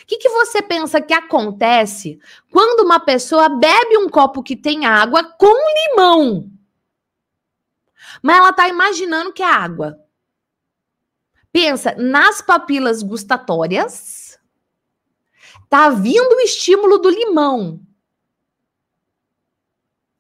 que, 0.10 0.18
que 0.18 0.30
você 0.30 0.60
pensa 0.60 1.00
que 1.00 1.14
acontece 1.14 2.20
quando 2.52 2.84
uma 2.84 3.00
pessoa 3.00 3.48
bebe 3.48 3.96
um 3.96 4.10
copo 4.10 4.42
que 4.42 4.56
tem 4.56 4.88
água 4.88 5.24
com 5.24 5.54
limão? 5.92 6.50
Mas 8.22 8.38
ela 8.38 8.50
está 8.50 8.68
imaginando 8.68 9.34
que 9.34 9.44
é 9.44 9.50
água. 9.50 10.00
Pensa 11.52 11.96
nas 11.98 12.42
papilas 12.42 13.02
gustatórias. 13.02 14.40
Tá 15.70 15.90
vindo 15.90 16.36
o 16.36 16.42
estímulo 16.42 16.98
do 16.98 17.10
limão. 17.10 17.80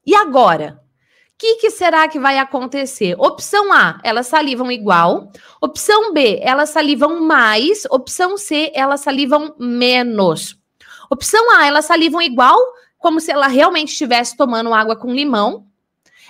E 0.06 0.16
agora? 0.16 0.84
que, 1.40 1.56
que 1.56 1.72
será 1.72 2.06
que 2.10 2.20
vai 2.20 2.38
acontecer? 2.38 3.16
Opção 3.18 3.72
A, 3.72 3.98
elas 4.04 4.28
salivam 4.28 4.70
igual. 4.70 5.32
Opção 5.62 6.12
B, 6.12 6.38
elas 6.44 6.70
salivam 6.70 7.22
mais. 7.22 7.86
Opção 7.90 8.38
C, 8.38 8.70
elas 8.76 9.00
salivam 9.00 9.56
menos. 9.58 10.60
Opção 11.10 11.56
A, 11.56 11.66
elas 11.66 11.86
salivam 11.86 12.22
igual, 12.22 12.60
como 12.98 13.22
se 13.22 13.32
ela 13.32 13.48
realmente 13.48 13.94
estivesse 13.94 14.36
tomando 14.36 14.74
água 14.74 14.98
com 14.98 15.14
limão. 15.14 15.66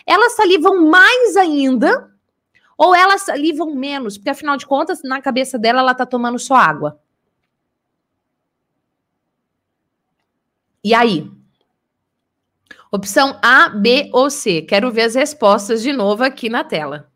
Elas 0.10 0.36
salivam 0.36 0.90
mais 0.90 1.38
ainda, 1.38 2.10
ou 2.76 2.96
elas 2.96 3.22
salivam 3.22 3.76
menos, 3.76 4.18
porque 4.18 4.32
afinal 4.32 4.58
de 4.58 4.66
contas, 4.66 5.04
na 5.04 5.22
cabeça 5.22 5.60
dela, 5.60 5.82
ela 5.82 5.94
tá 5.94 6.04
tomando 6.04 6.40
só 6.40 6.56
água. 6.56 7.00
E 10.84 10.96
aí? 10.96 11.30
Opção 12.92 13.38
A, 13.40 13.70
B 13.70 14.10
ou 14.12 14.32
C. 14.32 14.64
Quero 14.64 14.92
ver 14.92 15.04
as 15.04 15.14
respostas 15.14 15.84
de 15.84 15.94
novo 15.94 16.24
aqui 16.24 16.50
na 16.50 16.64
tela. 16.64 17.12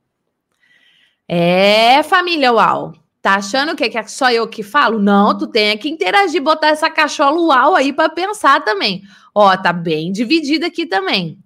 É, 1.27 2.03
família 2.03 2.53
UAU. 2.53 2.93
Tá 3.23 3.35
achando 3.35 3.75
que 3.75 3.85
é 3.85 4.03
só 4.03 4.29
eu 4.29 4.47
que 4.47 4.61
falo? 4.61 4.99
Não, 4.99 5.35
tu 5.35 5.47
tem 5.47 5.75
que 5.79 5.89
interagir, 5.89 6.43
botar 6.43 6.67
essa 6.67 6.91
cachola 6.91 7.39
UAU 7.39 7.75
aí 7.75 7.91
para 7.91 8.09
pensar 8.09 8.63
também. 8.63 9.01
Ó, 9.33 9.57
tá 9.57 9.73
bem 9.73 10.11
dividida 10.11 10.67
aqui 10.67 10.85
também. 10.85 11.39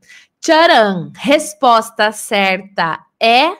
Tcharam! 0.47 1.11
Resposta 1.13 2.09
certa 2.13 3.05
é 3.19 3.51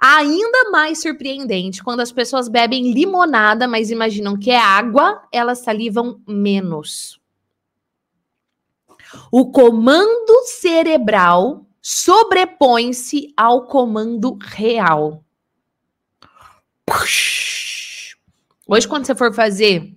ainda 0.00 0.70
mais 0.70 1.02
surpreendente 1.02 1.84
quando 1.84 2.00
as 2.00 2.10
pessoas 2.10 2.48
bebem 2.48 2.90
limonada, 2.90 3.68
mas 3.68 3.90
imaginam 3.90 4.34
que 4.34 4.50
é 4.50 4.58
água, 4.58 5.28
elas 5.30 5.58
salivam 5.58 6.22
menos. 6.26 7.20
O 9.30 9.52
comando 9.52 10.42
cerebral 10.46 11.66
sobrepõe-se 11.82 13.34
ao 13.36 13.66
comando 13.66 14.38
real. 14.40 15.22
Hoje, 18.66 18.88
quando 18.88 19.04
você 19.04 19.14
for 19.14 19.34
fazer 19.34 19.94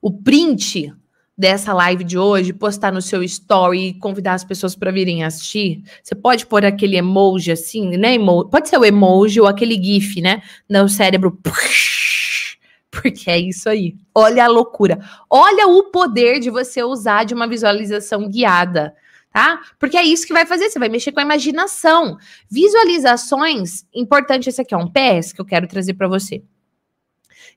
o 0.00 0.10
print 0.22 0.90
dessa 1.36 1.74
live 1.74 2.02
de 2.02 2.18
hoje, 2.18 2.52
postar 2.52 2.92
no 2.92 3.02
seu 3.02 3.22
story 3.22 3.88
e 3.88 3.94
convidar 3.94 4.34
as 4.34 4.44
pessoas 4.44 4.74
para 4.74 4.90
virem 4.90 5.22
assistir, 5.22 5.82
você 6.02 6.14
pode 6.14 6.46
pôr 6.46 6.64
aquele 6.64 6.96
emoji 6.96 7.52
assim, 7.52 7.96
né? 7.96 8.14
Emo 8.14 8.48
pode 8.48 8.68
ser 8.68 8.78
o 8.78 8.84
emoji 8.84 9.40
ou 9.40 9.46
aquele 9.46 9.74
GIF, 9.74 10.20
né? 10.22 10.42
No 10.68 10.88
cérebro. 10.88 11.38
Porque 12.90 13.30
é 13.30 13.38
isso 13.38 13.68
aí. 13.68 13.94
Olha 14.14 14.44
a 14.44 14.48
loucura. 14.48 14.98
Olha 15.28 15.66
o 15.66 15.90
poder 15.90 16.40
de 16.40 16.48
você 16.48 16.82
usar 16.82 17.24
de 17.24 17.34
uma 17.34 17.46
visualização 17.46 18.26
guiada, 18.26 18.94
tá? 19.30 19.60
Porque 19.78 19.98
é 19.98 20.02
isso 20.02 20.26
que 20.26 20.32
vai 20.32 20.46
fazer, 20.46 20.70
você 20.70 20.78
vai 20.78 20.88
mexer 20.88 21.12
com 21.12 21.20
a 21.20 21.24
imaginação. 21.24 22.16
Visualizações, 22.50 23.84
importante 23.94 24.48
esse 24.48 24.62
aqui 24.62 24.72
é 24.72 24.78
um 24.78 24.90
PS 24.90 25.34
que 25.34 25.40
eu 25.40 25.44
quero 25.44 25.68
trazer 25.68 25.92
para 25.92 26.08
você. 26.08 26.42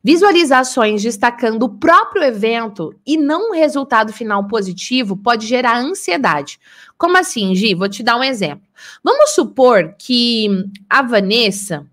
Visualizações 0.04 1.02
destacando 1.02 1.64
o 1.64 1.78
próprio 1.78 2.24
evento 2.24 2.94
e 3.06 3.18
não 3.18 3.50
um 3.50 3.54
resultado 3.54 4.14
final 4.14 4.48
positivo 4.48 5.18
pode 5.18 5.46
gerar 5.46 5.78
ansiedade. 5.78 6.60
Como 6.98 7.18
assim, 7.18 7.54
Gi? 7.56 7.74
Vou 7.76 7.90
te 7.90 8.04
dar 8.04 8.18
um 8.18 8.24
exemplo. 8.24 8.68
Vamos 9.04 9.32
supor 9.32 9.96
que 9.98 10.48
a 10.90 11.02
Vanessa 11.02 11.86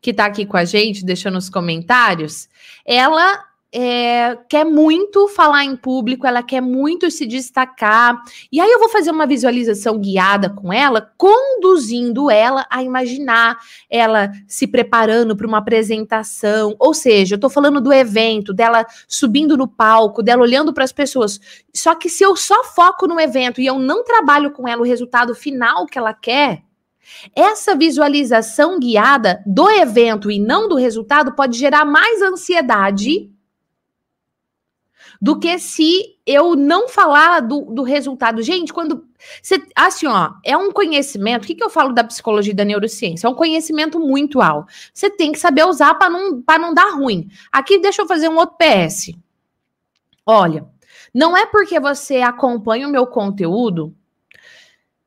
que 0.00 0.10
está 0.10 0.26
aqui 0.26 0.46
com 0.46 0.56
a 0.56 0.64
gente, 0.64 1.04
deixando 1.04 1.34
nos 1.34 1.50
comentários, 1.50 2.48
ela 2.84 3.44
é, 3.72 4.36
quer 4.48 4.64
muito 4.64 5.28
falar 5.28 5.64
em 5.64 5.76
público, 5.76 6.26
ela 6.26 6.42
quer 6.42 6.60
muito 6.60 7.10
se 7.10 7.26
destacar. 7.26 8.20
E 8.50 8.60
aí 8.60 8.70
eu 8.70 8.78
vou 8.78 8.88
fazer 8.88 9.10
uma 9.10 9.26
visualização 9.26 9.98
guiada 9.98 10.48
com 10.48 10.72
ela, 10.72 11.12
conduzindo 11.18 12.30
ela 12.30 12.66
a 12.70 12.82
imaginar 12.82 13.58
ela 13.90 14.30
se 14.46 14.66
preparando 14.66 15.36
para 15.36 15.46
uma 15.46 15.58
apresentação. 15.58 16.74
Ou 16.78 16.94
seja, 16.94 17.34
eu 17.34 17.36
estou 17.36 17.50
falando 17.50 17.80
do 17.80 17.92
evento, 17.92 18.54
dela 18.54 18.86
subindo 19.06 19.56
no 19.56 19.68
palco, 19.68 20.22
dela 20.22 20.42
olhando 20.42 20.72
para 20.72 20.84
as 20.84 20.92
pessoas. 20.92 21.38
Só 21.74 21.94
que 21.94 22.08
se 22.08 22.24
eu 22.24 22.34
só 22.36 22.64
foco 22.64 23.06
no 23.06 23.20
evento 23.20 23.60
e 23.60 23.66
eu 23.66 23.78
não 23.78 24.02
trabalho 24.02 24.50
com 24.50 24.66
ela 24.66 24.80
o 24.80 24.86
resultado 24.86 25.34
final 25.34 25.84
que 25.86 25.98
ela 25.98 26.14
quer, 26.14 26.62
essa 27.34 27.74
visualização 27.74 28.78
guiada 28.78 29.42
do 29.46 29.68
evento 29.68 30.30
e 30.30 30.38
não 30.38 30.68
do 30.68 30.76
resultado 30.76 31.32
pode 31.32 31.58
gerar 31.58 31.84
mais 31.84 32.22
ansiedade 32.22 33.30
do 35.20 35.38
que 35.38 35.58
se 35.58 36.16
eu 36.24 36.54
não 36.54 36.88
falar 36.88 37.40
do, 37.40 37.62
do 37.62 37.82
resultado. 37.82 38.42
Gente, 38.42 38.72
quando. 38.72 39.06
Você, 39.42 39.60
assim, 39.74 40.06
ó, 40.06 40.32
é 40.44 40.56
um 40.56 40.70
conhecimento. 40.70 41.44
O 41.44 41.46
que, 41.46 41.54
que 41.54 41.64
eu 41.64 41.70
falo 41.70 41.92
da 41.92 42.04
psicologia 42.04 42.52
e 42.52 42.56
da 42.56 42.64
neurociência? 42.64 43.26
É 43.26 43.30
um 43.30 43.34
conhecimento 43.34 43.98
muito 43.98 44.40
alto. 44.40 44.72
Você 44.94 45.10
tem 45.10 45.32
que 45.32 45.38
saber 45.38 45.66
usar 45.66 45.94
para 45.94 46.08
não, 46.08 46.42
não 46.60 46.72
dar 46.72 46.94
ruim. 46.94 47.28
Aqui, 47.50 47.78
deixa 47.78 48.02
eu 48.02 48.06
fazer 48.06 48.28
um 48.28 48.36
outro 48.36 48.56
PS. 48.56 49.12
Olha, 50.24 50.66
não 51.12 51.36
é 51.36 51.46
porque 51.46 51.80
você 51.80 52.20
acompanha 52.20 52.86
o 52.86 52.90
meu 52.90 53.06
conteúdo 53.06 53.94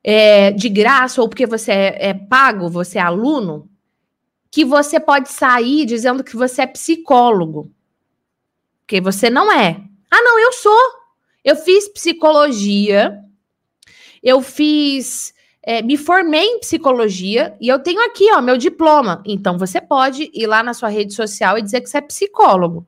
é, 0.04 0.50
de 0.50 0.68
graça 0.68 1.22
ou 1.22 1.28
porque 1.28 1.46
você 1.46 1.72
é, 1.72 2.08
é 2.08 2.14
pago, 2.14 2.68
você 2.68 2.98
é 2.98 3.02
aluno, 3.02 3.70
que 4.50 4.64
você 4.64 5.00
pode 5.00 5.30
sair 5.30 5.86
dizendo 5.86 6.22
que 6.22 6.36
você 6.36 6.62
é 6.62 6.66
psicólogo. 6.66 7.72
Porque 8.80 9.00
você 9.00 9.30
não 9.30 9.50
é. 9.50 9.80
Ah, 10.14 10.20
não, 10.20 10.38
eu 10.38 10.52
sou. 10.52 10.78
Eu 11.42 11.56
fiz 11.56 11.88
psicologia, 11.88 13.18
eu 14.22 14.42
fiz. 14.42 15.32
É, 15.64 15.80
me 15.80 15.96
formei 15.96 16.44
em 16.44 16.58
psicologia 16.58 17.56
e 17.60 17.68
eu 17.68 17.78
tenho 17.78 18.04
aqui, 18.04 18.30
ó, 18.32 18.42
meu 18.42 18.58
diploma. 18.58 19.22
Então 19.24 19.56
você 19.56 19.80
pode 19.80 20.30
ir 20.34 20.46
lá 20.46 20.62
na 20.62 20.74
sua 20.74 20.90
rede 20.90 21.14
social 21.14 21.56
e 21.56 21.62
dizer 21.62 21.80
que 21.80 21.88
você 21.88 21.98
é 21.98 22.02
psicólogo. 22.02 22.86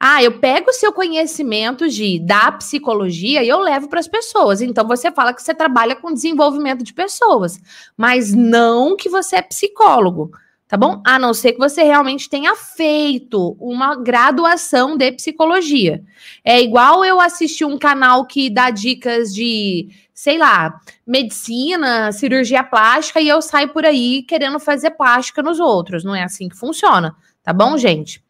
Ah, 0.00 0.22
eu 0.22 0.38
pego 0.38 0.70
o 0.70 0.74
seu 0.74 0.92
conhecimento 0.92 1.88
de 1.88 2.18
da 2.20 2.52
psicologia 2.52 3.42
e 3.42 3.48
eu 3.48 3.58
levo 3.58 3.88
para 3.88 4.00
as 4.00 4.08
pessoas. 4.08 4.62
Então 4.62 4.86
você 4.86 5.12
fala 5.12 5.34
que 5.34 5.42
você 5.42 5.54
trabalha 5.54 5.96
com 5.96 6.14
desenvolvimento 6.14 6.82
de 6.82 6.94
pessoas, 6.94 7.60
mas 7.96 8.32
não 8.32 8.96
que 8.96 9.08
você 9.10 9.36
é 9.36 9.42
psicólogo 9.42 10.30
tá 10.68 10.76
bom? 10.76 11.00
A 11.04 11.18
não 11.18 11.32
ser 11.32 11.52
que 11.52 11.58
você 11.58 11.82
realmente 11.82 12.28
tenha 12.28 12.54
feito 12.56 13.56
uma 13.60 13.94
graduação 13.94 14.96
de 14.96 15.12
psicologia. 15.12 16.02
É 16.44 16.60
igual 16.60 17.04
eu 17.04 17.20
assistir 17.20 17.64
um 17.64 17.78
canal 17.78 18.26
que 18.26 18.50
dá 18.50 18.70
dicas 18.70 19.32
de, 19.32 19.88
sei 20.12 20.38
lá, 20.38 20.80
medicina, 21.06 22.10
cirurgia 22.10 22.64
plástica 22.64 23.20
e 23.20 23.28
eu 23.28 23.40
saio 23.40 23.68
por 23.68 23.84
aí 23.84 24.22
querendo 24.22 24.58
fazer 24.58 24.90
plástica 24.90 25.42
nos 25.42 25.60
outros. 25.60 26.02
Não 26.02 26.14
é 26.14 26.24
assim 26.24 26.48
que 26.48 26.56
funciona, 26.56 27.14
tá 27.44 27.52
bom, 27.52 27.76
gente? 27.78 28.24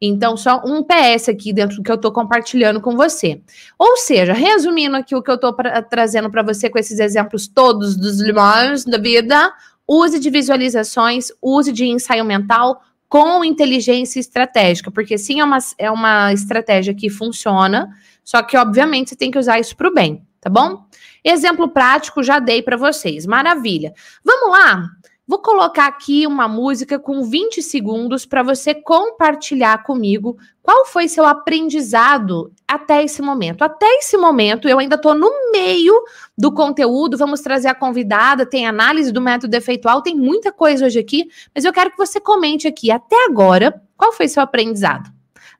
Então, 0.00 0.36
só 0.36 0.62
um 0.66 0.82
PS 0.82 1.30
aqui 1.30 1.52
dentro 1.52 1.76
do 1.76 1.82
que 1.82 1.90
eu 1.90 1.94
estou 1.94 2.12
compartilhando 2.12 2.78
com 2.80 2.94
você. 2.94 3.40
Ou 3.78 3.96
seja, 3.96 4.34
resumindo 4.34 4.96
aqui 4.96 5.14
o 5.14 5.22
que 5.22 5.30
eu 5.30 5.36
estou 5.36 5.56
trazendo 5.88 6.30
para 6.30 6.42
você 6.42 6.68
com 6.68 6.78
esses 6.78 6.98
exemplos 6.98 7.48
todos 7.48 7.96
dos 7.96 8.20
limões 8.20 8.84
da 8.84 8.98
vida, 8.98 9.50
use 9.88 10.18
de 10.18 10.30
visualizações, 10.30 11.28
use 11.40 11.72
de 11.72 11.86
ensaio 11.86 12.24
mental 12.24 12.82
com 13.08 13.44
inteligência 13.44 14.18
estratégica, 14.18 14.90
porque 14.90 15.16
sim, 15.16 15.40
é 15.40 15.44
uma, 15.44 15.58
é 15.78 15.90
uma 15.90 16.32
estratégia 16.32 16.94
que 16.94 17.08
funciona, 17.08 17.88
só 18.24 18.42
que, 18.42 18.56
obviamente, 18.56 19.10
você 19.10 19.16
tem 19.16 19.30
que 19.30 19.38
usar 19.38 19.60
isso 19.60 19.76
para 19.76 19.88
o 19.88 19.94
bem, 19.94 20.26
tá 20.40 20.50
bom? 20.50 20.84
Exemplo 21.22 21.68
prático 21.68 22.22
já 22.22 22.38
dei 22.38 22.60
para 22.60 22.76
vocês, 22.76 23.24
maravilha. 23.24 23.94
Vamos 24.24 24.50
lá? 24.58 24.88
Vou 25.26 25.38
colocar 25.38 25.86
aqui 25.86 26.26
uma 26.26 26.46
música 26.46 26.98
com 26.98 27.22
20 27.22 27.62
segundos 27.62 28.26
para 28.26 28.42
você 28.42 28.74
compartilhar 28.74 29.82
comigo 29.82 30.36
qual 30.62 30.84
foi 30.84 31.08
seu 31.08 31.24
aprendizado 31.24 32.52
até 32.68 33.02
esse 33.02 33.22
momento. 33.22 33.62
Até 33.62 33.86
esse 33.96 34.18
momento, 34.18 34.68
eu 34.68 34.78
ainda 34.78 34.96
estou 34.96 35.14
no 35.14 35.30
meio 35.50 35.94
do 36.36 36.52
conteúdo. 36.52 37.16
Vamos 37.16 37.40
trazer 37.40 37.68
a 37.68 37.74
convidada, 37.74 38.44
tem 38.44 38.66
análise 38.66 39.10
do 39.10 39.20
método 39.22 39.56
efeitual, 39.56 40.02
tem 40.02 40.14
muita 40.14 40.52
coisa 40.52 40.84
hoje 40.84 40.98
aqui, 40.98 41.26
mas 41.54 41.64
eu 41.64 41.72
quero 41.72 41.90
que 41.90 41.96
você 41.96 42.20
comente 42.20 42.68
aqui 42.68 42.90
até 42.90 43.24
agora 43.24 43.80
qual 43.96 44.12
foi 44.12 44.28
seu 44.28 44.42
aprendizado. 44.42 45.10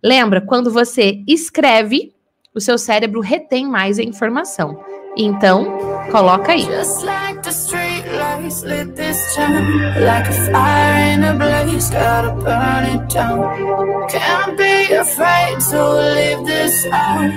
Lembra, 0.03 0.43
quando 0.43 0.71
você 0.71 1.23
escreve, 1.27 2.15
o 2.55 2.61
seu 2.61 2.77
cérebro 2.77 3.21
retém 3.21 3.67
mais 3.67 3.99
a 3.99 4.03
informação. 4.03 4.79
Então, 5.17 5.94
coloca 6.11 6.53
aí. 6.53 6.65
Just 6.67 7.05
like 7.05 7.43
the 7.43 7.53
street 7.53 8.05
lights 8.13 8.63
lit 8.63 8.95
this 8.95 9.35
town 9.35 9.65
Like 10.01 10.29
a 10.29 10.33
fire 10.51 11.13
in 11.13 11.25
a 11.25 11.35
blaze, 11.35 11.91
gotta 11.91 12.33
burn 12.33 12.85
it 12.95 13.09
down. 13.09 14.09
Can't 14.09 14.57
be 14.57 14.95
afraid 14.95 15.61
to 15.71 15.81
leave 16.15 16.47
this 16.47 16.87
out. 16.93 17.31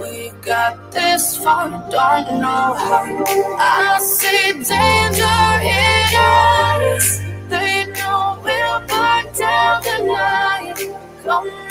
We 0.00 0.32
got 0.42 0.90
this 0.90 1.36
far, 1.36 1.70
don't 1.90 2.40
know 2.40 2.74
how. 2.74 3.24
I 3.58 3.98
see 4.00 4.52
danger 4.52 5.40
in 5.62 6.14
us 6.16 7.20
They 7.48 7.86
know 7.92 8.38
we'll 8.44 8.80
burn 8.88 9.32
down 9.34 9.82
the 9.82 9.98
night. 10.06 10.78
Coming 11.24 11.64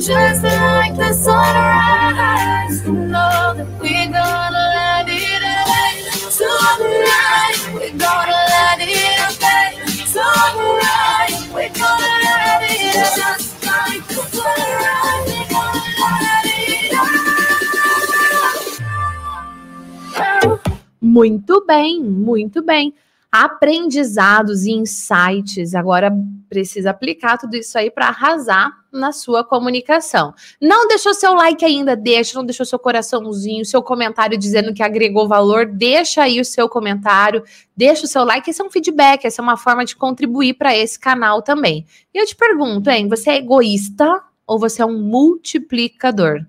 just 0.00 0.42
like 0.44 0.96
the 0.96 1.12
sunrise. 1.12 2.86
Know 2.86 3.54
that 3.56 3.66
we're 3.80 4.06
gonna 4.06 4.64
let 4.76 5.08
it 5.08 5.19
Muito 21.02 21.66
bem, 21.66 22.00
muito 22.00 22.62
bem 22.62 22.94
aprendizados 23.30 24.64
e 24.64 24.72
insights. 24.72 25.74
Agora 25.74 26.12
precisa 26.48 26.90
aplicar 26.90 27.38
tudo 27.38 27.56
isso 27.56 27.78
aí 27.78 27.90
para 27.90 28.08
arrasar 28.08 28.72
na 28.92 29.12
sua 29.12 29.44
comunicação. 29.44 30.34
Não 30.60 30.88
deixou 30.88 31.14
seu 31.14 31.32
like 31.34 31.64
ainda? 31.64 31.94
Deixa, 31.94 32.36
não 32.36 32.44
deixou 32.44 32.66
seu 32.66 32.78
coraçãozinho, 32.78 33.64
seu 33.64 33.82
comentário 33.82 34.36
dizendo 34.36 34.74
que 34.74 34.82
agregou 34.82 35.28
valor? 35.28 35.66
Deixa 35.66 36.22
aí 36.22 36.40
o 36.40 36.44
seu 36.44 36.68
comentário, 36.68 37.44
deixa 37.76 38.04
o 38.04 38.08
seu 38.08 38.24
like. 38.24 38.50
Esse 38.50 38.60
é 38.60 38.64
um 38.64 38.70
feedback, 38.70 39.24
essa 39.24 39.40
é 39.40 39.44
uma 39.44 39.56
forma 39.56 39.84
de 39.84 39.94
contribuir 39.94 40.54
para 40.54 40.76
esse 40.76 40.98
canal 40.98 41.40
também. 41.40 41.86
E 42.12 42.18
eu 42.18 42.26
te 42.26 42.34
pergunto, 42.34 42.90
hein, 42.90 43.08
você 43.08 43.30
é 43.30 43.36
egoísta 43.36 44.22
ou 44.44 44.58
você 44.58 44.82
é 44.82 44.86
um 44.86 45.00
multiplicador? 45.00 46.44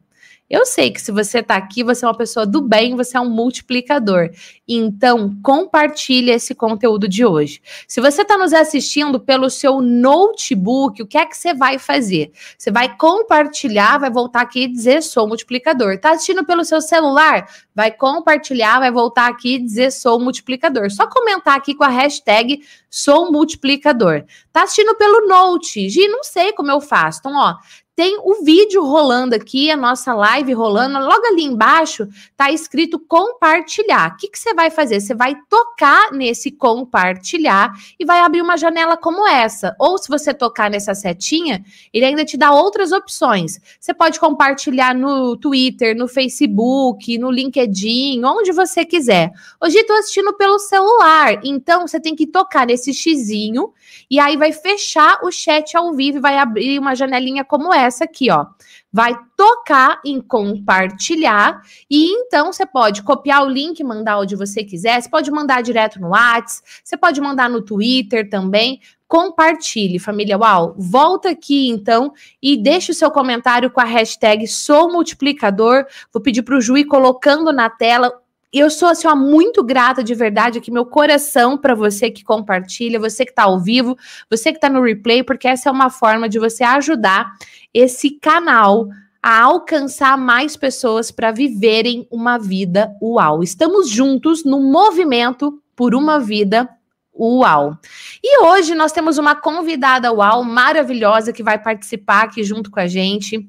Eu 0.51 0.65
sei 0.65 0.91
que 0.91 0.99
se 0.99 1.13
você 1.13 1.39
está 1.39 1.55
aqui, 1.55 1.81
você 1.81 2.03
é 2.03 2.07
uma 2.09 2.17
pessoa 2.17 2.45
do 2.45 2.59
bem, 2.59 2.93
você 2.93 3.15
é 3.15 3.21
um 3.21 3.29
multiplicador. 3.29 4.31
Então, 4.67 5.33
compartilhe 5.41 6.29
esse 6.29 6.53
conteúdo 6.53 7.07
de 7.07 7.25
hoje. 7.25 7.61
Se 7.87 8.01
você 8.01 8.23
está 8.23 8.37
nos 8.37 8.51
assistindo 8.51 9.17
pelo 9.17 9.49
seu 9.49 9.79
notebook, 9.79 11.01
o 11.01 11.07
que 11.07 11.17
é 11.17 11.25
que 11.25 11.37
você 11.37 11.53
vai 11.53 11.79
fazer? 11.79 12.33
Você 12.57 12.69
vai 12.69 12.97
compartilhar, 12.97 13.97
vai 13.97 14.11
voltar 14.11 14.41
aqui 14.41 14.63
e 14.63 14.67
dizer 14.67 15.01
sou 15.01 15.25
multiplicador. 15.25 15.93
Está 15.93 16.11
assistindo 16.11 16.43
pelo 16.43 16.65
seu 16.65 16.81
celular? 16.81 17.47
Vai 17.73 17.89
compartilhar, 17.89 18.79
vai 18.79 18.91
voltar 18.91 19.27
aqui 19.27 19.55
e 19.55 19.63
dizer 19.63 19.89
sou 19.89 20.19
multiplicador. 20.19 20.91
Só 20.91 21.07
comentar 21.07 21.55
aqui 21.55 21.73
com 21.73 21.85
a 21.85 21.87
hashtag 21.87 22.61
sou 22.89 23.31
multiplicador. 23.31 24.25
Tá 24.51 24.63
assistindo 24.63 24.93
pelo 24.95 25.29
Note? 25.29 25.87
Gi, 25.87 26.09
não 26.09 26.25
sei 26.25 26.51
como 26.51 26.69
eu 26.69 26.81
faço. 26.81 27.19
Então, 27.19 27.35
ó, 27.35 27.55
tem 28.01 28.17
o 28.23 28.43
vídeo 28.43 28.83
rolando 28.83 29.35
aqui, 29.35 29.69
a 29.69 29.77
nossa 29.77 30.11
live 30.11 30.53
rolando. 30.53 30.97
Logo 30.97 31.23
ali 31.27 31.43
embaixo 31.43 32.07
tá 32.35 32.51
escrito 32.51 32.97
compartilhar. 32.97 34.13
O 34.13 34.17
que, 34.17 34.27
você 34.33 34.55
vai 34.55 34.71
fazer? 34.71 34.99
Você 34.99 35.13
vai 35.13 35.35
tocar 35.47 36.11
nesse 36.11 36.49
compartilhar 36.49 37.71
e 37.99 38.03
vai 38.03 38.21
abrir 38.21 38.41
uma 38.41 38.57
janela 38.57 38.97
como 38.97 39.27
essa. 39.27 39.75
Ou 39.77 39.99
se 39.99 40.09
você 40.09 40.33
tocar 40.33 40.67
nessa 40.67 40.95
setinha, 40.95 41.63
ele 41.93 42.03
ainda 42.03 42.25
te 42.25 42.37
dá 42.37 42.51
outras 42.51 42.91
opções. 42.91 43.59
Você 43.79 43.93
pode 43.93 44.19
compartilhar 44.19 44.95
no 44.95 45.37
Twitter, 45.37 45.95
no 45.95 46.07
Facebook, 46.07 47.19
no 47.19 47.29
LinkedIn, 47.29 48.25
onde 48.25 48.51
você 48.51 48.83
quiser. 48.83 49.31
Hoje 49.63 49.77
estou 49.77 49.95
assistindo 49.95 50.33
pelo 50.33 50.57
celular, 50.57 51.39
então 51.43 51.85
você 51.85 51.99
tem 51.99 52.15
que 52.15 52.25
tocar 52.25 52.65
nesse 52.65 52.95
xizinho 52.95 53.71
e 54.09 54.19
aí 54.19 54.37
vai 54.37 54.51
fechar 54.51 55.19
o 55.23 55.31
chat 55.31 55.77
ao 55.77 55.93
vivo 55.93 56.17
e 56.17 56.21
vai 56.21 56.37
abrir 56.37 56.79
uma 56.79 56.95
janelinha 56.95 57.45
como 57.45 57.71
essa 57.71 57.90
essa 57.91 58.05
aqui, 58.05 58.31
ó. 58.31 58.45
Vai 58.91 59.15
tocar 59.37 59.99
em 60.03 60.19
compartilhar 60.19 61.61
e 61.89 62.11
então 62.11 62.51
você 62.51 62.65
pode 62.65 63.03
copiar 63.03 63.43
o 63.43 63.49
link, 63.49 63.83
mandar 63.83 64.19
onde 64.19 64.35
você 64.35 64.63
quiser. 64.63 65.01
Você 65.01 65.09
pode 65.09 65.29
mandar 65.29 65.61
direto 65.61 65.99
no 65.99 66.09
WhatsApp, 66.09 66.67
você 66.83 66.97
pode 66.97 67.21
mandar 67.21 67.49
no 67.49 67.61
Twitter 67.61 68.29
também. 68.29 68.79
Compartilhe, 69.07 69.99
família 69.99 70.37
Uau. 70.37 70.73
Volta 70.77 71.31
aqui 71.31 71.67
então 71.67 72.13
e 72.41 72.55
deixe 72.55 72.91
o 72.91 72.95
seu 72.95 73.11
comentário 73.11 73.69
com 73.69 73.81
a 73.81 73.85
hashtag 73.85 74.47
Sou 74.47 74.89
Multiplicador. 74.89 75.85
Vou 76.13 76.21
pedir 76.21 76.43
para 76.43 76.55
o 76.55 76.61
Ju 76.61 76.77
ir 76.77 76.85
colocando 76.85 77.51
na 77.51 77.69
tela 77.69 78.20
eu 78.59 78.69
sou 78.69 78.89
assim, 78.89 79.07
ó, 79.07 79.15
muito 79.15 79.63
grata 79.63 80.03
de 80.03 80.13
verdade 80.13 80.59
aqui, 80.59 80.71
meu 80.71 80.85
coração 80.85 81.57
para 81.57 81.73
você 81.73 82.11
que 82.11 82.23
compartilha, 82.23 82.99
você 82.99 83.23
que 83.23 83.31
está 83.31 83.43
ao 83.43 83.59
vivo, 83.59 83.97
você 84.29 84.51
que 84.51 84.57
está 84.57 84.69
no 84.69 84.81
replay, 84.81 85.23
porque 85.23 85.47
essa 85.47 85.69
é 85.69 85.71
uma 85.71 85.89
forma 85.89 86.27
de 86.27 86.37
você 86.37 86.63
ajudar 86.63 87.31
esse 87.73 88.11
canal 88.11 88.89
a 89.23 89.41
alcançar 89.41 90.17
mais 90.17 90.57
pessoas 90.57 91.11
para 91.11 91.31
viverem 91.31 92.07
uma 92.11 92.37
vida 92.37 92.91
uau. 93.01 93.43
Estamos 93.43 93.87
juntos 93.87 94.43
no 94.43 94.59
movimento 94.59 95.61
por 95.75 95.93
uma 95.93 96.19
vida 96.19 96.67
uau. 97.13 97.77
E 98.23 98.41
hoje 98.41 98.73
nós 98.73 98.91
temos 98.91 99.17
uma 99.17 99.35
convidada 99.35 100.11
uau 100.11 100.43
maravilhosa 100.43 101.31
que 101.31 101.43
vai 101.43 101.61
participar 101.61 102.23
aqui 102.23 102.43
junto 102.43 102.71
com 102.71 102.79
a 102.79 102.87
gente. 102.87 103.47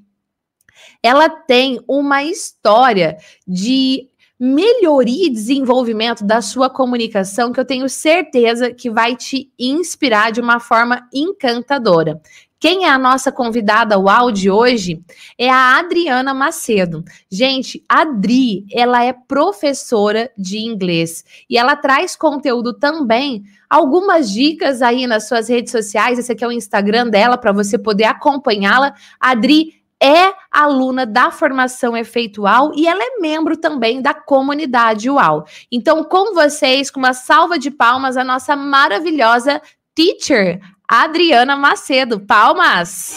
Ela 1.02 1.28
tem 1.28 1.82
uma 1.88 2.22
história 2.22 3.16
de 3.46 4.08
melhoria 4.44 5.28
e 5.28 5.30
desenvolvimento 5.30 6.24
da 6.24 6.42
sua 6.42 6.68
comunicação 6.68 7.52
que 7.52 7.60
eu 7.60 7.64
tenho 7.64 7.88
certeza 7.88 8.72
que 8.74 8.90
vai 8.90 9.14
te 9.14 9.52
inspirar 9.56 10.32
de 10.32 10.40
uma 10.40 10.58
forma 10.58 11.08
encantadora. 11.14 12.20
Quem 12.58 12.84
é 12.84 12.88
a 12.88 12.98
nossa 12.98 13.30
convidada 13.30 13.96
UAU 13.96 14.32
de 14.32 14.50
hoje 14.50 15.00
é 15.38 15.48
a 15.48 15.78
Adriana 15.78 16.34
Macedo. 16.34 17.04
Gente, 17.30 17.84
a 17.88 18.00
Adri, 18.00 18.66
ela 18.72 19.04
é 19.04 19.12
professora 19.12 20.28
de 20.36 20.58
inglês 20.58 21.24
e 21.48 21.56
ela 21.56 21.76
traz 21.76 22.16
conteúdo 22.16 22.72
também, 22.72 23.44
algumas 23.70 24.28
dicas 24.28 24.82
aí 24.82 25.06
nas 25.06 25.28
suas 25.28 25.48
redes 25.48 25.70
sociais. 25.70 26.18
Esse 26.18 26.32
aqui 26.32 26.42
é 26.42 26.48
o 26.48 26.52
Instagram 26.52 27.08
dela 27.08 27.38
para 27.38 27.52
você 27.52 27.78
poder 27.78 28.04
acompanhá-la. 28.04 28.92
Adri 29.20 29.81
é 30.02 30.34
aluna 30.50 31.06
da 31.06 31.30
formação 31.30 31.96
efeitual 31.96 32.72
e 32.74 32.88
ela 32.88 33.00
é 33.00 33.20
membro 33.20 33.56
também 33.56 34.02
da 34.02 34.12
comunidade 34.12 35.08
UAU. 35.08 35.44
Então, 35.70 36.02
com 36.02 36.34
vocês, 36.34 36.90
com 36.90 36.98
uma 36.98 37.14
salva 37.14 37.56
de 37.56 37.70
palmas, 37.70 38.16
a 38.16 38.24
nossa 38.24 38.56
maravilhosa 38.56 39.62
teacher, 39.94 40.60
Adriana 40.88 41.54
Macedo. 41.54 42.18
Palmas! 42.18 43.14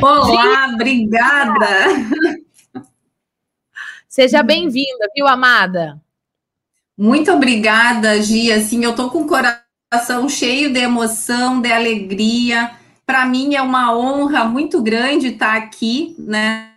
Olá, 0.00 0.70
obrigada! 0.72 1.68
Seja 4.08 4.42
bem-vinda, 4.42 5.08
viu, 5.14 5.26
amada? 5.26 6.00
Muito 6.96 7.30
obrigada, 7.32 8.22
Gia. 8.22 8.56
Assim, 8.56 8.82
eu 8.84 8.94
tô 8.94 9.10
com 9.10 9.22
o 9.22 9.26
coração 9.26 9.63
coração 9.94 10.28
cheio 10.28 10.72
de 10.72 10.80
emoção, 10.80 11.60
de 11.60 11.70
alegria. 11.70 12.72
Para 13.06 13.24
mim 13.26 13.54
é 13.54 13.62
uma 13.62 13.96
honra 13.96 14.44
muito 14.44 14.82
grande 14.82 15.28
estar 15.28 15.56
aqui, 15.56 16.16
né? 16.18 16.72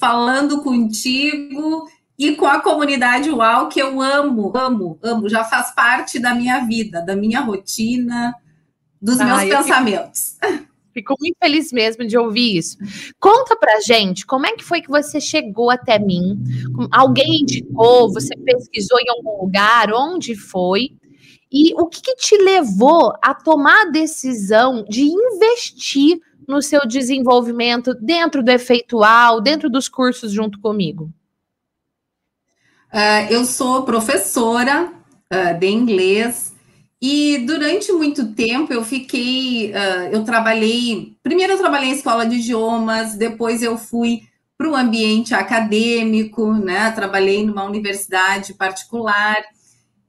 Falando 0.00 0.62
contigo 0.62 1.86
e 2.18 2.34
com 2.36 2.46
a 2.46 2.60
comunidade 2.60 3.30
UAU, 3.30 3.68
que 3.68 3.80
eu 3.80 4.00
amo, 4.00 4.50
amo, 4.56 4.98
amo, 5.02 5.28
já 5.28 5.44
faz 5.44 5.74
parte 5.74 6.18
da 6.18 6.34
minha 6.34 6.60
vida, 6.60 7.02
da 7.02 7.14
minha 7.14 7.40
rotina, 7.40 8.34
dos 9.00 9.20
ah, 9.20 9.24
meus 9.26 9.44
pensamentos. 9.44 10.36
Fico, 10.40 10.64
fico, 10.94 11.14
muito 11.20 11.36
feliz 11.38 11.70
mesmo 11.70 12.06
de 12.06 12.16
ouvir 12.16 12.56
isso. 12.56 12.78
Conta 13.20 13.56
pra 13.56 13.80
gente, 13.80 14.24
como 14.24 14.46
é 14.46 14.52
que 14.52 14.64
foi 14.64 14.80
que 14.80 14.88
você 14.88 15.20
chegou 15.20 15.70
até 15.70 15.98
mim? 15.98 16.42
Alguém 16.90 17.42
indicou, 17.42 18.10
você 18.10 18.34
pesquisou 18.36 18.98
em 19.00 19.10
algum 19.10 19.42
lugar, 19.42 19.92
onde 19.92 20.34
foi? 20.34 20.92
E 21.56 21.72
o 21.74 21.86
que, 21.86 22.02
que 22.02 22.16
te 22.16 22.36
levou 22.36 23.14
a 23.22 23.32
tomar 23.32 23.82
a 23.82 23.90
decisão 23.90 24.84
de 24.88 25.02
investir 25.02 26.20
no 26.48 26.60
seu 26.60 26.80
desenvolvimento 26.84 27.94
dentro 27.94 28.42
do 28.42 28.50
efeitual, 28.50 29.40
dentro 29.40 29.70
dos 29.70 29.88
cursos 29.88 30.32
junto 30.32 30.58
comigo? 30.58 31.12
Uh, 32.92 33.30
eu 33.30 33.44
sou 33.44 33.84
professora 33.84 34.92
uh, 35.32 35.58
de 35.60 35.68
inglês 35.68 36.52
e 37.00 37.38
durante 37.46 37.92
muito 37.92 38.32
tempo 38.34 38.72
eu 38.72 38.84
fiquei, 38.84 39.70
uh, 39.70 40.10
eu 40.10 40.24
trabalhei, 40.24 41.16
primeiro 41.22 41.52
eu 41.52 41.58
trabalhei 41.58 41.90
em 41.90 41.94
escola 41.94 42.26
de 42.26 42.34
idiomas, 42.34 43.14
depois 43.14 43.62
eu 43.62 43.78
fui 43.78 44.22
para 44.58 44.68
o 44.68 44.74
ambiente 44.74 45.32
acadêmico, 45.34 46.52
né? 46.52 46.90
Trabalhei 46.90 47.46
numa 47.46 47.62
universidade 47.62 48.54
particular 48.54 49.36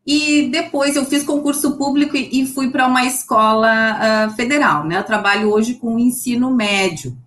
e 0.06 0.50
depois 0.50 0.96
eu 0.96 1.06
fiz 1.06 1.24
concurso 1.24 1.78
público 1.78 2.16
e 2.16 2.46
fui 2.46 2.70
para 2.70 2.86
uma 2.86 3.06
escola 3.06 4.28
uh, 4.28 4.36
federal, 4.36 4.86
né? 4.86 5.00
Eu 5.00 5.04
trabalho 5.04 5.52
hoje 5.52 5.76
com 5.76 5.98
ensino 5.98 6.54
médio. 6.54 7.18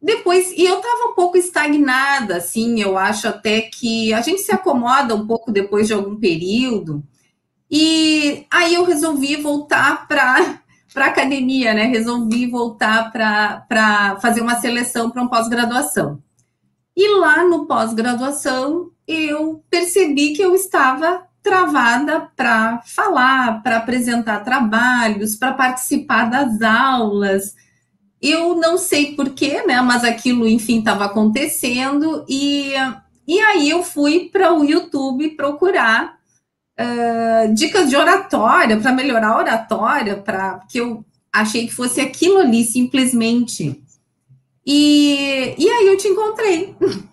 Depois, 0.00 0.50
e 0.56 0.64
eu 0.64 0.78
estava 0.78 1.10
um 1.10 1.14
pouco 1.14 1.36
estagnada, 1.36 2.38
assim, 2.38 2.80
eu 2.80 2.98
acho 2.98 3.28
até 3.28 3.60
que 3.60 4.12
a 4.12 4.20
gente 4.20 4.40
se 4.40 4.50
acomoda 4.50 5.14
um 5.14 5.24
pouco 5.24 5.52
depois 5.52 5.86
de 5.86 5.92
algum 5.92 6.16
período. 6.16 7.04
E 7.70 8.46
aí 8.50 8.74
eu 8.74 8.84
resolvi 8.84 9.36
voltar 9.36 10.08
para 10.08 10.60
para 10.92 11.06
academia, 11.06 11.72
né? 11.72 11.84
Resolvi 11.84 12.46
voltar 12.48 13.12
para 13.12 14.18
fazer 14.20 14.40
uma 14.40 14.60
seleção 14.60 15.08
para 15.08 15.22
um 15.22 15.28
pós-graduação. 15.28 16.20
E 16.96 17.16
lá 17.18 17.44
no 17.44 17.64
pós-graduação 17.66 18.90
eu 19.06 19.62
percebi 19.70 20.32
que 20.32 20.42
eu 20.42 20.54
estava 20.54 21.26
travada 21.42 22.30
para 22.36 22.80
falar, 22.86 23.62
para 23.62 23.78
apresentar 23.78 24.44
trabalhos, 24.44 25.34
para 25.34 25.52
participar 25.52 26.30
das 26.30 26.62
aulas. 26.62 27.54
Eu 28.20 28.54
não 28.54 28.78
sei 28.78 29.16
porquê, 29.16 29.62
né? 29.66 29.80
Mas 29.80 30.04
aquilo, 30.04 30.46
enfim, 30.46 30.78
estava 30.78 31.06
acontecendo 31.06 32.24
e, 32.28 32.72
e 33.26 33.40
aí 33.40 33.68
eu 33.68 33.82
fui 33.82 34.30
para 34.32 34.52
o 34.54 34.64
YouTube 34.64 35.30
procurar 35.30 36.16
uh, 36.78 37.52
dicas 37.54 37.90
de 37.90 37.96
oratória 37.96 38.78
para 38.78 38.92
melhorar 38.92 39.30
a 39.30 39.38
oratória, 39.38 40.16
para 40.16 40.60
que 40.70 40.78
eu 40.78 41.04
achei 41.32 41.66
que 41.66 41.74
fosse 41.74 42.00
aquilo 42.00 42.38
ali 42.38 42.62
simplesmente. 42.62 43.82
E, 44.64 45.54
e 45.58 45.68
aí 45.68 45.86
eu 45.88 45.96
te 45.96 46.06
encontrei. 46.06 46.76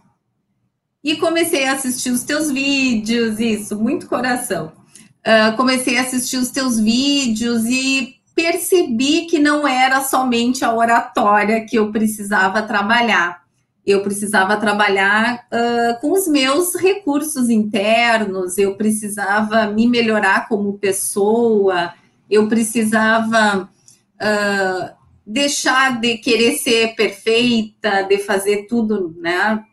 E 1.04 1.16
comecei 1.16 1.66
a 1.66 1.74
assistir 1.74 2.12
os 2.12 2.24
teus 2.24 2.52
vídeos, 2.52 3.40
isso, 3.40 3.80
muito 3.80 4.08
coração. 4.08 4.74
Uh, 5.20 5.56
comecei 5.56 5.98
a 5.98 6.02
assistir 6.02 6.38
os 6.38 6.52
teus 6.52 6.80
vídeos 6.80 7.66
e 7.66 8.16
percebi 8.36 9.26
que 9.26 9.40
não 9.40 9.68
era 9.68 10.02
somente 10.02 10.64
a 10.64 10.74
oratória 10.74 11.66
que 11.66 11.78
eu 11.78 11.92
precisava 11.92 12.62
trabalhar. 12.62 13.44
Eu 13.86 14.02
precisava 14.02 14.58
trabalhar 14.58 15.46
uh, 15.52 16.00
com 16.02 16.12
os 16.12 16.28
meus 16.28 16.76
recursos 16.76 17.50
internos, 17.50 18.58
eu 18.58 18.76
precisava 18.76 19.68
me 19.68 19.88
melhorar 19.88 20.48
como 20.48 20.78
pessoa, 20.78 21.94
eu 22.30 22.48
precisava 22.48 23.70
uh, 24.22 24.90
deixar 25.26 26.00
de 26.00 26.18
querer 26.18 26.56
ser 26.58 26.96
perfeita, 26.96 28.04
de 28.04 28.20
fazer 28.20 28.68
tudo, 28.68 29.16
né? 29.18 29.64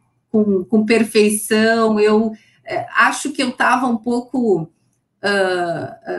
Com, 0.44 0.64
com 0.64 0.84
perfeição. 0.84 1.98
Eu 1.98 2.32
é, 2.64 2.86
acho 2.96 3.30
que 3.32 3.42
eu 3.42 3.50
estava 3.50 3.86
um 3.86 3.96
pouco 3.96 4.62
uh, 4.62 4.68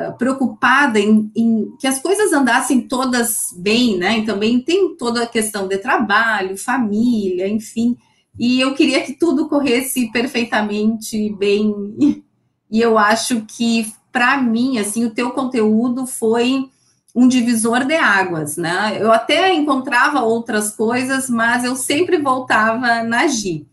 uh, 0.09 0.17
preocupada 0.17 0.99
em, 0.99 1.31
em, 1.35 1.71
que 1.79 1.87
as 1.87 1.99
coisas 1.99 2.33
andassem 2.33 2.81
todas 2.81 3.49
bem, 3.57 3.97
né? 3.97 4.19
E 4.19 4.25
também 4.25 4.61
tem 4.61 4.95
toda 4.95 5.23
a 5.23 5.27
questão 5.27 5.67
de 5.67 5.77
trabalho, 5.77 6.57
família, 6.57 7.47
enfim. 7.47 7.97
E 8.39 8.59
eu 8.59 8.73
queria 8.73 9.03
que 9.03 9.13
tudo 9.13 9.49
corresse 9.49 10.11
perfeitamente 10.11 11.33
bem. 11.37 11.73
E 12.69 12.81
eu 12.81 12.97
acho 12.97 13.45
que, 13.45 13.93
para 14.11 14.41
mim, 14.41 14.77
assim, 14.77 15.05
o 15.05 15.09
teu 15.09 15.31
conteúdo 15.31 16.05
foi 16.05 16.69
um 17.15 17.29
divisor 17.29 17.85
de 17.85 17.95
águas, 17.95 18.57
né? 18.57 18.97
Eu 18.99 19.09
até 19.09 19.53
encontrava 19.53 20.19
outras 20.19 20.75
coisas, 20.75 21.29
mas 21.29 21.63
eu 21.63 21.77
sempre 21.77 22.17
voltava 22.17 23.03
na 23.03 23.25
Gi. 23.25 23.65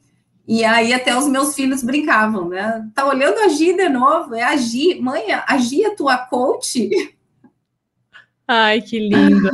E 0.46 0.62
aí 0.62 0.92
até 0.92 1.16
os 1.16 1.26
meus 1.26 1.54
filhos 1.54 1.82
brincavam, 1.82 2.48
né? 2.48 2.86
Tá 2.94 3.06
olhando 3.06 3.38
a 3.38 3.48
Gi 3.48 3.74
de 3.74 3.88
novo, 3.88 4.34
é 4.34 4.42
a 4.42 4.56
Gi. 4.56 5.00
Mãe, 5.00 5.32
a 5.32 5.56
Gi 5.56 5.84
é 5.84 5.94
tua 5.94 6.18
coach? 6.18 6.90
Ai, 8.46 8.82
que 8.82 8.98
lindo. 8.98 9.50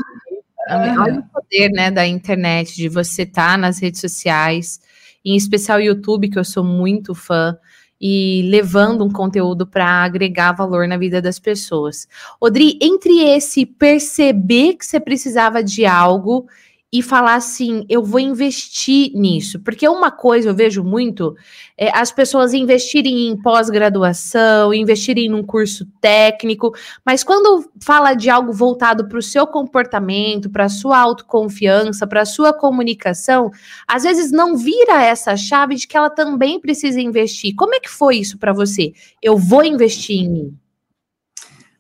Olha 0.68 1.20
o 1.20 1.22
poder, 1.32 1.70
né, 1.70 1.90
da 1.90 2.06
internet, 2.06 2.74
de 2.76 2.88
você 2.88 3.22
estar 3.22 3.52
tá 3.52 3.56
nas 3.56 3.80
redes 3.80 4.00
sociais, 4.00 4.80
em 5.24 5.36
especial 5.36 5.78
o 5.78 5.82
YouTube, 5.82 6.28
que 6.28 6.38
eu 6.38 6.44
sou 6.44 6.64
muito 6.64 7.14
fã, 7.14 7.56
e 8.00 8.42
levando 8.48 9.04
um 9.04 9.10
conteúdo 9.10 9.66
para 9.66 9.86
agregar 9.86 10.52
valor 10.52 10.88
na 10.88 10.96
vida 10.96 11.20
das 11.20 11.38
pessoas. 11.38 12.08
Odri, 12.40 12.78
entre 12.80 13.20
esse 13.20 13.66
perceber 13.66 14.74
que 14.74 14.86
você 14.86 14.98
precisava 14.98 15.62
de 15.62 15.84
algo 15.84 16.46
e 16.92 17.02
falar 17.02 17.34
assim, 17.34 17.84
eu 17.88 18.02
vou 18.02 18.18
investir 18.18 19.12
nisso. 19.14 19.60
Porque 19.60 19.88
uma 19.88 20.10
coisa 20.10 20.48
eu 20.48 20.54
vejo 20.54 20.82
muito 20.82 21.36
é 21.78 21.96
as 21.96 22.10
pessoas 22.10 22.52
investirem 22.52 23.28
em 23.28 23.40
pós-graduação, 23.40 24.74
investirem 24.74 25.28
num 25.28 25.42
curso 25.42 25.86
técnico, 26.00 26.74
mas 27.06 27.22
quando 27.22 27.70
fala 27.80 28.14
de 28.14 28.28
algo 28.28 28.52
voltado 28.52 29.06
para 29.06 29.18
o 29.18 29.22
seu 29.22 29.46
comportamento, 29.46 30.50
para 30.50 30.64
a 30.64 30.68
sua 30.68 30.98
autoconfiança, 30.98 32.08
para 32.08 32.22
a 32.22 32.26
sua 32.26 32.52
comunicação, 32.52 33.50
às 33.86 34.02
vezes 34.02 34.32
não 34.32 34.56
vira 34.56 35.02
essa 35.02 35.36
chave 35.36 35.76
de 35.76 35.86
que 35.86 35.96
ela 35.96 36.10
também 36.10 36.60
precisa 36.60 37.00
investir. 37.00 37.54
Como 37.54 37.74
é 37.74 37.78
que 37.78 37.88
foi 37.88 38.16
isso 38.16 38.36
para 38.36 38.52
você? 38.52 38.92
Eu 39.22 39.38
vou 39.38 39.64
investir 39.64 40.16
em 40.16 40.28
mim. 40.28 40.58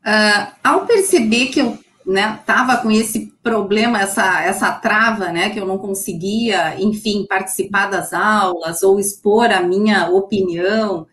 Uh, 0.06 0.52
ao 0.64 0.86
perceber 0.86 1.46
que 1.46 1.60
eu 1.60 1.78
né, 2.10 2.40
tava 2.44 2.78
com 2.78 2.90
esse 2.90 3.32
problema, 3.42 4.00
essa, 4.00 4.42
essa 4.42 4.72
trava, 4.72 5.30
né, 5.30 5.50
que 5.50 5.60
eu 5.60 5.66
não 5.66 5.78
conseguia, 5.78 6.80
enfim, 6.80 7.24
participar 7.28 7.86
das 7.86 8.12
aulas 8.12 8.82
ou 8.82 8.98
expor 8.98 9.50
a 9.50 9.62
minha 9.62 10.10
opinião, 10.10 11.06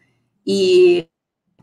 e 0.45 1.07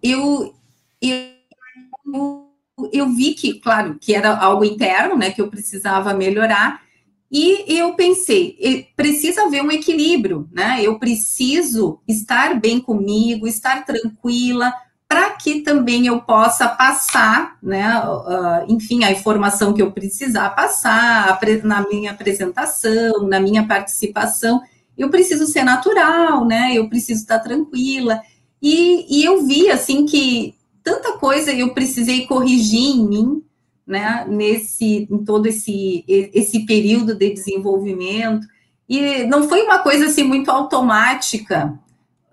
eu, 0.02 0.54
eu, 1.02 2.48
eu 2.92 3.08
vi 3.08 3.34
que, 3.34 3.58
claro, 3.60 3.98
que 4.00 4.14
era 4.14 4.36
algo 4.36 4.64
interno, 4.64 5.16
né, 5.16 5.30
que 5.30 5.40
eu 5.40 5.50
precisava 5.50 6.14
melhorar, 6.14 6.82
e 7.30 7.64
eu 7.76 7.94
pensei, 7.94 8.88
precisa 8.94 9.42
haver 9.42 9.62
um 9.62 9.72
equilíbrio, 9.72 10.48
né, 10.52 10.78
eu 10.80 10.96
preciso 10.98 12.00
estar 12.06 12.60
bem 12.60 12.80
comigo, 12.80 13.48
estar 13.48 13.84
tranquila, 13.84 14.72
para 15.14 15.30
que 15.30 15.60
também 15.60 16.08
eu 16.08 16.20
possa 16.22 16.66
passar, 16.66 17.56
né, 17.62 18.02
uh, 18.04 18.64
enfim, 18.66 19.04
a 19.04 19.12
informação 19.12 19.72
que 19.72 19.80
eu 19.80 19.92
precisar 19.92 20.50
passar 20.50 21.38
na 21.62 21.86
minha 21.88 22.10
apresentação, 22.10 23.28
na 23.28 23.38
minha 23.38 23.64
participação, 23.64 24.60
eu 24.98 25.08
preciso 25.10 25.46
ser 25.46 25.62
natural, 25.62 26.44
né, 26.44 26.72
eu 26.74 26.88
preciso 26.88 27.20
estar 27.20 27.38
tranquila, 27.38 28.20
e, 28.60 29.20
e 29.20 29.24
eu 29.24 29.46
vi, 29.46 29.70
assim, 29.70 30.04
que 30.04 30.56
tanta 30.82 31.12
coisa 31.12 31.52
eu 31.52 31.72
precisei 31.72 32.26
corrigir 32.26 32.96
em 32.96 33.06
mim, 33.06 33.42
né, 33.86 34.26
nesse, 34.28 35.06
em 35.08 35.24
todo 35.24 35.46
esse, 35.46 36.04
esse 36.08 36.66
período 36.66 37.14
de 37.14 37.32
desenvolvimento, 37.32 38.48
e 38.88 39.22
não 39.26 39.48
foi 39.48 39.62
uma 39.62 39.78
coisa, 39.78 40.06
assim, 40.06 40.24
muito 40.24 40.50
automática, 40.50 41.78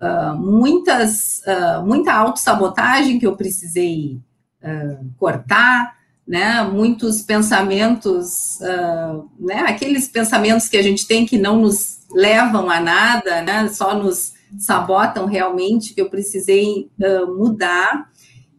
uh, 0.02 0.36
muitas, 0.36 1.40
uh, 1.46 1.86
muita 1.86 2.12
autossabotagem 2.12 3.18
que 3.18 3.26
eu 3.26 3.36
precisei 3.36 4.20
uh, 4.62 5.10
cortar, 5.16 5.96
né? 6.26 6.62
Muitos 6.62 7.22
pensamentos, 7.22 8.58
né? 9.40 9.64
Aqueles 9.66 10.06
pensamentos 10.06 10.68
que 10.68 10.76
a 10.76 10.82
gente 10.82 11.06
tem 11.06 11.26
que 11.26 11.36
não 11.36 11.58
nos 11.60 12.00
levam 12.12 12.70
a 12.70 12.80
nada, 12.80 13.42
né? 13.42 13.68
Só 13.68 13.94
nos 13.94 14.32
sabotam 14.56 15.26
realmente, 15.26 15.92
que 15.92 16.00
eu 16.00 16.08
precisei 16.08 16.88
mudar. 17.36 18.08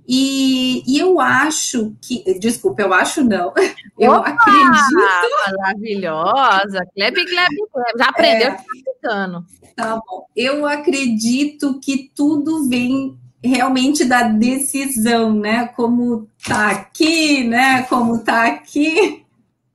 E, 0.08 0.84
e, 0.86 1.00
eu 1.00 1.20
acho 1.20 1.96
que, 2.02 2.24
desculpa, 2.40 2.82
eu 2.82 2.94
acho 2.94 3.24
não, 3.24 3.54
eu 3.98 4.12
Opa, 4.12 4.30
acredito. 4.30 5.58
Maravilhosa, 5.58 6.86
Kleb, 6.94 7.16
Kleb, 7.16 7.52
já 7.98 8.06
aprendeu 8.06 8.52
é, 8.52 8.58
ficando. 8.58 9.46
Tá 9.76 9.96
bom. 9.96 10.26
Eu 10.36 10.66
acredito 10.66 11.80
que 11.80 12.12
tudo 12.16 12.68
vem 12.68 13.18
realmente 13.44 14.06
da 14.06 14.24
decisão, 14.24 15.34
né? 15.34 15.68
Como 15.68 16.28
tá 16.46 16.72
aqui, 16.72 17.44
né? 17.44 17.84
Como 17.84 18.24
tá 18.24 18.48
aqui. 18.48 19.26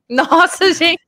Nossa, 0.09 0.73
gente. 0.73 0.98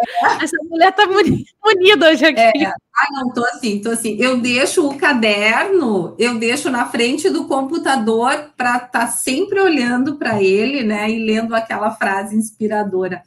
Essa 0.42 0.56
mulher 0.68 0.92
tá 0.92 1.06
bonita 1.06 2.08
hoje 2.08 2.26
aqui. 2.26 2.64
É. 2.64 2.68
Ah, 2.68 3.06
não, 3.12 3.32
tô 3.32 3.44
assim, 3.44 3.80
tô 3.80 3.90
assim. 3.90 4.16
Eu 4.18 4.38
deixo 4.38 4.86
o 4.86 4.96
caderno, 4.96 6.14
eu 6.18 6.38
deixo 6.38 6.70
na 6.70 6.86
frente 6.86 7.30
do 7.30 7.46
computador 7.46 8.50
para 8.56 8.76
estar 8.76 8.88
tá 8.88 9.06
sempre 9.06 9.60
olhando 9.60 10.16
para 10.16 10.42
ele, 10.42 10.82
né? 10.82 11.10
E 11.10 11.24
lendo 11.24 11.54
aquela 11.54 11.90
frase 11.92 12.36
inspiradora. 12.36 13.22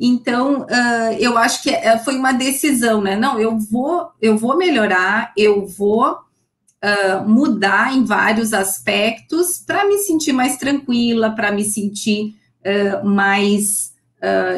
Então, 0.00 0.62
uh, 0.62 1.12
eu 1.18 1.36
acho 1.36 1.62
que 1.62 1.72
foi 2.04 2.16
uma 2.16 2.32
decisão, 2.32 3.00
né? 3.00 3.16
Não, 3.16 3.38
eu 3.40 3.58
vou, 3.58 4.10
eu 4.22 4.36
vou 4.36 4.56
melhorar, 4.56 5.32
eu 5.36 5.66
vou 5.66 6.12
uh, 6.12 7.28
mudar 7.28 7.94
em 7.94 8.04
vários 8.04 8.52
aspectos 8.52 9.58
para 9.58 9.86
me 9.86 9.98
sentir 9.98 10.32
mais 10.32 10.56
tranquila, 10.56 11.30
para 11.30 11.50
me 11.50 11.64
sentir 11.64 12.36
uh, 12.64 13.06
mais, 13.06 13.92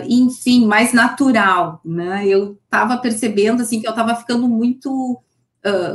enfim, 0.07 0.67
mais 0.67 0.93
natural, 0.93 1.81
né? 1.85 2.27
Eu 2.27 2.59
estava 2.65 2.97
percebendo 2.99 3.63
assim 3.63 3.81
que 3.81 3.87
eu 3.87 3.91
estava 3.91 4.15
ficando 4.17 4.49
muito, 4.49 5.21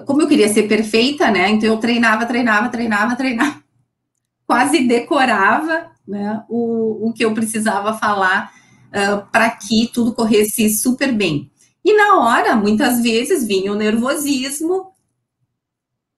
como 0.06 0.22
eu 0.22 0.28
queria 0.28 0.48
ser 0.50 0.68
perfeita, 0.68 1.32
né? 1.32 1.50
Então 1.50 1.70
eu 1.70 1.78
treinava, 1.78 2.26
treinava, 2.26 2.70
treinava, 2.70 3.16
treinava, 3.16 3.64
quase 4.46 4.88
decorava, 4.88 5.92
né? 6.08 6.44
O, 6.48 7.10
o 7.10 7.14
que 7.14 7.26
eu 7.26 7.34
precisava 7.34 7.94
falar 7.94 8.52
uh, 8.96 9.26
para 9.32 9.50
que 9.50 9.90
tudo 9.94 10.14
corresse 10.14 10.70
super 10.70 11.12
bem. 11.12 11.52
E 11.84 11.94
na 11.96 12.20
hora, 12.20 12.56
muitas 12.56 13.02
vezes, 13.02 13.46
vinha 13.46 13.72
o 13.72 13.76
nervosismo, 13.76 14.92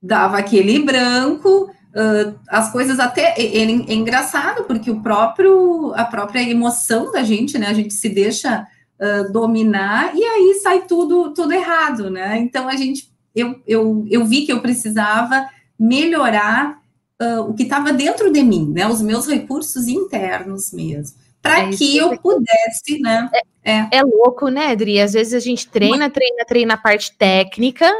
dava 0.00 0.38
aquele 0.38 0.78
branco, 0.78 1.70
uh, 1.98 2.38
as 2.48 2.70
coisas 2.70 3.00
até 3.00 3.34
é, 3.36 3.58
é, 3.58 3.62
é, 3.62 3.94
engraçado, 3.94 4.64
porque 4.64 4.90
o 4.90 5.02
próprio, 5.02 5.92
a 5.94 6.04
própria 6.04 6.48
emoção 6.48 7.10
da 7.10 7.22
gente, 7.22 7.58
né? 7.58 7.66
A 7.66 7.74
gente 7.74 7.92
se 7.92 8.08
deixa 8.08 8.66
uh, 9.00 9.32
dominar 9.32 10.14
e 10.14 10.22
aí 10.22 10.60
sai 10.62 10.82
tudo, 10.86 11.34
tudo 11.34 11.52
errado, 11.52 12.08
né? 12.10 12.38
Então 12.38 12.68
a 12.68 12.76
gente 12.76 13.10
eu, 13.34 13.60
eu, 13.66 14.06
eu 14.10 14.24
vi 14.24 14.46
que 14.46 14.52
eu 14.52 14.60
precisava 14.60 15.48
melhorar 15.78 16.80
uh, 17.20 17.40
o 17.42 17.54
que 17.54 17.64
estava 17.64 17.92
dentro 17.92 18.32
de 18.32 18.42
mim, 18.42 18.72
né? 18.72 18.86
Os 18.86 19.02
meus 19.02 19.26
recursos 19.26 19.88
internos 19.88 20.72
mesmo 20.72 21.18
para 21.42 21.60
é 21.60 21.70
que 21.70 21.96
eu 21.96 22.16
pudesse, 22.18 23.00
né? 23.00 23.30
É, 23.64 23.72
é. 23.72 23.88
é, 23.92 24.02
louco, 24.02 24.48
né, 24.48 24.72
Adri? 24.72 25.00
Às 25.00 25.12
vezes 25.12 25.34
a 25.34 25.38
gente 25.38 25.68
treina, 25.68 26.10
treina, 26.10 26.44
treina 26.46 26.74
a 26.74 26.78
parte 26.78 27.16
técnica 27.16 27.90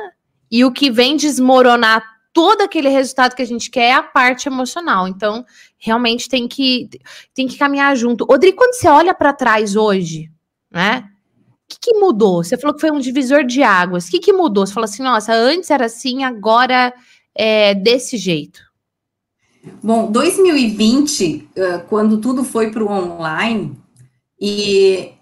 e 0.51 0.65
o 0.65 0.73
que 0.73 0.91
vem 0.91 1.17
desmoronar 1.17 2.03
todo 2.33 2.63
aquele 2.63 2.89
resultado 2.89 3.35
que 3.35 3.43
a 3.43 3.47
gente 3.47 3.71
quer 3.71 3.91
é 3.91 3.93
a 3.95 4.03
parte 4.03 4.49
emocional. 4.49 5.09
Então, 5.09 5.45
realmente 5.79 6.29
tem 6.29 6.47
que 6.47 6.89
tem 7.35 7.47
que 7.47 7.59
caminhar 7.59 7.97
junto. 7.97 8.27
Odri, 8.29 8.53
quando 8.53 8.75
você 8.75 8.89
olha 8.89 9.15
para 9.15 9.33
trás 9.33 9.77
hoje, 9.77 10.31
né? 10.71 11.09
O 11.65 11.71
que, 11.71 11.93
que, 11.93 11.99
mudou? 11.99 12.43
Você 12.43 12.57
falou 12.57 12.75
que 12.75 12.81
foi 12.81 12.91
um 12.91 12.99
divisor 12.99 13.45
de 13.45 13.63
águas. 13.63 14.07
O 14.07 14.11
que, 14.11 14.21
que 14.21 14.33
mudou? 14.33 14.67
Você 14.67 14.73
falou 14.73 14.87
assim, 14.87 15.03
nossa, 15.03 15.35
antes 15.35 15.71
era 15.71 15.85
assim, 15.85 16.25
agora 16.25 16.95
é 17.35 17.75
desse 17.75 18.17
jeito. 18.17 18.63
Bom, 19.83 20.11
2020, 20.11 21.51
quando 21.91 22.19
tudo 22.19 22.43
foi 22.43 22.71
para 22.71 22.83
o 22.83 22.91
online, 22.91 23.77
e 24.41 25.13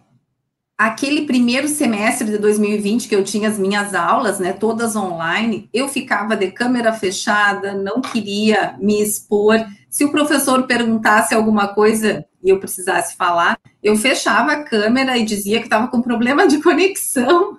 aquele 0.77 1.25
primeiro 1.27 1.69
semestre 1.69 2.27
de 2.27 2.39
2020 2.39 3.09
que 3.09 3.17
eu 3.17 3.25
tinha 3.25 3.49
as 3.49 3.59
minhas 3.59 3.95
aulas, 3.95 4.39
né, 4.39 4.53
todas 4.53 4.95
online, 4.95 5.71
eu 5.73 5.89
ficava 5.89 6.37
de 6.37 6.51
câmera 6.51 6.93
fechada, 6.93 7.73
não 7.73 8.01
queria 8.01 8.77
me 8.79 9.03
expor. 9.03 9.65
Se 9.89 10.05
o 10.05 10.13
professor 10.13 10.67
perguntasse 10.67 11.35
alguma 11.35 11.69
coisa 11.69 12.27
e 12.43 12.51
eu 12.51 12.61
precisasse 12.61 13.17
falar, 13.17 13.59
eu 13.83 13.97
fechava 13.97 14.53
a 14.53 14.63
câmera 14.63 15.17
e 15.17 15.25
dizia 15.25 15.59
que 15.59 15.67
estava 15.67 15.89
com 15.89 16.03
problema 16.03 16.47
de 16.47 16.63
conexão. 16.63 17.59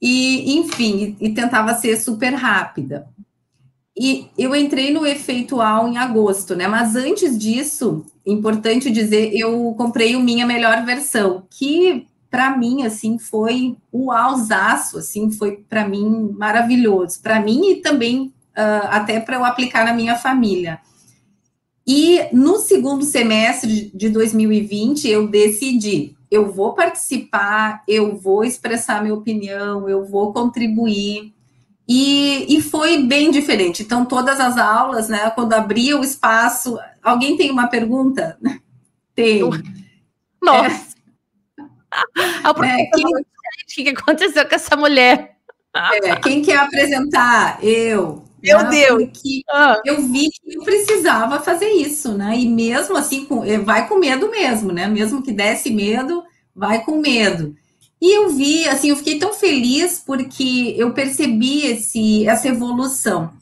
E, 0.00 0.58
enfim, 0.58 1.16
e, 1.20 1.26
e 1.26 1.34
tentava 1.34 1.74
ser 1.74 1.96
super 1.96 2.32
rápida. 2.34 3.08
E 3.98 4.30
eu 4.38 4.54
entrei 4.54 4.92
no 4.92 5.04
efeitual 5.04 5.88
em 5.88 5.98
agosto, 5.98 6.54
né? 6.54 6.68
Mas 6.68 6.94
antes 6.94 7.36
disso, 7.36 8.06
importante 8.24 8.90
dizer, 8.90 9.32
eu 9.34 9.74
comprei 9.76 10.14
o 10.14 10.20
minha 10.20 10.46
melhor 10.46 10.84
versão, 10.84 11.44
que 11.50 12.06
para 12.30 12.56
mim 12.56 12.84
assim 12.84 13.18
foi 13.18 13.76
o 13.90 14.12
alzaço, 14.12 14.98
assim, 14.98 15.30
foi 15.32 15.56
para 15.68 15.88
mim 15.88 16.32
maravilhoso, 16.38 17.20
para 17.20 17.40
mim 17.40 17.70
e 17.70 17.76
também 17.76 18.26
uh, 18.56 18.86
até 18.90 19.18
para 19.18 19.36
eu 19.36 19.44
aplicar 19.44 19.84
na 19.84 19.92
minha 19.92 20.14
família. 20.14 20.78
E 21.84 22.20
no 22.32 22.58
segundo 22.58 23.04
semestre 23.04 23.90
de 23.92 24.10
2020 24.10 25.08
eu 25.08 25.26
decidi, 25.26 26.14
eu 26.30 26.52
vou 26.52 26.74
participar, 26.74 27.82
eu 27.88 28.14
vou 28.14 28.44
expressar 28.44 29.02
minha 29.02 29.14
opinião, 29.14 29.88
eu 29.88 30.04
vou 30.04 30.32
contribuir 30.32 31.32
e, 31.88 32.58
e 32.58 32.60
foi 32.60 33.02
bem 33.02 33.30
diferente. 33.30 33.82
Então, 33.82 34.04
todas 34.04 34.38
as 34.38 34.58
aulas, 34.58 35.08
né, 35.08 35.30
quando 35.30 35.54
abria 35.54 35.96
o 35.96 36.04
espaço. 36.04 36.78
Alguém 37.02 37.36
tem 37.36 37.50
uma 37.50 37.68
pergunta? 37.68 38.38
Tem. 39.14 39.40
Nossa! 40.42 40.88
É. 41.90 42.82
é, 42.82 42.86
que... 42.90 43.02
O 43.02 43.84
que 43.84 43.88
aconteceu 43.88 44.46
com 44.46 44.54
essa 44.54 44.76
mulher? 44.76 45.36
É, 45.74 46.16
quem 46.16 46.42
quer 46.42 46.58
apresentar? 46.58 47.58
Eu. 47.64 48.24
Meu 48.42 48.62
né? 48.62 48.70
Deus! 48.70 49.04
Porque 49.04 49.42
ah. 49.50 49.80
eu 49.84 50.02
vi 50.02 50.28
que 50.30 50.54
eu 50.54 50.62
precisava 50.62 51.40
fazer 51.40 51.70
isso, 51.70 52.12
né? 52.12 52.38
E 52.38 52.46
mesmo 52.46 52.96
assim, 52.96 53.24
com, 53.24 53.44
eh, 53.44 53.58
vai 53.58 53.88
com 53.88 53.98
medo 53.98 54.30
mesmo, 54.30 54.70
né? 54.70 54.86
Mesmo 54.86 55.22
que 55.22 55.32
desse 55.32 55.70
medo, 55.70 56.22
vai 56.54 56.84
com 56.84 57.00
medo. 57.00 57.56
E 58.00 58.16
eu 58.16 58.30
vi, 58.30 58.68
assim, 58.68 58.90
eu 58.90 58.96
fiquei 58.96 59.18
tão 59.18 59.34
feliz 59.34 60.02
porque 60.04 60.74
eu 60.76 60.92
percebi 60.92 61.66
esse, 61.66 62.26
essa 62.26 62.48
evolução. 62.48 63.32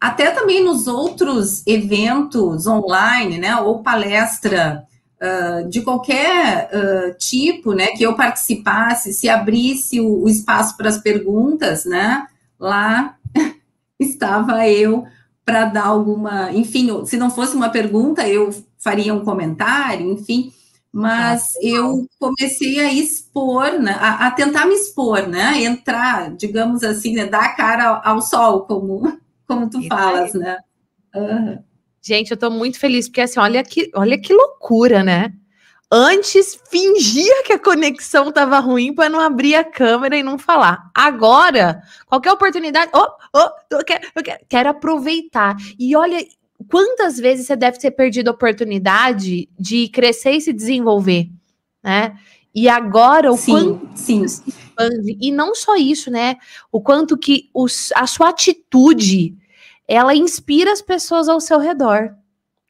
Até 0.00 0.30
também 0.30 0.62
nos 0.62 0.86
outros 0.86 1.66
eventos 1.66 2.66
online, 2.66 3.38
né? 3.38 3.56
Ou 3.56 3.82
palestra 3.82 4.84
uh, 5.20 5.68
de 5.68 5.80
qualquer 5.82 6.70
uh, 6.72 7.18
tipo, 7.18 7.72
né? 7.72 7.88
Que 7.88 8.04
eu 8.04 8.14
participasse, 8.14 9.12
se 9.12 9.28
abrisse 9.28 10.00
o, 10.00 10.24
o 10.24 10.28
espaço 10.28 10.76
para 10.76 10.88
as 10.88 10.98
perguntas, 10.98 11.84
né? 11.84 12.26
Lá 12.60 13.16
estava 13.98 14.68
eu 14.68 15.04
para 15.44 15.66
dar 15.66 15.86
alguma, 15.86 16.52
enfim, 16.52 17.04
se 17.04 17.16
não 17.16 17.30
fosse 17.30 17.54
uma 17.54 17.68
pergunta, 17.68 18.26
eu 18.26 18.54
faria 18.78 19.12
um 19.12 19.24
comentário, 19.24 20.10
enfim, 20.12 20.52
mas 20.94 21.54
eu 21.60 22.08
comecei 22.20 22.78
a 22.78 22.92
expor, 22.92 23.80
né, 23.80 23.96
a, 23.98 24.28
a, 24.28 24.30
tentar 24.30 24.64
me 24.64 24.74
expor, 24.74 25.26
né, 25.26 25.60
entrar, 25.64 26.32
digamos 26.36 26.84
assim, 26.84 27.14
né, 27.16 27.26
dar 27.26 27.46
a 27.46 27.56
cara 27.56 28.00
ao, 28.04 28.20
sol, 28.22 28.64
como, 28.64 29.18
como 29.44 29.68
tu 29.68 29.82
falas, 29.88 30.32
né. 30.34 30.56
Uhum. 31.12 31.58
Gente, 32.00 32.30
eu 32.30 32.36
estou 32.36 32.48
muito 32.48 32.78
feliz, 32.78 33.08
porque 33.08 33.22
assim, 33.22 33.40
olha 33.40 33.64
que, 33.64 33.90
olha 33.92 34.16
que 34.16 34.32
loucura, 34.32 35.02
né? 35.02 35.32
Antes 35.90 36.60
fingia 36.70 37.42
que 37.42 37.52
a 37.52 37.58
conexão 37.58 38.28
estava 38.28 38.60
ruim 38.60 38.94
para 38.94 39.08
não 39.08 39.18
abrir 39.18 39.56
a 39.56 39.64
câmera 39.64 40.16
e 40.16 40.22
não 40.22 40.38
falar. 40.38 40.90
Agora, 40.94 41.82
qualquer 42.06 42.32
oportunidade, 42.32 42.90
oh, 42.94 43.08
oh, 43.34 43.50
eu 43.70 43.84
quero, 43.84 44.08
eu 44.14 44.22
quero, 44.22 44.40
quero 44.48 44.68
aproveitar. 44.70 45.56
E 45.78 45.96
olha 45.96 46.24
quantas 46.70 47.18
vezes 47.18 47.46
você 47.46 47.56
deve 47.56 47.78
ter 47.78 47.90
perdido 47.90 48.28
a 48.28 48.32
oportunidade 48.32 49.48
de 49.58 49.88
crescer 49.88 50.32
e 50.32 50.40
se 50.40 50.52
desenvolver, 50.52 51.28
né? 51.82 52.16
E 52.54 52.68
agora 52.68 53.32
o 53.32 53.36
sim, 53.36 53.52
quanto 53.52 53.90
sim. 53.96 54.24
e 55.20 55.32
não 55.32 55.54
só 55.54 55.76
isso, 55.76 56.10
né? 56.10 56.36
O 56.70 56.80
quanto 56.80 57.18
que 57.18 57.50
os, 57.52 57.90
a 57.96 58.06
sua 58.06 58.28
atitude 58.28 59.36
ela 59.86 60.14
inspira 60.14 60.72
as 60.72 60.80
pessoas 60.80 61.28
ao 61.28 61.40
seu 61.40 61.58
redor 61.58 62.14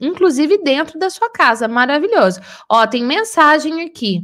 inclusive 0.00 0.58
dentro 0.58 0.98
da 0.98 1.10
sua 1.10 1.30
casa. 1.30 1.68
Maravilhoso. 1.68 2.40
Ó, 2.68 2.86
tem 2.86 3.04
mensagem 3.04 3.82
aqui. 3.82 4.22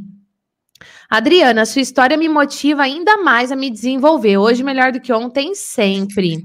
Adriana, 1.09 1.65
sua 1.65 1.81
história 1.81 2.17
me 2.17 2.29
motiva 2.29 2.83
ainda 2.83 3.17
mais 3.17 3.51
a 3.51 3.55
me 3.55 3.69
desenvolver. 3.69 4.37
Hoje, 4.37 4.63
melhor 4.63 4.91
do 4.91 4.99
que 4.99 5.11
ontem, 5.11 5.53
sempre. 5.53 6.41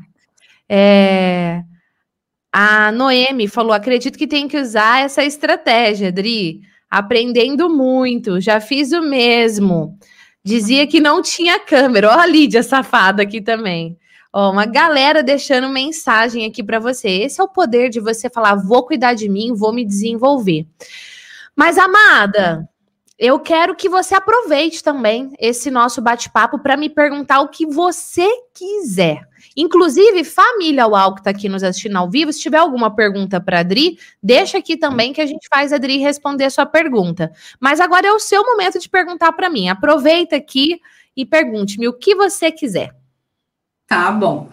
É... 0.69 1.63
A 2.53 2.91
Noemi 2.93 3.49
falou: 3.49 3.73
acredito 3.73 4.19
que 4.19 4.27
tem 4.27 4.49
que 4.49 4.59
usar 4.59 5.05
essa 5.05 5.23
estratégia, 5.25 6.09
Adri. 6.09 6.61
Aprendendo 6.91 7.69
muito, 7.69 8.41
já 8.41 8.61
fiz 8.61 8.93
o 8.93 9.03
mesmo. 9.03 9.99
Dizia 10.45 10.87
que 10.87 11.01
não 11.01 11.21
tinha 11.21 11.59
câmera. 11.59 12.09
Ó, 12.09 12.13
a 12.13 12.27
Lídia 12.27 12.63
safada 12.63 13.23
aqui 13.23 13.41
também. 13.41 13.99
Ó, 14.33 14.53
uma 14.53 14.65
galera 14.65 15.23
deixando 15.23 15.69
mensagem 15.69 16.47
aqui 16.47 16.63
para 16.63 16.79
você. 16.79 17.09
Esse 17.09 17.41
é 17.41 17.45
o 17.45 17.49
poder 17.49 17.89
de 17.91 18.01
você 18.01 18.31
falar: 18.31 18.55
vou 18.55 18.87
cuidar 18.87 19.15
de 19.15 19.29
mim, 19.29 19.55
vou 19.55 19.73
me 19.73 19.85
desenvolver. 19.85 20.67
Mas, 21.57 21.79
amada, 21.79 22.69
eu 23.19 23.41
quero 23.41 23.75
que 23.75 23.89
você 23.89 24.15
aproveite 24.15 24.83
também 24.83 25.33
esse 25.41 25.71
nosso 25.71 26.03
bate-papo 26.03 26.59
para 26.59 26.77
me 26.77 26.91
perguntar 26.91 27.41
o 27.41 27.49
que 27.49 27.65
você 27.65 28.29
quiser. 28.55 29.27
Inclusive, 29.57 30.23
família 30.23 30.87
UAU 30.87 31.15
que 31.15 31.21
está 31.21 31.31
aqui 31.31 31.49
nos 31.49 31.63
assistindo 31.63 31.97
ao 31.97 32.11
vivo, 32.11 32.33
se 32.33 32.41
tiver 32.41 32.59
alguma 32.59 32.95
pergunta 32.95 33.41
para 33.41 33.61
Adri, 33.61 33.99
deixa 34.23 34.59
aqui 34.59 34.77
também 34.77 35.13
que 35.13 35.21
a 35.21 35.27
gente 35.27 35.49
faz 35.49 35.73
a 35.73 35.77
Adri 35.77 35.99
responder 35.99 36.45
a 36.45 36.51
sua 36.51 36.67
pergunta. 36.67 37.33
Mas 37.59 37.81
agora 37.81 38.07
é 38.07 38.13
o 38.13 38.21
seu 38.21 38.45
momento 38.45 38.79
de 38.79 38.89
perguntar 38.89 39.33
para 39.33 39.49
mim. 39.49 39.69
Aproveita 39.69 40.37
aqui 40.37 40.81
e 41.17 41.25
pergunte-me 41.25 41.89
o 41.89 41.95
que 41.95 42.15
você 42.15 42.53
quiser. 42.53 42.95
Tá 43.87 44.11
bom. 44.11 44.49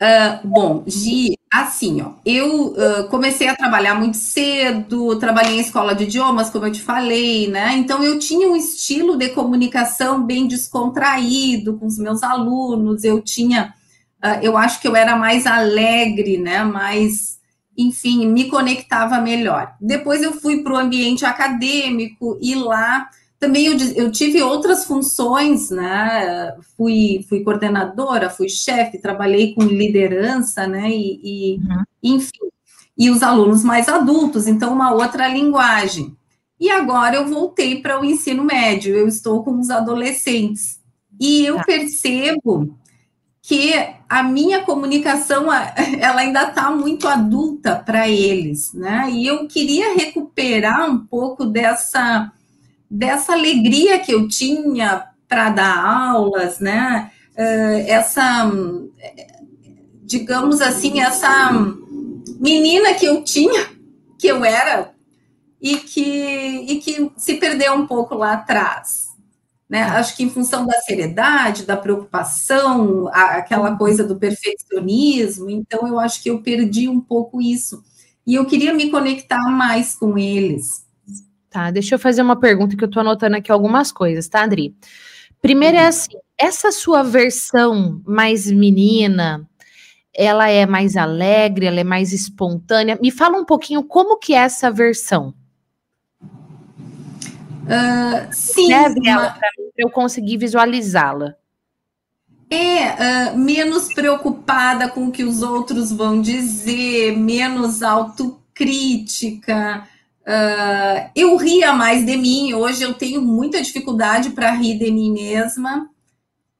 Uh, 0.00 0.46
bom, 0.46 0.84
Gi, 0.86 1.36
assim, 1.52 2.00
ó, 2.02 2.12
eu 2.24 2.68
uh, 2.68 3.08
comecei 3.08 3.48
a 3.48 3.56
trabalhar 3.56 3.96
muito 3.96 4.16
cedo, 4.16 5.18
trabalhei 5.18 5.56
em 5.56 5.60
escola 5.60 5.92
de 5.92 6.04
idiomas, 6.04 6.50
como 6.50 6.66
eu 6.66 6.72
te 6.72 6.80
falei, 6.80 7.48
né? 7.48 7.74
Então 7.76 8.02
eu 8.04 8.16
tinha 8.16 8.48
um 8.48 8.54
estilo 8.54 9.16
de 9.16 9.30
comunicação 9.30 10.24
bem 10.24 10.46
descontraído 10.46 11.76
com 11.76 11.86
os 11.86 11.98
meus 11.98 12.22
alunos, 12.22 13.02
eu 13.02 13.20
tinha, 13.20 13.74
eu 14.42 14.56
acho 14.56 14.80
que 14.80 14.88
eu 14.88 14.96
era 14.96 15.16
mais 15.16 15.46
alegre, 15.46 16.38
né? 16.38 16.64
Mais, 16.64 17.38
enfim, 17.76 18.26
me 18.26 18.48
conectava 18.48 19.20
melhor. 19.20 19.74
Depois 19.80 20.22
eu 20.22 20.32
fui 20.32 20.62
para 20.62 20.72
o 20.72 20.76
ambiente 20.76 21.24
acadêmico 21.24 22.38
e 22.40 22.54
lá 22.54 23.08
também 23.38 23.66
eu, 23.66 23.76
eu, 23.94 24.10
tive 24.10 24.42
outras 24.42 24.84
funções, 24.84 25.70
né? 25.70 26.56
Fui, 26.76 27.24
fui 27.28 27.44
coordenadora, 27.44 28.28
fui 28.28 28.48
chefe, 28.48 28.98
trabalhei 28.98 29.54
com 29.54 29.62
liderança, 29.62 30.66
né? 30.66 30.90
E, 30.90 31.20
e 31.22 31.56
uhum. 31.58 31.84
enfim, 32.02 32.48
e 32.96 33.10
os 33.10 33.22
alunos 33.22 33.62
mais 33.62 33.88
adultos, 33.88 34.48
então 34.48 34.72
uma 34.72 34.92
outra 34.92 35.28
linguagem. 35.28 36.16
E 36.58 36.68
agora 36.68 37.14
eu 37.14 37.28
voltei 37.28 37.80
para 37.80 38.00
o 38.00 38.04
ensino 38.04 38.42
médio, 38.42 38.96
eu 38.96 39.06
estou 39.06 39.44
com 39.44 39.56
os 39.60 39.70
adolescentes. 39.70 40.80
E 41.20 41.46
eu 41.46 41.56
tá. 41.56 41.64
percebo 41.64 42.76
que 43.48 43.72
a 44.06 44.22
minha 44.22 44.62
comunicação 44.62 45.46
ela 45.98 46.20
ainda 46.20 46.48
está 46.50 46.70
muito 46.70 47.08
adulta 47.08 47.76
para 47.76 48.06
eles, 48.06 48.74
né? 48.74 49.08
E 49.10 49.26
eu 49.26 49.48
queria 49.48 49.94
recuperar 49.94 50.88
um 50.90 50.98
pouco 50.98 51.46
dessa 51.46 52.30
dessa 52.90 53.32
alegria 53.32 53.98
que 54.00 54.12
eu 54.12 54.28
tinha 54.28 55.06
para 55.26 55.48
dar 55.48 55.78
aulas, 55.78 56.60
né? 56.60 57.10
Uh, 57.32 57.84
essa, 57.86 58.50
digamos 60.04 60.60
assim, 60.60 61.00
essa 61.00 61.50
menina 62.38 62.92
que 62.94 63.06
eu 63.06 63.22
tinha, 63.24 63.66
que 64.18 64.26
eu 64.26 64.44
era, 64.44 64.92
e 65.60 65.76
que, 65.76 66.00
e 66.00 66.80
que 66.80 67.10
se 67.16 67.34
perdeu 67.34 67.74
um 67.74 67.86
pouco 67.86 68.14
lá 68.14 68.34
atrás. 68.34 69.08
Né? 69.68 69.84
Tá. 69.84 69.98
Acho 69.98 70.16
que 70.16 70.22
em 70.22 70.30
função 70.30 70.66
da 70.66 70.80
seriedade, 70.80 71.66
da 71.66 71.76
preocupação, 71.76 73.08
a, 73.08 73.36
aquela 73.36 73.76
coisa 73.76 74.02
do 74.02 74.16
perfeccionismo, 74.16 75.50
então 75.50 75.86
eu 75.86 75.98
acho 75.98 76.22
que 76.22 76.30
eu 76.30 76.42
perdi 76.42 76.88
um 76.88 77.00
pouco 77.00 77.40
isso. 77.42 77.82
E 78.26 78.34
eu 78.34 78.46
queria 78.46 78.74
me 78.74 78.90
conectar 78.90 79.42
mais 79.50 79.94
com 79.94 80.18
eles. 80.18 80.86
Tá, 81.50 81.70
deixa 81.70 81.94
eu 81.94 81.98
fazer 81.98 82.22
uma 82.22 82.38
pergunta 82.38 82.76
que 82.76 82.84
eu 82.84 82.90
tô 82.90 83.00
anotando 83.00 83.36
aqui 83.36 83.50
algumas 83.50 83.90
coisas, 83.90 84.28
tá, 84.28 84.42
Adri? 84.42 84.74
Primeiro 85.40 85.76
é 85.76 85.82
uhum. 85.82 85.88
assim, 85.88 86.12
essa 86.36 86.70
sua 86.70 87.02
versão 87.02 88.02
mais 88.06 88.50
menina, 88.50 89.48
ela 90.14 90.48
é 90.48 90.66
mais 90.66 90.96
alegre, 90.96 91.66
ela 91.66 91.80
é 91.80 91.84
mais 91.84 92.12
espontânea. 92.12 92.98
Me 93.00 93.10
fala 93.10 93.38
um 93.38 93.44
pouquinho 93.44 93.82
como 93.84 94.18
que 94.18 94.34
é 94.34 94.38
essa 94.38 94.70
versão. 94.70 95.32
Uh, 97.68 98.32
sim. 98.32 98.68
Deve 98.68 99.08
ela 99.08 99.30
para 99.30 99.48
eu 99.76 99.90
conseguir 99.90 100.38
visualizá-la. 100.38 101.34
É 102.50 103.32
uh, 103.32 103.38
menos 103.38 103.92
preocupada 103.92 104.88
com 104.88 105.08
o 105.08 105.12
que 105.12 105.22
os 105.22 105.42
outros 105.42 105.92
vão 105.92 106.20
dizer, 106.20 107.16
menos 107.16 107.82
autocrítica, 107.82 109.86
Uh, 110.28 111.08
eu 111.16 111.38
ria 111.38 111.72
mais 111.72 112.04
de 112.04 112.14
mim, 112.14 112.52
hoje 112.52 112.82
eu 112.82 112.92
tenho 112.92 113.22
muita 113.22 113.62
dificuldade 113.62 114.28
para 114.28 114.50
rir 114.50 114.78
de 114.78 114.90
mim 114.90 115.10
mesma, 115.10 115.88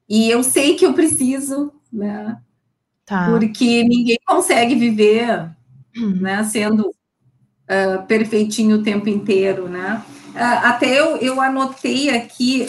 e 0.09 0.27
eu 0.27 0.41
sei 0.41 0.73
que 0.73 0.87
eu 0.87 0.93
preciso, 0.95 1.71
né? 1.93 2.35
Tá. 3.05 3.29
Porque 3.29 3.83
ninguém 3.83 4.17
consegue 4.25 4.73
viver 4.73 5.51
uhum. 5.95 6.15
né, 6.15 6.43
sendo 6.45 6.89
uh, 6.89 8.03
perfeitinho 8.07 8.77
o 8.77 8.83
tempo 8.83 9.07
inteiro, 9.07 9.69
né? 9.69 10.03
Uh, 10.39 10.59
até 10.63 10.97
eu, 10.97 11.17
eu 11.17 11.41
anotei 11.41 12.09
aqui 12.09 12.65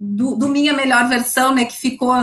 do, 0.00 0.36
do, 0.36 0.48
minha 0.48 0.72
melhor 0.72 1.06
versão, 1.06 1.54
né? 1.54 1.66
Que 1.66 1.76
ficou 1.76 2.14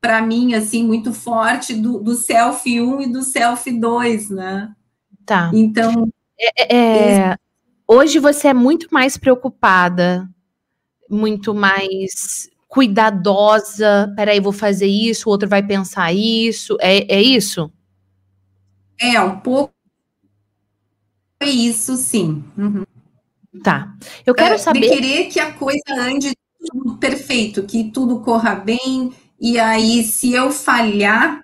para 0.00 0.20
mim 0.20 0.52
assim 0.52 0.84
muito 0.84 1.14
forte 1.14 1.74
do, 1.74 1.98
do 1.98 2.14
selfie 2.14 2.80
1 2.80 3.00
e 3.00 3.06
do 3.10 3.22
selfie 3.22 3.72
2, 3.72 4.28
né? 4.28 4.70
Tá. 5.24 5.50
Então, 5.54 6.12
é, 6.38 6.76
é, 6.76 7.14
é, 7.16 7.38
hoje 7.88 8.18
você 8.18 8.48
é 8.48 8.54
muito 8.54 8.86
mais 8.92 9.16
preocupada, 9.16 10.28
muito 11.10 11.54
mais 11.54 12.50
cuidadosa. 12.68 14.12
Peraí, 14.14 14.38
vou 14.38 14.52
fazer 14.52 14.86
isso, 14.86 15.28
o 15.28 15.32
outro 15.32 15.48
vai 15.48 15.62
pensar 15.62 16.12
isso. 16.12 16.76
É, 16.80 17.16
é 17.16 17.22
isso? 17.22 17.72
É, 19.00 19.20
um 19.20 19.40
pouco. 19.40 19.74
É 21.40 21.48
isso, 21.48 21.96
sim. 21.96 22.44
Uhum. 22.56 22.84
Tá. 23.62 23.94
Eu 24.24 24.34
quero 24.34 24.54
é, 24.54 24.58
saber. 24.58 24.80
De 24.80 24.88
querer 24.88 25.24
que 25.26 25.40
a 25.40 25.52
coisa 25.52 25.82
ande 25.98 26.32
tudo 26.66 26.96
perfeito, 26.98 27.62
que 27.62 27.90
tudo 27.90 28.20
corra 28.20 28.54
bem, 28.54 29.12
E 29.38 29.58
aí, 29.58 30.02
se 30.02 30.32
eu 30.32 30.50
falhar, 30.50 31.42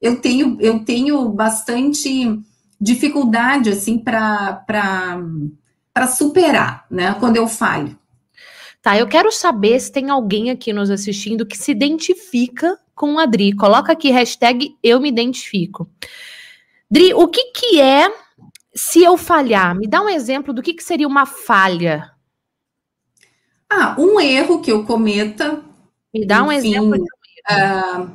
eu 0.00 0.20
tenho, 0.20 0.56
eu 0.60 0.84
tenho 0.84 1.28
bastante 1.28 2.40
dificuldade 2.80 3.70
assim 3.70 3.98
para 3.98 4.62
superar, 6.16 6.86
né? 6.90 7.14
Quando 7.18 7.36
eu 7.36 7.48
falho. 7.48 7.98
Tá, 8.80 8.96
eu 8.96 9.08
quero 9.08 9.32
saber 9.32 9.80
se 9.80 9.90
tem 9.90 10.10
alguém 10.10 10.50
aqui 10.50 10.72
nos 10.72 10.90
assistindo 10.90 11.44
que 11.44 11.58
se 11.58 11.72
identifica 11.72 12.78
com 12.94 13.18
a 13.18 13.26
Dri. 13.26 13.52
Coloca 13.52 13.92
aqui 13.92 14.10
hashtag 14.10 14.76
eu 14.80 15.00
me 15.00 15.08
identifico. 15.08 15.90
Dri, 16.88 17.12
o 17.12 17.26
que 17.26 17.50
que 17.50 17.80
é 17.80 18.08
se 18.76 19.02
eu 19.02 19.16
falhar? 19.16 19.74
Me 19.74 19.86
dá 19.86 20.02
um 20.02 20.08
exemplo 20.08 20.52
do 20.52 20.62
que, 20.62 20.74
que 20.74 20.84
seria 20.84 21.08
uma 21.08 21.24
falha. 21.24 22.12
Ah, 23.68 23.96
um 23.98 24.20
erro 24.20 24.60
que 24.60 24.70
eu 24.70 24.84
cometa. 24.84 25.62
Me 26.14 26.26
dá 26.26 26.42
um 26.42 26.52
enfim, 26.52 26.76
exemplo. 26.76 27.04
Uh, 27.50 28.10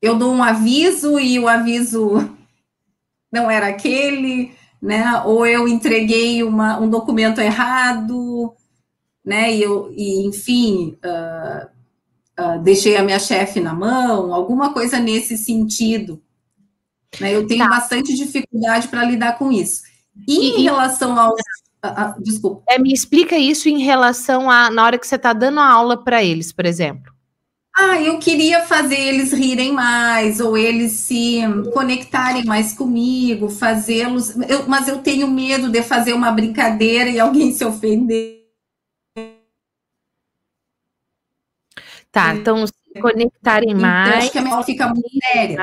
eu 0.00 0.16
dou 0.16 0.32
um 0.32 0.42
aviso 0.42 1.18
e 1.20 1.38
o 1.38 1.46
aviso 1.46 2.12
não 3.30 3.50
era 3.50 3.68
aquele, 3.68 4.52
né? 4.80 5.22
Ou 5.24 5.46
eu 5.46 5.68
entreguei 5.68 6.42
uma, 6.42 6.80
um 6.80 6.88
documento 6.88 7.40
errado, 7.40 8.54
né? 9.24 9.54
E, 9.54 9.62
eu, 9.62 9.92
e 9.94 10.26
enfim, 10.26 10.98
uh, 11.04 11.66
uh, 12.42 12.58
deixei 12.62 12.96
a 12.96 13.02
minha 13.02 13.18
chefe 13.18 13.60
na 13.60 13.74
mão, 13.74 14.34
alguma 14.34 14.72
coisa 14.72 14.98
nesse 14.98 15.36
sentido. 15.36 16.20
Né? 17.20 17.34
Eu 17.34 17.46
tenho 17.46 17.64
tá. 17.64 17.70
bastante 17.70 18.14
dificuldade 18.14 18.88
para 18.88 19.04
lidar 19.04 19.38
com 19.38 19.52
isso. 19.52 19.82
E, 20.26 20.60
em 20.60 20.62
relação 20.62 21.18
aos. 21.18 21.40
Desculpa. 22.20 22.62
É, 22.68 22.78
me 22.78 22.92
explica 22.92 23.36
isso 23.36 23.68
em 23.68 23.80
relação 23.80 24.48
a 24.48 24.70
na 24.70 24.84
hora 24.84 24.98
que 24.98 25.06
você 25.06 25.16
está 25.16 25.32
dando 25.32 25.58
a 25.58 25.68
aula 25.68 25.96
para 25.96 26.22
eles, 26.22 26.52
por 26.52 26.64
exemplo. 26.64 27.12
Ah, 27.74 28.00
eu 28.00 28.18
queria 28.18 28.60
fazer 28.62 29.00
eles 29.00 29.32
rirem 29.32 29.72
mais, 29.72 30.40
ou 30.40 30.56
eles 30.58 30.92
se 30.92 31.40
conectarem 31.72 32.44
mais 32.44 32.74
comigo, 32.74 33.48
fazê-los. 33.48 34.34
mas 34.68 34.88
eu 34.88 34.98
tenho 34.98 35.26
medo 35.26 35.70
de 35.70 35.82
fazer 35.82 36.12
uma 36.12 36.30
brincadeira 36.30 37.08
e 37.08 37.18
alguém 37.18 37.50
se 37.52 37.64
ofender. 37.64 38.42
Tá, 42.12 42.34
então 42.34 42.66
se 42.66 42.74
conectarem 43.00 43.70
então, 43.70 43.80
mais. 43.80 44.16
Acho 44.16 44.32
que 44.32 44.38
a 44.38 44.42
minha 44.42 44.54
aula 44.54 44.66
fica 44.66 44.86
muito 44.88 45.08
séria. 45.32 45.58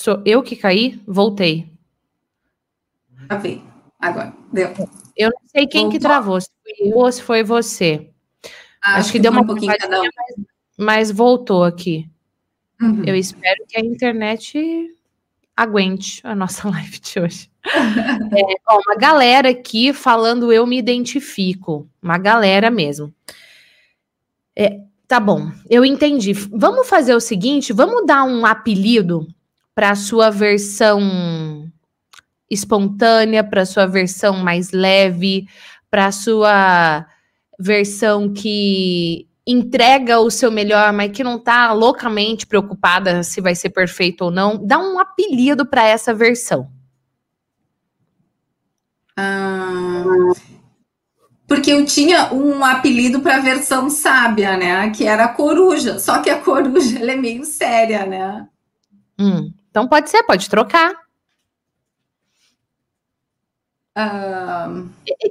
Sou 0.00 0.22
eu 0.24 0.42
que 0.42 0.56
caí? 0.56 0.98
Voltei. 1.06 1.70
Travei. 3.28 3.62
Agora, 3.98 4.32
deu. 4.50 4.72
Eu 5.14 5.28
não 5.28 5.46
sei 5.46 5.66
quem 5.66 5.82
Voltou. 5.82 5.90
que 5.90 5.98
travou, 6.02 6.40
se 6.40 6.48
foi 6.62 6.88
eu 6.88 6.96
ou 6.96 7.12
se 7.12 7.22
foi 7.22 7.44
você. 7.44 8.08
Ah, 8.82 8.96
acho, 8.96 9.12
que 9.12 9.18
deu 9.18 9.30
uma 9.30 9.42
um 9.42 9.46
pouquinho 9.46 9.76
cada 9.78 10.00
um. 10.00 10.04
mas, 10.04 10.46
mas 10.78 11.10
voltou 11.10 11.64
aqui. 11.64 12.08
Uhum. 12.80 13.04
Eu 13.04 13.14
espero 13.14 13.62
que 13.68 13.76
a 13.76 13.84
internet 13.84 14.58
aguente 15.54 16.22
a 16.24 16.34
nossa 16.34 16.66
live 16.70 16.98
de 16.98 17.20
hoje. 17.20 17.50
é, 17.66 18.54
ó, 18.70 18.80
uma 18.80 18.96
galera 18.96 19.50
aqui 19.50 19.92
falando 19.92 20.50
eu 20.50 20.66
me 20.66 20.78
identifico. 20.78 21.86
Uma 22.02 22.16
galera 22.16 22.70
mesmo. 22.70 23.12
É, 24.56 24.80
tá 25.06 25.20
bom, 25.20 25.52
eu 25.68 25.84
entendi. 25.84 26.32
Vamos 26.32 26.88
fazer 26.88 27.14
o 27.14 27.20
seguinte: 27.20 27.70
vamos 27.74 28.06
dar 28.06 28.24
um 28.24 28.46
apelido 28.46 29.28
para 29.74 29.90
a 29.90 29.96
sua 29.96 30.30
versão 30.30 31.70
espontânea, 32.50 33.44
para 33.44 33.62
a 33.62 33.66
sua 33.66 33.86
versão 33.86 34.38
mais 34.38 34.72
leve, 34.72 35.46
para 35.90 36.06
a 36.06 36.12
sua 36.12 37.06
versão 37.58 38.32
que 38.32 39.28
entrega 39.46 40.20
o 40.20 40.30
seu 40.30 40.50
melhor, 40.50 40.92
mas 40.92 41.10
que 41.12 41.24
não 41.24 41.36
está 41.36 41.72
loucamente 41.72 42.46
preocupada 42.46 43.22
se 43.22 43.40
vai 43.40 43.54
ser 43.54 43.70
perfeito 43.70 44.26
ou 44.26 44.30
não, 44.30 44.64
dá 44.64 44.78
um 44.78 44.98
apelido 44.98 45.66
para 45.66 45.86
essa 45.86 46.14
versão. 46.14 46.70
Ah, 49.16 50.04
porque 51.46 51.72
eu 51.72 51.84
tinha 51.84 52.32
um 52.32 52.64
apelido 52.64 53.20
para 53.20 53.36
a 53.36 53.40
versão 53.40 53.90
sábia, 53.90 54.56
né? 54.56 54.88
Que 54.90 55.04
era 55.04 55.24
a 55.24 55.28
coruja. 55.34 55.98
Só 55.98 56.22
que 56.22 56.30
a 56.30 56.40
coruja 56.40 57.00
ela 57.00 57.10
é 57.10 57.16
meio 57.16 57.44
séria, 57.44 58.06
né? 58.06 58.46
Hum, 59.18 59.52
então 59.70 59.88
pode 59.88 60.10
ser, 60.10 60.22
pode 60.24 60.48
trocar. 60.48 60.92
Uh... 63.96 64.88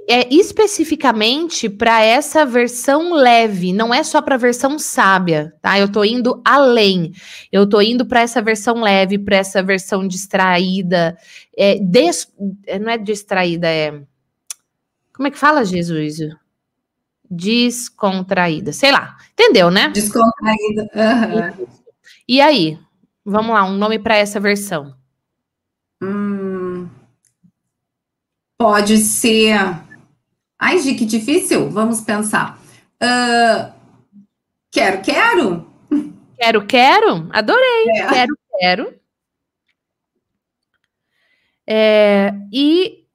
É, 0.07 0.19
é, 0.19 0.33
especificamente 0.33 1.69
para 1.69 2.03
essa 2.03 2.45
versão 2.45 3.13
leve, 3.13 3.71
não 3.71 3.93
é 3.93 4.03
só 4.03 4.21
para 4.21 4.35
a 4.35 4.39
versão 4.39 4.77
sábia, 4.77 5.53
tá? 5.61 5.79
Eu 5.79 5.85
estou 5.85 6.03
indo 6.03 6.41
além. 6.43 7.13
Eu 7.51 7.63
estou 7.63 7.81
indo 7.81 8.05
para 8.05 8.21
essa 8.21 8.41
versão 8.41 8.81
leve, 8.81 9.17
para 9.17 9.37
essa 9.37 9.63
versão 9.63 10.07
distraída, 10.07 11.17
é, 11.57 11.79
des... 11.79 12.31
É, 12.67 12.79
não 12.79 12.91
é 12.91 12.97
distraída, 12.97 13.67
é 13.67 14.01
como 15.19 15.27
é 15.27 15.31
que 15.31 15.37
fala, 15.37 15.65
Jesus? 15.65 16.19
Descontraída, 17.29 18.71
sei 18.71 18.89
lá, 18.89 19.17
entendeu, 19.33 19.69
né? 19.69 19.89
Descontraída. 19.89 20.89
Uhum. 20.95 21.67
E 22.25 22.39
aí, 22.39 22.79
vamos 23.29 23.53
lá, 23.53 23.63
um 23.63 23.77
nome 23.77 23.99
para 23.99 24.17
essa 24.17 24.39
versão. 24.39 24.95
Hum. 26.01 26.89
Pode 28.57 28.97
ser. 28.97 29.57
Ai, 30.57 30.79
Gi, 30.79 30.95
que 30.95 31.05
difícil. 31.05 31.69
Vamos 31.69 32.01
pensar. 32.01 32.59
Uh, 33.01 33.71
quero, 34.71 35.01
quero. 35.01 35.69
Quero, 36.37 36.65
quero. 36.65 37.29
Adorei. 37.31 37.89
É. 37.89 38.07
Quero, 38.07 38.37
quero. 38.59 38.99
É, 41.71 42.33
e 42.51 43.05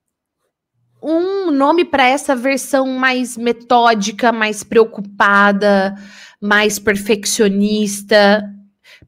um 1.02 1.50
nome 1.50 1.84
para 1.84 2.06
essa 2.06 2.36
versão 2.36 2.86
mais 2.86 3.36
metódica, 3.36 4.30
mais 4.30 4.62
preocupada, 4.62 5.94
mais 6.40 6.78
perfeccionista. 6.78 8.48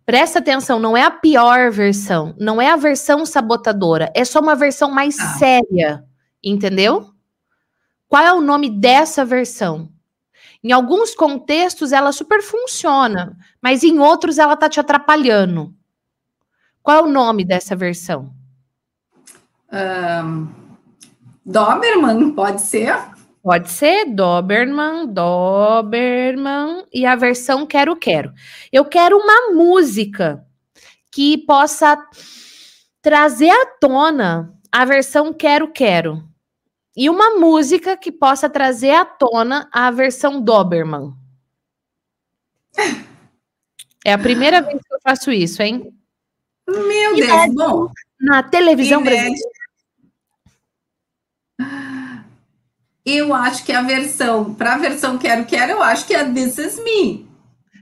Presta 0.04 0.38
atenção, 0.38 0.78
não 0.78 0.96
é 0.96 1.02
a 1.02 1.10
pior 1.10 1.70
versão, 1.70 2.34
não 2.38 2.60
é 2.60 2.70
a 2.70 2.76
versão 2.76 3.26
sabotadora, 3.26 4.10
é 4.14 4.24
só 4.24 4.40
uma 4.40 4.54
versão 4.54 4.90
mais 4.90 5.18
ah. 5.18 5.34
séria. 5.38 6.04
Entendeu? 6.42 7.10
Qual 8.08 8.22
é 8.22 8.32
o 8.32 8.40
nome 8.40 8.70
dessa 8.70 9.24
versão? 9.24 9.90
Em 10.62 10.72
alguns 10.72 11.14
contextos 11.14 11.92
ela 11.92 12.12
super 12.12 12.42
funciona, 12.42 13.36
mas 13.60 13.82
em 13.82 13.98
outros 13.98 14.38
ela 14.38 14.56
tá 14.56 14.68
te 14.68 14.80
atrapalhando. 14.80 15.74
Qual 16.82 16.98
é 16.98 17.02
o 17.02 17.10
nome 17.10 17.44
dessa 17.44 17.74
versão? 17.74 18.32
Um, 19.72 20.48
Doberman, 21.44 22.32
pode 22.32 22.62
ser? 22.62 23.15
Pode 23.46 23.70
ser 23.70 24.06
Doberman, 24.06 25.06
Doberman 25.06 26.84
e 26.92 27.06
a 27.06 27.14
versão 27.14 27.64
quero 27.64 27.94
quero. 27.94 28.34
Eu 28.72 28.84
quero 28.84 29.16
uma 29.16 29.52
música 29.52 30.44
que 31.12 31.38
possa 31.38 31.96
trazer 33.00 33.50
à 33.50 33.66
tona 33.80 34.52
a 34.72 34.84
versão 34.84 35.32
quero 35.32 35.72
quero 35.72 36.28
e 36.96 37.08
uma 37.08 37.38
música 37.38 37.96
que 37.96 38.10
possa 38.10 38.50
trazer 38.50 38.90
à 38.90 39.04
tona 39.04 39.68
a 39.70 39.92
versão 39.92 40.40
Doberman. 40.40 41.14
É 44.04 44.12
a 44.12 44.18
primeira 44.18 44.60
vez 44.60 44.82
que 44.82 44.92
eu 44.92 44.98
faço 45.00 45.30
isso, 45.30 45.62
hein? 45.62 45.96
Meu 46.66 47.14
Deus, 47.14 47.54
bom. 47.54 47.92
Na 48.18 48.42
televisão 48.42 49.04
brasileira. 49.04 49.55
Eu 53.08 53.32
acho 53.32 53.64
que 53.64 53.70
a 53.70 53.82
versão, 53.82 54.52
para 54.52 54.74
a 54.74 54.78
versão 54.78 55.16
Quero 55.16 55.46
Quero, 55.46 55.70
eu 55.70 55.82
acho 55.82 56.04
que 56.08 56.12
é 56.12 56.24
This 56.28 56.58
Is 56.58 56.82
Me. 56.82 57.24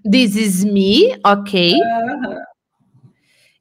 This 0.08 0.36
Is 0.36 0.64
Me, 0.64 1.18
ok. 1.24 1.80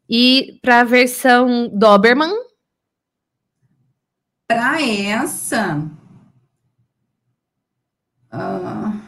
E 0.09 0.59
para 0.61 0.82
a 0.82 0.84
versão 0.84 1.70
Doberman? 1.70 2.34
Para 4.45 4.82
essa, 4.82 5.89
uh, 8.34 9.01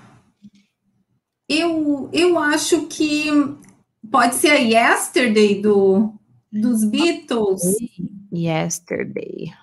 eu, 1.49 2.10
eu 2.14 2.39
acho 2.39 2.88
que 2.88 3.28
pode 4.10 4.36
ser 4.36 4.51
a 4.51 4.56
Yesterday 4.56 5.62
do, 5.62 6.14
dos 6.49 6.86
Beatles. 6.86 7.62
Yesterday. 8.32 9.53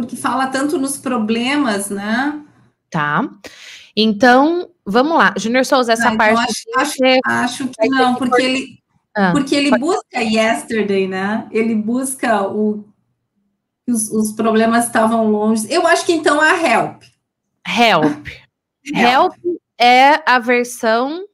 Porque 0.00 0.16
fala 0.16 0.46
tanto 0.46 0.78
nos 0.78 0.96
problemas, 0.96 1.90
né? 1.90 2.40
Tá. 2.90 3.28
Então, 3.96 4.70
vamos 4.84 5.16
lá. 5.16 5.34
Junior 5.36 5.64
Souza, 5.64 5.92
essa 5.92 6.10
ah, 6.10 6.14
então 6.14 6.18
parte. 6.18 6.64
Acho, 6.76 7.02
acho, 7.02 7.20
acho 7.24 7.68
que 7.68 7.88
não, 7.88 8.14
porque 8.14 8.42
ele, 8.42 8.78
ah, 9.16 9.32
porque 9.32 9.54
ele 9.54 9.78
busca 9.78 10.20
yesterday, 10.20 11.06
né? 11.06 11.46
Ele 11.50 11.74
busca 11.74 12.42
o 12.46 12.84
os, 13.88 14.10
os 14.10 14.32
problemas 14.32 14.86
estavam 14.86 15.30
longe. 15.30 15.66
Eu 15.72 15.86
acho 15.86 16.06
que 16.06 16.12
então 16.12 16.40
a 16.40 16.54
Help. 16.56 17.02
Help. 17.66 18.28
Help 18.94 19.34
é 19.78 20.22
a 20.30 20.38
versão 20.38 21.24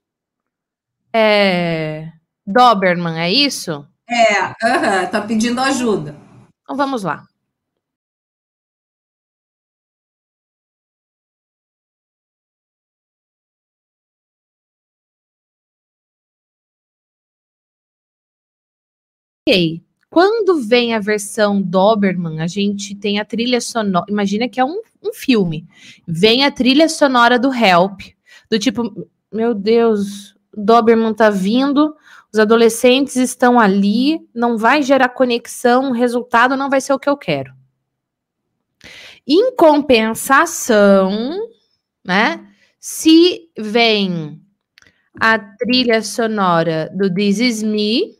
é, 1.12 2.08
Doberman, 2.46 3.18
é 3.18 3.30
isso? 3.30 3.86
É, 4.08 4.44
uh 4.44 4.54
-huh, 4.54 5.10
tá 5.10 5.20
pedindo 5.20 5.60
ajuda. 5.60 6.16
Então 6.62 6.76
vamos 6.76 7.02
lá. 7.02 7.26
Quando 20.10 20.60
vem 20.60 20.92
a 20.92 20.98
versão 20.98 21.62
Doberman, 21.62 22.40
a 22.40 22.48
gente 22.48 22.96
tem 22.96 23.20
a 23.20 23.24
trilha 23.24 23.60
sonora. 23.60 24.06
Imagina 24.08 24.48
que 24.48 24.58
é 24.58 24.64
um, 24.64 24.80
um 25.04 25.12
filme. 25.12 25.64
Vem 26.06 26.44
a 26.44 26.50
trilha 26.50 26.88
sonora 26.88 27.38
do 27.38 27.54
Help, 27.54 28.00
do 28.50 28.58
tipo, 28.58 29.08
meu 29.32 29.54
Deus, 29.54 30.34
Doberman 30.52 31.14
tá 31.14 31.30
vindo, 31.30 31.94
os 32.32 32.40
adolescentes 32.40 33.14
estão 33.14 33.60
ali, 33.60 34.18
não 34.34 34.58
vai 34.58 34.82
gerar 34.82 35.10
conexão, 35.10 35.90
o 35.90 35.94
resultado 35.94 36.56
não 36.56 36.68
vai 36.68 36.80
ser 36.80 36.92
o 36.92 36.98
que 36.98 37.08
eu 37.08 37.16
quero. 37.16 37.54
Em 39.26 39.54
compensação, 39.54 41.10
né? 42.04 42.48
Se 42.80 43.48
vem 43.56 44.40
a 45.20 45.38
trilha 45.38 46.02
sonora 46.02 46.90
do 46.94 47.12
This 47.12 47.38
Is 47.38 47.62
Me, 47.62 48.16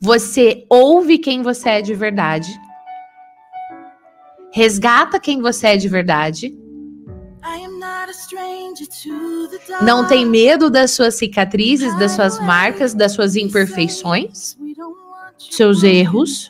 Você 0.00 0.64
ouve 0.70 1.18
quem 1.18 1.42
você 1.42 1.70
é 1.70 1.82
de 1.82 1.94
verdade. 1.94 2.48
Resgata 4.52 5.18
quem 5.18 5.40
você 5.40 5.68
é 5.68 5.76
de 5.76 5.88
verdade. 5.88 6.56
Não 9.82 10.06
tem 10.06 10.24
medo 10.24 10.70
das 10.70 10.92
suas 10.92 11.16
cicatrizes, 11.16 11.96
das 11.98 12.12
suas 12.12 12.38
marcas, 12.40 12.94
das 12.94 13.12
suas 13.12 13.36
imperfeições, 13.36 14.56
seus 15.50 15.82
erros. 15.82 16.48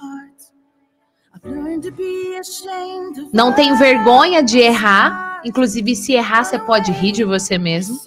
Não 3.32 3.52
tem 3.52 3.74
vergonha 3.76 4.42
de 4.42 4.58
errar. 4.58 5.40
Inclusive, 5.44 5.94
se 5.96 6.12
errar, 6.12 6.44
você 6.44 6.58
pode 6.58 6.92
rir 6.92 7.12
de 7.12 7.24
você 7.24 7.56
mesmo. 7.58 7.98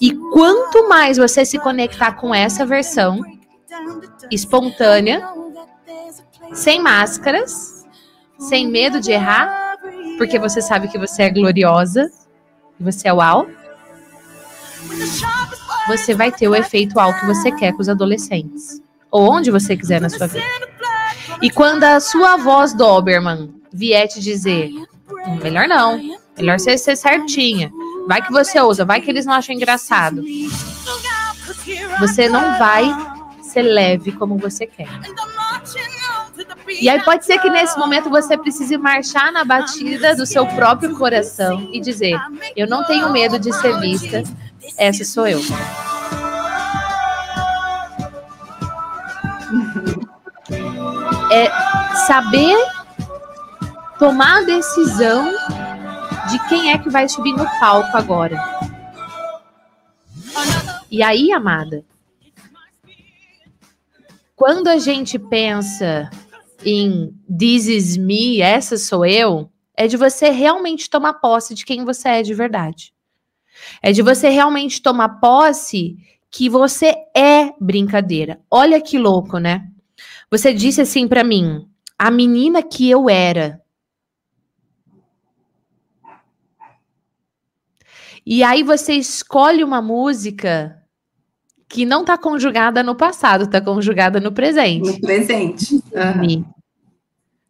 E 0.00 0.14
quanto 0.32 0.88
mais 0.88 1.16
você 1.16 1.44
se 1.44 1.58
conectar 1.58 2.12
com 2.12 2.34
essa 2.34 2.66
versão 2.66 3.20
espontânea, 4.30 5.26
sem 6.52 6.80
máscaras, 6.80 7.84
sem 8.38 8.68
medo 8.68 9.00
de 9.00 9.12
errar, 9.12 9.76
porque 10.18 10.38
você 10.38 10.60
sabe 10.60 10.88
que 10.88 10.98
você 10.98 11.24
é 11.24 11.30
gloriosa, 11.30 12.10
e 12.78 12.84
você 12.84 13.08
é 13.08 13.12
uau, 13.12 13.46
você 15.86 16.14
vai 16.14 16.30
ter 16.30 16.48
o 16.48 16.54
efeito 16.54 16.96
uau 16.96 17.12
que 17.14 17.26
você 17.26 17.50
quer 17.52 17.72
com 17.72 17.80
os 17.80 17.88
adolescentes, 17.88 18.80
ou 19.10 19.30
onde 19.30 19.50
você 19.50 19.76
quiser 19.76 20.00
na 20.00 20.08
sua 20.08 20.26
vida. 20.26 20.46
E 21.42 21.50
quando 21.50 21.84
a 21.84 22.00
sua 22.00 22.36
voz 22.36 22.72
Doberman 22.72 23.54
vier 23.72 24.08
te 24.08 24.20
dizer, 24.20 24.70
hum, 25.26 25.36
melhor 25.42 25.66
não, 25.68 26.00
melhor 26.36 26.58
você 26.58 26.78
ser 26.78 26.96
certinha, 26.96 27.70
Vai 28.06 28.22
que 28.22 28.32
você 28.32 28.60
ousa, 28.60 28.84
vai 28.84 29.00
que 29.00 29.10
eles 29.10 29.26
não 29.26 29.34
acham 29.34 29.54
engraçado. 29.54 30.22
Você 32.00 32.28
não 32.28 32.58
vai 32.58 32.84
ser 33.42 33.62
leve 33.62 34.12
como 34.12 34.36
você 34.36 34.66
quer. 34.66 34.88
E 36.80 36.88
aí 36.88 37.00
pode 37.02 37.24
ser 37.24 37.38
que 37.38 37.48
nesse 37.48 37.78
momento 37.78 38.10
você 38.10 38.36
precise 38.36 38.76
marchar 38.76 39.32
na 39.32 39.44
batida 39.44 40.14
do 40.16 40.26
seu 40.26 40.46
próprio 40.46 40.96
coração 40.96 41.68
e 41.72 41.80
dizer: 41.80 42.18
Eu 42.56 42.66
não 42.66 42.84
tenho 42.84 43.10
medo 43.10 43.38
de 43.38 43.52
ser 43.52 43.78
vista, 43.80 44.22
essa 44.76 45.04
sou 45.04 45.26
eu. 45.26 45.40
É 51.30 51.50
saber 52.06 52.56
tomar 53.98 54.38
a 54.38 54.42
decisão 54.42 55.32
de 56.30 56.48
quem 56.48 56.70
é 56.70 56.78
que 56.78 56.90
vai 56.90 57.08
subir 57.08 57.32
no 57.32 57.46
palco 57.58 57.96
agora. 57.96 58.36
E 60.90 61.02
aí, 61.02 61.32
amada, 61.32 61.84
quando 64.34 64.68
a 64.68 64.78
gente 64.78 65.18
pensa 65.18 66.10
em 66.64 67.14
This 67.26 67.66
is 67.66 67.96
me, 67.96 68.40
essa 68.40 68.76
sou 68.76 69.04
eu, 69.04 69.50
é 69.76 69.86
de 69.86 69.96
você 69.96 70.30
realmente 70.30 70.88
tomar 70.88 71.14
posse 71.14 71.54
de 71.54 71.64
quem 71.64 71.84
você 71.84 72.08
é 72.08 72.22
de 72.22 72.34
verdade. 72.34 72.92
É 73.82 73.92
de 73.92 74.02
você 74.02 74.28
realmente 74.28 74.82
tomar 74.82 75.20
posse 75.20 75.96
que 76.30 76.48
você 76.48 76.94
é 77.16 77.52
brincadeira. 77.60 78.40
Olha 78.50 78.80
que 78.80 78.98
louco, 78.98 79.38
né? 79.38 79.68
Você 80.30 80.52
disse 80.52 80.80
assim 80.80 81.06
para 81.06 81.22
mim: 81.22 81.68
a 81.98 82.10
menina 82.10 82.62
que 82.62 82.90
eu 82.90 83.08
era 83.08 83.60
E 88.26 88.42
aí 88.42 88.62
você 88.62 88.94
escolhe 88.94 89.62
uma 89.62 89.82
música 89.82 90.82
que 91.68 91.84
não 91.84 92.02
está 92.02 92.16
conjugada 92.16 92.82
no 92.82 92.94
passado, 92.94 93.44
está 93.44 93.60
conjugada 93.60 94.20
no 94.20 94.32
presente. 94.32 94.92
No 94.92 95.00
presente. 95.00 95.74
Uhum. 95.74 96.44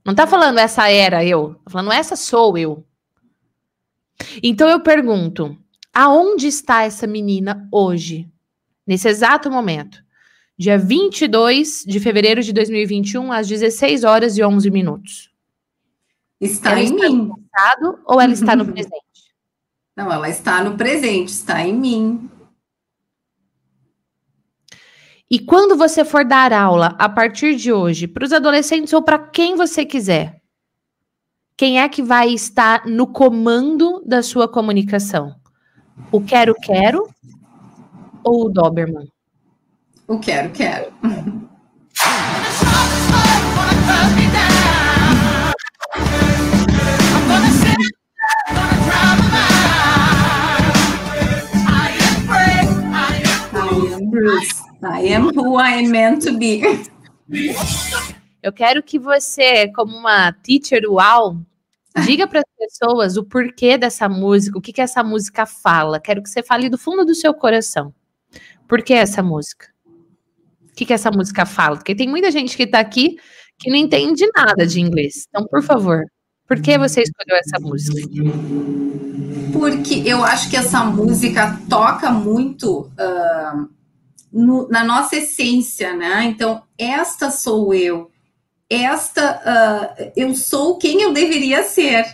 Não 0.05 0.13
está 0.13 0.27
falando 0.27 0.59
essa 0.59 0.91
era 0.91 1.25
eu, 1.25 1.55
tá 1.65 1.71
falando 1.71 1.93
essa 1.93 2.17
sou 2.17 2.59
eu. 2.59 2.85
Então 4.43 4.69
eu 4.69 4.81
pergunto, 4.81 5.57
aonde 5.93 6.47
está 6.47 6.83
essa 6.83 7.07
menina 7.07 7.69
hoje? 7.71 8.29
Nesse 8.87 9.09
exato 9.09 9.51
momento. 9.51 10.03
Dia 10.57 10.79
22 10.79 11.85
de 11.87 11.99
fevereiro 11.99 12.43
de 12.43 12.53
2021, 12.53 13.33
às 13.33 13.49
16 13.49 14.05
horas 14.05 14.37
e 14.37 14.45
11 14.45 14.71
minutos. 14.71 15.31
Está 16.41 16.73
ela 16.73 16.81
em 16.81 16.85
está 16.85 17.09
mim. 17.09 17.17
No 17.17 17.39
passado 17.39 17.99
ou 18.07 18.21
ela 18.21 18.33
está 18.33 18.55
no 18.55 18.67
presente? 18.71 19.05
Não, 19.97 20.13
ela 20.13 20.29
está 20.29 20.63
no 20.63 20.77
presente, 20.77 21.29
está 21.29 21.63
em 21.63 21.73
mim. 21.73 22.31
E 25.31 25.39
quando 25.39 25.77
você 25.77 26.05
for 26.05 26.25
dar 26.25 26.53
aula 26.53 26.95
a 26.99 27.09
partir 27.09 27.57
de 27.57 27.73
hoje 27.73 28.07
para 28.07 28.25
os 28.25 28.33
adolescentes 28.33 28.93
ou 28.93 29.03
para 29.03 29.19
quem 29.19 29.57
você 29.57 29.85
quiser, 29.85 30.41
quem 31.57 31.81
é 31.81 31.89
que 31.89 32.03
vai 32.03 32.31
estar 32.31 32.87
no 32.87 33.07
comando 33.07 34.03
da 34.05 34.23
sua 34.23 34.49
comunicação? 34.49 35.35
O 36.11 36.21
quero 36.21 36.55
quero 36.55 37.09
ou 38.25 38.47
o 38.47 38.49
Doberman? 38.49 39.09
O 40.09 40.19
quero 40.19 40.51
quero. 40.51 40.93
Bruce. 54.15 54.63
I 54.81 55.13
am 55.13 55.33
who 55.35 55.59
I 55.59 55.83
am 55.83 55.91
meant 55.91 56.23
to 56.25 56.39
be. 56.39 56.63
Eu 58.41 58.53
quero 58.53 58.83
que 58.83 58.97
você, 58.97 59.69
como 59.73 59.97
uma 59.97 60.33
teacher 60.33 60.83
uau, 60.89 61.39
diga 62.05 62.29
para 62.29 62.41
as 62.41 62.45
pessoas 62.57 63.17
o 63.17 63.25
porquê 63.25 63.77
dessa 63.77 64.09
música, 64.09 64.57
o 64.57 64.61
que, 64.61 64.73
que 64.73 64.81
essa 64.81 65.03
música 65.03 65.47
fala. 65.47 65.99
Quero 65.99 66.23
que 66.23 66.29
você 66.29 66.43
fale 66.43 66.69
do 66.69 66.79
fundo 66.79 67.05
do 67.05 67.15
seu 67.15 67.35
coração. 67.35 67.93
Por 68.69 68.83
que 68.83 68.95
essa 68.95 69.23
música? 69.23 69.67
O 70.71 70.75
que, 70.77 70.85
que 70.85 70.93
essa 70.93 71.11
música 71.11 71.45
fala? 71.45 71.77
Porque 71.77 71.95
tem 71.95 72.09
muita 72.09 72.31
gente 72.31 72.57
que 72.57 72.65
está 72.65 72.79
aqui 72.79 73.19
que 73.59 73.71
não 73.71 73.77
entende 73.77 74.25
nada 74.37 74.67
de 74.67 74.81
inglês. 74.81 75.27
Então, 75.29 75.47
por 75.47 75.63
favor, 75.63 76.05
por 76.47 76.61
que 76.61 76.79
você 76.79 77.03
escolheu 77.03 77.37
essa 77.37 77.59
música? 77.61 78.09
Porque 79.53 80.03
eu 80.05 80.23
acho 80.23 80.51
que 80.51 80.57
essa 80.57 80.85
música 80.85 81.59
toca 81.69 82.13
muito. 82.13 82.91
Uh 82.99 83.75
no, 84.35 84.69
na 84.69 84.83
nossa 84.83 85.17
essência, 85.17 85.95
né? 85.95 86.25
Então, 86.25 86.63
esta 86.77 87.31
sou 87.31 87.73
eu, 87.73 88.11
esta 88.69 89.95
uh, 90.01 90.13
eu 90.17 90.35
sou 90.35 90.77
quem 90.77 91.01
eu 91.03 91.13
deveria 91.13 91.63
ser. 91.63 92.05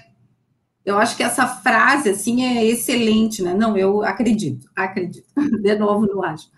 Eu 0.84 0.98
acho 0.98 1.16
que 1.16 1.22
essa 1.22 1.46
frase 1.46 2.10
assim 2.10 2.44
é 2.44 2.64
excelente, 2.64 3.42
né? 3.42 3.54
Não, 3.54 3.76
eu 3.76 4.02
acredito, 4.04 4.68
acredito. 4.76 5.26
De 5.62 5.74
novo, 5.76 6.06
não 6.06 6.22
acho. 6.22 6.48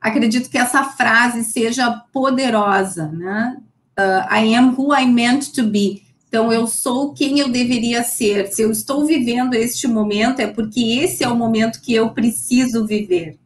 Acredito 0.00 0.48
que 0.48 0.56
essa 0.56 0.84
frase 0.84 1.44
seja 1.44 1.90
poderosa, 2.12 3.08
né? 3.08 3.56
Uh, 3.98 4.34
I 4.34 4.54
am 4.54 4.74
who 4.78 4.94
I 4.94 5.04
meant 5.04 5.52
to 5.54 5.64
be. 5.64 6.02
Então, 6.28 6.50
eu 6.52 6.66
sou 6.66 7.12
quem 7.12 7.40
eu 7.40 7.50
deveria 7.50 8.02
ser. 8.02 8.46
Se 8.52 8.62
eu 8.62 8.70
estou 8.70 9.04
vivendo 9.04 9.54
este 9.54 9.86
momento, 9.88 10.40
é 10.40 10.46
porque 10.46 10.80
esse 10.80 11.24
é 11.24 11.28
o 11.28 11.36
momento 11.36 11.82
que 11.82 11.92
eu 11.92 12.10
preciso 12.10 12.86
viver 12.86 13.40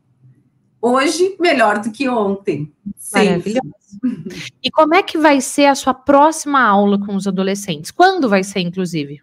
hoje 0.84 1.34
melhor 1.40 1.78
do 1.78 1.90
que 1.90 2.06
ontem. 2.08 2.70
Maravilhoso. 3.12 3.72
E 4.62 4.70
como 4.70 4.94
é 4.94 5.02
que 5.02 5.16
vai 5.16 5.40
ser 5.40 5.66
a 5.66 5.74
sua 5.74 5.94
próxima 5.94 6.60
aula 6.60 6.98
com 6.98 7.14
os 7.14 7.26
adolescentes? 7.26 7.90
Quando 7.90 8.28
vai 8.28 8.44
ser, 8.44 8.60
inclusive? 8.60 9.22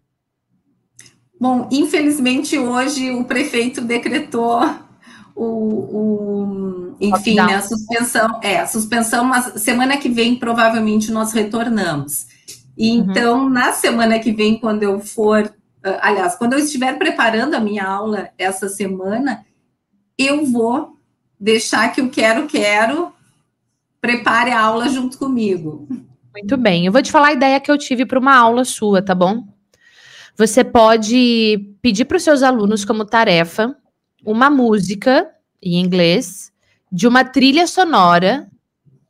Bom, 1.40 1.70
infelizmente 1.72 2.58
hoje 2.58 3.12
o 3.12 3.26
prefeito 3.26 3.82
decretou 3.82 4.62
o, 5.36 5.46
o 5.46 6.96
enfim, 7.00 7.36
né, 7.36 7.56
a 7.56 7.62
suspensão, 7.62 8.40
é, 8.44 8.60
a 8.60 8.68
suspensão, 8.68 9.24
mas 9.24 9.62
semana 9.62 9.98
que 9.98 10.10
vem 10.10 10.36
provavelmente 10.36 11.12
nós 11.12 11.32
retornamos. 11.32 12.28
E 12.78 12.92
uhum. 12.92 12.98
então, 13.10 13.50
na 13.50 13.72
semana 13.72 14.20
que 14.20 14.32
vem, 14.32 14.60
quando 14.60 14.84
eu 14.84 15.00
for, 15.00 15.52
ah, 15.84 16.00
aliás, 16.02 16.36
quando 16.36 16.54
eu 16.54 16.60
estiver 16.60 16.98
preparando 16.98 17.56
a 17.56 17.60
minha 17.60 17.86
aula 17.86 18.30
essa 18.38 18.70
semana, 18.70 19.44
eu 20.18 20.46
vou 20.46 21.01
deixar 21.42 21.92
que 21.92 22.00
o 22.00 22.10
quero, 22.10 22.46
quero 22.46 23.12
prepare 24.00 24.52
a 24.52 24.62
aula 24.62 24.88
junto 24.88 25.18
comigo. 25.18 25.88
Muito 26.32 26.56
bem. 26.56 26.86
Eu 26.86 26.92
vou 26.92 27.02
te 27.02 27.12
falar 27.12 27.30
a 27.30 27.34
ideia 27.34 27.60
que 27.60 27.72
eu 27.72 27.78
tive 27.78 28.06
para 28.06 28.20
uma 28.20 28.36
aula 28.36 28.64
sua, 28.64 29.02
tá 29.02 29.16
bom? 29.16 29.48
Você 30.38 30.64
pode 30.64 31.76
pedir 31.82 32.06
para 32.06 32.18
os 32.18 32.24
seus 32.24 32.44
alunos 32.44 32.86
como 32.86 33.04
tarefa 33.04 33.76
uma 34.24 34.50
música 34.50 35.30
em 35.62 35.80
inglês 35.80 36.52
de 36.92 37.08
uma 37.08 37.24
trilha 37.24 37.66
sonora, 37.66 38.48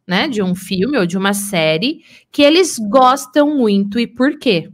né, 0.07 0.27
de 0.27 0.41
um 0.41 0.55
filme 0.55 0.97
ou 0.97 1.05
de 1.05 1.17
uma 1.17 1.33
série 1.33 2.03
que 2.31 2.41
eles 2.41 2.77
gostam 2.79 3.55
muito 3.57 3.99
e 3.99 4.07
por 4.07 4.39
quê? 4.39 4.71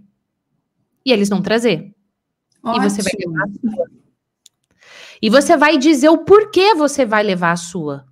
E 1.06 1.12
eles 1.12 1.30
vão 1.30 1.42
trazer. 1.42 1.94
Ótimo. 2.64 2.86
E 2.86 2.90
você 2.90 3.02
vai 3.02 3.14
levar. 3.20 3.48
E 5.22 5.30
você 5.30 5.58
vai 5.58 5.78
dizer 5.78 6.10
o 6.10 6.20
porquê 6.20 6.74
você 6.74 7.06
vai 7.06 7.24
levar 7.24 7.52
a 7.52 7.56
sua. 7.56 8.06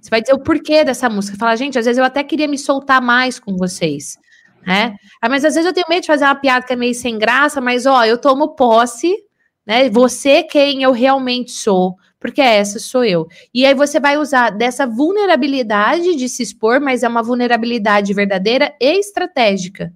Você 0.00 0.10
vai 0.10 0.20
dizer 0.20 0.34
o 0.34 0.38
porquê 0.38 0.84
dessa 0.84 1.08
música. 1.08 1.36
Fala, 1.36 1.56
gente, 1.56 1.78
às 1.78 1.84
vezes 1.84 1.98
eu 1.98 2.04
até 2.04 2.22
queria 2.22 2.46
me 2.46 2.58
soltar 2.58 3.02
mais 3.02 3.40
com 3.40 3.56
vocês. 3.56 4.16
Né? 4.64 4.96
Ah, 5.20 5.28
mas 5.28 5.44
às 5.44 5.54
vezes 5.54 5.66
eu 5.66 5.72
tenho 5.72 5.86
medo 5.88 6.02
de 6.02 6.06
fazer 6.08 6.24
uma 6.24 6.34
piada 6.34 6.66
que 6.66 6.72
é 6.72 6.76
meio 6.76 6.94
sem 6.94 7.18
graça, 7.18 7.60
mas 7.60 7.86
ó, 7.86 8.04
eu 8.04 8.18
tomo 8.18 8.56
posse, 8.56 9.16
né? 9.64 9.88
Você 9.90 10.42
quem 10.42 10.82
eu 10.82 10.92
realmente 10.92 11.52
sou, 11.52 11.96
porque 12.18 12.40
essa 12.40 12.78
sou 12.78 13.04
eu. 13.04 13.26
E 13.54 13.64
aí 13.64 13.74
você 13.74 14.00
vai 14.00 14.16
usar 14.16 14.50
dessa 14.50 14.86
vulnerabilidade 14.86 16.16
de 16.16 16.28
se 16.28 16.42
expor, 16.42 16.80
mas 16.80 17.02
é 17.02 17.08
uma 17.08 17.22
vulnerabilidade 17.22 18.12
verdadeira 18.12 18.74
e 18.80 18.98
estratégica. 18.98 19.92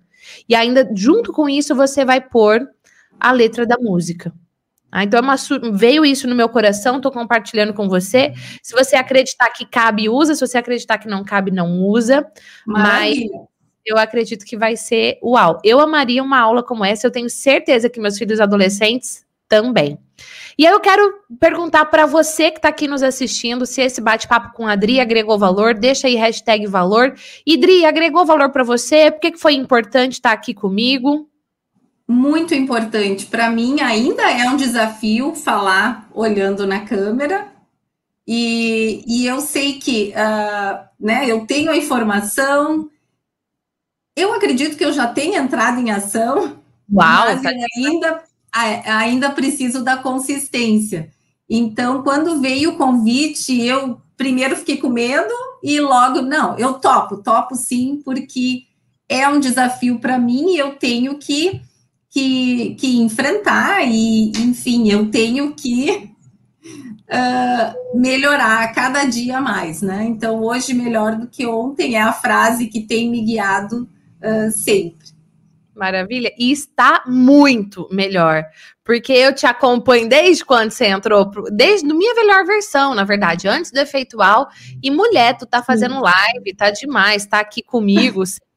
E 0.48 0.54
ainda 0.54 0.88
junto 0.94 1.32
com 1.32 1.48
isso 1.48 1.74
você 1.74 2.04
vai 2.04 2.20
pôr 2.20 2.68
a 3.18 3.32
letra 3.32 3.66
da 3.66 3.76
música. 3.76 4.32
Ah, 4.92 5.04
então 5.04 5.18
é 5.18 5.22
uma, 5.22 5.36
veio 5.72 6.04
isso 6.04 6.26
no 6.26 6.34
meu 6.34 6.48
coração, 6.48 6.96
estou 6.96 7.12
compartilhando 7.12 7.72
com 7.72 7.88
você. 7.88 8.32
Se 8.62 8.74
você 8.74 8.96
acreditar 8.96 9.50
que 9.50 9.64
cabe, 9.64 10.08
usa. 10.08 10.34
Se 10.34 10.46
você 10.46 10.58
acreditar 10.58 10.98
que 10.98 11.08
não 11.08 11.24
cabe, 11.24 11.50
não 11.50 11.80
usa. 11.80 12.26
Maravilha. 12.66 13.28
Mas 13.32 13.50
eu 13.86 13.96
acredito 13.96 14.44
que 14.44 14.56
vai 14.56 14.76
ser 14.76 15.18
uau. 15.22 15.58
Eu 15.64 15.80
amaria 15.80 16.22
uma 16.22 16.40
aula 16.40 16.62
como 16.62 16.84
essa, 16.84 17.06
eu 17.06 17.10
tenho 17.10 17.30
certeza 17.30 17.88
que 17.88 18.00
meus 18.00 18.18
filhos 18.18 18.40
adolescentes 18.40 19.24
também. 19.48 19.98
E 20.58 20.66
aí 20.66 20.72
eu 20.72 20.80
quero 20.80 21.12
perguntar 21.40 21.86
para 21.86 22.04
você 22.04 22.50
que 22.50 22.58
está 22.58 22.68
aqui 22.68 22.86
nos 22.86 23.02
assistindo 23.02 23.64
se 23.64 23.80
esse 23.80 24.00
bate-papo 24.00 24.52
com 24.54 24.66
a 24.66 24.76
Dri 24.76 25.00
agregou 25.00 25.38
valor, 25.38 25.74
deixa 25.74 26.06
aí 26.06 26.16
hashtag 26.16 26.66
valor. 26.66 27.14
E 27.46 27.56
Dri, 27.56 27.84
agregou 27.84 28.26
valor 28.26 28.50
para 28.50 28.62
você? 28.62 29.10
Por 29.10 29.20
que, 29.20 29.32
que 29.32 29.40
foi 29.40 29.54
importante 29.54 30.14
estar 30.14 30.30
tá 30.30 30.34
aqui 30.34 30.52
comigo? 30.52 31.29
Muito 32.10 32.56
importante. 32.56 33.26
Para 33.26 33.48
mim, 33.48 33.80
ainda 33.80 34.28
é 34.28 34.50
um 34.50 34.56
desafio 34.56 35.32
falar 35.32 36.08
olhando 36.12 36.66
na 36.66 36.80
câmera. 36.80 37.46
E, 38.26 39.04
e 39.06 39.26
eu 39.28 39.40
sei 39.40 39.78
que 39.78 40.12
uh, 40.16 40.88
né, 40.98 41.30
eu 41.30 41.46
tenho 41.46 41.70
a 41.70 41.76
informação, 41.76 42.90
eu 44.16 44.34
acredito 44.34 44.76
que 44.76 44.84
eu 44.84 44.92
já 44.92 45.06
tenho 45.06 45.36
entrado 45.36 45.78
em 45.78 45.92
ação, 45.92 46.58
Uau, 46.92 47.26
mas 47.26 47.42
tá 47.42 47.50
ainda, 47.76 48.24
ainda 48.52 49.30
preciso 49.30 49.84
da 49.84 49.96
consistência. 49.96 51.12
Então, 51.48 52.02
quando 52.02 52.40
veio 52.40 52.70
o 52.70 52.76
convite, 52.76 53.64
eu 53.64 54.02
primeiro 54.16 54.56
fiquei 54.56 54.78
com 54.78 54.88
medo 54.88 55.32
e 55.62 55.78
logo, 55.78 56.22
não, 56.22 56.58
eu 56.58 56.74
topo, 56.74 57.18
topo 57.18 57.54
sim, 57.54 58.02
porque 58.04 58.64
é 59.08 59.28
um 59.28 59.38
desafio 59.38 60.00
para 60.00 60.18
mim 60.18 60.54
e 60.54 60.58
eu 60.58 60.74
tenho 60.74 61.16
que, 61.16 61.62
que, 62.10 62.74
que 62.74 62.98
enfrentar, 62.98 63.86
e 63.86 64.32
enfim, 64.36 64.90
eu 64.90 65.10
tenho 65.10 65.54
que 65.54 66.10
uh, 67.08 67.94
melhorar 67.98 68.74
cada 68.74 69.04
dia 69.04 69.40
mais, 69.40 69.80
né? 69.80 70.04
Então, 70.04 70.42
hoje, 70.42 70.74
melhor 70.74 71.16
do 71.16 71.28
que 71.28 71.46
ontem, 71.46 71.94
é 71.94 72.02
a 72.02 72.12
frase 72.12 72.66
que 72.66 72.80
tem 72.80 73.08
me 73.08 73.22
guiado 73.22 73.88
uh, 74.20 74.50
sempre. 74.50 75.20
Maravilha. 75.74 76.30
E 76.36 76.50
está 76.52 77.04
muito 77.06 77.88
melhor. 77.90 78.44
Porque 78.84 79.12
eu 79.12 79.34
te 79.34 79.46
acompanho 79.46 80.08
desde 80.08 80.44
quando 80.44 80.72
você 80.72 80.86
entrou, 80.86 81.30
desde 81.50 81.90
a 81.90 81.94
minha 81.94 82.14
melhor 82.14 82.44
versão, 82.44 82.94
na 82.94 83.04
verdade, 83.04 83.48
antes 83.48 83.70
do 83.70 83.78
efeitual. 83.78 84.48
E 84.82 84.90
mulher, 84.90 85.38
tu 85.38 85.46
tá 85.46 85.62
fazendo 85.62 86.00
live, 86.00 86.54
tá 86.56 86.70
demais, 86.70 87.24
tá 87.24 87.38
aqui 87.38 87.62
comigo, 87.62 88.22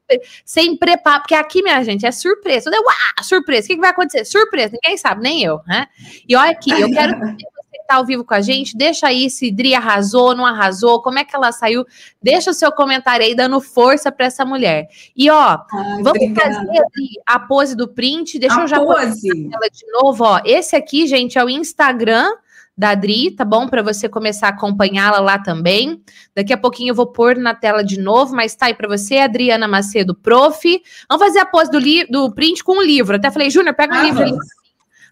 sem 0.44 0.76
preparo, 0.76 1.20
porque 1.22 1.34
aqui, 1.34 1.62
minha 1.62 1.82
gente, 1.82 2.06
é 2.06 2.12
surpresa. 2.12 2.70
Uau, 2.70 3.24
surpresa, 3.24 3.64
o 3.64 3.68
que, 3.68 3.74
que 3.74 3.80
vai 3.80 3.90
acontecer? 3.90 4.24
Surpresa, 4.24 4.76
ninguém 4.82 4.96
sabe, 4.96 5.22
nem 5.22 5.42
eu, 5.42 5.60
né? 5.66 5.86
E 6.28 6.36
olha 6.36 6.50
aqui, 6.50 6.70
eu 6.70 6.90
quero 6.90 7.14
tá 7.86 7.96
ao 7.96 8.04
vivo 8.06 8.24
com 8.24 8.34
a 8.34 8.40
gente, 8.40 8.76
deixa 8.76 9.08
aí 9.08 9.28
se 9.28 9.50
Dri 9.50 9.74
arrasou, 9.74 10.34
não 10.34 10.44
arrasou, 10.44 11.02
como 11.02 11.18
é 11.18 11.24
que 11.24 11.34
ela 11.34 11.52
saiu. 11.52 11.84
Deixa 12.22 12.50
o 12.50 12.54
seu 12.54 12.72
comentário 12.72 13.24
aí, 13.24 13.34
dando 13.34 13.60
força 13.60 14.10
para 14.10 14.26
essa 14.26 14.44
mulher. 14.44 14.88
E 15.16 15.30
ó, 15.30 15.58
Ai, 15.72 16.02
vamos 16.02 16.08
obrigada. 16.10 16.54
fazer 16.54 16.82
a 17.26 17.38
pose 17.38 17.76
do 17.76 17.88
print. 17.88 18.38
Deixa 18.38 18.58
a 18.58 18.62
eu 18.62 18.68
já 18.68 18.80
pose. 18.80 19.28
ela 19.52 19.68
de 19.68 19.86
novo, 19.92 20.24
ó. 20.24 20.40
Esse 20.44 20.74
aqui, 20.74 21.06
gente, 21.06 21.38
é 21.38 21.44
o 21.44 21.50
Instagram 21.50 22.30
da 22.76 22.90
Adri, 22.90 23.30
tá 23.30 23.44
bom? 23.44 23.68
Para 23.68 23.82
você 23.82 24.08
começar 24.08 24.48
a 24.48 24.50
acompanhá-la 24.50 25.20
lá 25.20 25.38
também. 25.38 26.02
Daqui 26.34 26.52
a 26.52 26.58
pouquinho 26.58 26.90
eu 26.90 26.94
vou 26.94 27.06
pôr 27.06 27.36
na 27.36 27.54
tela 27.54 27.84
de 27.84 27.98
novo, 28.00 28.34
mas 28.34 28.54
tá 28.56 28.66
aí 28.66 28.74
para 28.74 28.88
você, 28.88 29.18
Adriana 29.18 29.68
Macedo, 29.68 30.14
prof. 30.14 30.82
Vamos 31.08 31.24
fazer 31.24 31.38
a 31.38 31.46
pose 31.46 31.70
do, 31.70 31.78
do 32.10 32.34
print 32.34 32.64
com 32.64 32.78
o 32.78 32.82
livro. 32.82 33.16
Até 33.16 33.30
falei, 33.30 33.50
Júnior, 33.50 33.74
pega 33.74 33.94
um 33.94 33.98
ah, 33.98 34.02
livro 34.02 34.22
ali 34.22 34.36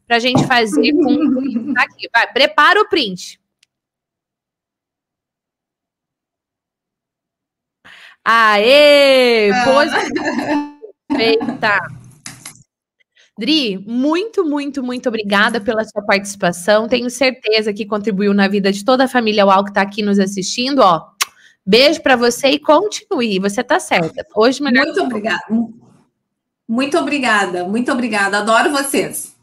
para 0.06 0.16
a 0.16 0.20
gente 0.20 0.46
fazer 0.46 0.92
com. 0.92 1.74
Aqui, 1.76 2.08
vai, 2.12 2.30
prepara 2.32 2.80
o 2.80 2.88
print. 2.88 3.40
Aê! 8.24 9.50
Ah. 9.50 10.76
Feita! 11.16 12.01
Dri, 13.38 13.78
muito, 13.86 14.44
muito, 14.44 14.82
muito 14.82 15.08
obrigada 15.08 15.60
pela 15.60 15.84
sua 15.84 16.02
participação. 16.02 16.86
Tenho 16.86 17.08
certeza 17.08 17.72
que 17.72 17.86
contribuiu 17.86 18.34
na 18.34 18.46
vida 18.46 18.70
de 18.70 18.84
toda 18.84 19.04
a 19.04 19.08
família 19.08 19.46
UAU 19.46 19.64
que 19.64 19.70
está 19.70 19.82
aqui 19.82 20.02
nos 20.02 20.18
assistindo. 20.18 20.80
Ó, 20.80 21.06
beijo 21.64 22.02
para 22.02 22.14
você 22.14 22.48
e 22.48 22.58
continue. 22.58 23.38
Você 23.38 23.62
está 23.62 23.80
certa. 23.80 24.26
Hoje 24.34 24.62
melhor. 24.62 24.84
Muito 24.84 25.02
obrigada. 25.02 25.44
Muito 26.68 26.98
obrigada. 26.98 27.64
Muito 27.64 27.90
obrigada. 27.90 28.38
Adoro 28.38 28.70
vocês. 28.70 29.34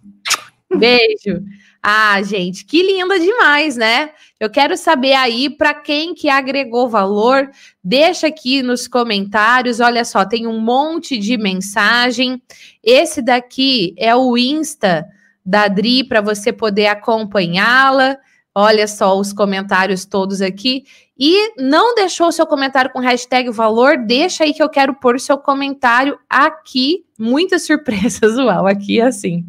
Beijo. 0.77 1.43
Ah, 1.81 2.21
gente, 2.21 2.65
que 2.65 2.83
linda 2.83 3.17
demais, 3.17 3.77
né? 3.77 4.11
Eu 4.37 4.49
quero 4.49 4.75
saber 4.75 5.13
aí 5.13 5.49
para 5.49 5.73
quem 5.73 6.13
que 6.13 6.27
agregou 6.27 6.89
valor. 6.89 7.49
Deixa 7.81 8.27
aqui 8.27 8.61
nos 8.61 8.87
comentários. 8.87 9.79
Olha 9.79 10.03
só, 10.03 10.25
tem 10.25 10.45
um 10.45 10.59
monte 10.59 11.17
de 11.17 11.37
mensagem. 11.37 12.41
Esse 12.83 13.21
daqui 13.21 13.95
é 13.97 14.13
o 14.13 14.37
Insta 14.37 15.07
da 15.45 15.63
Adri 15.63 16.03
para 16.03 16.19
você 16.19 16.51
poder 16.51 16.87
acompanhá-la. 16.87 18.17
Olha 18.53 18.85
só 18.87 19.17
os 19.17 19.31
comentários 19.31 20.03
todos 20.03 20.41
aqui. 20.41 20.83
E 21.17 21.53
não 21.57 21.95
deixou 21.95 22.31
seu 22.31 22.45
comentário 22.45 22.91
com 22.91 22.99
hashtag 22.99 23.49
valor? 23.51 23.97
Deixa 23.97 24.43
aí 24.43 24.53
que 24.53 24.63
eu 24.63 24.69
quero 24.69 24.93
pôr 24.95 25.19
seu 25.19 25.37
comentário 25.37 26.19
aqui. 26.29 27.05
Muitas 27.17 27.63
surpresas, 27.67 28.37
uau, 28.37 28.67
aqui 28.67 28.99
assim. 28.99 29.45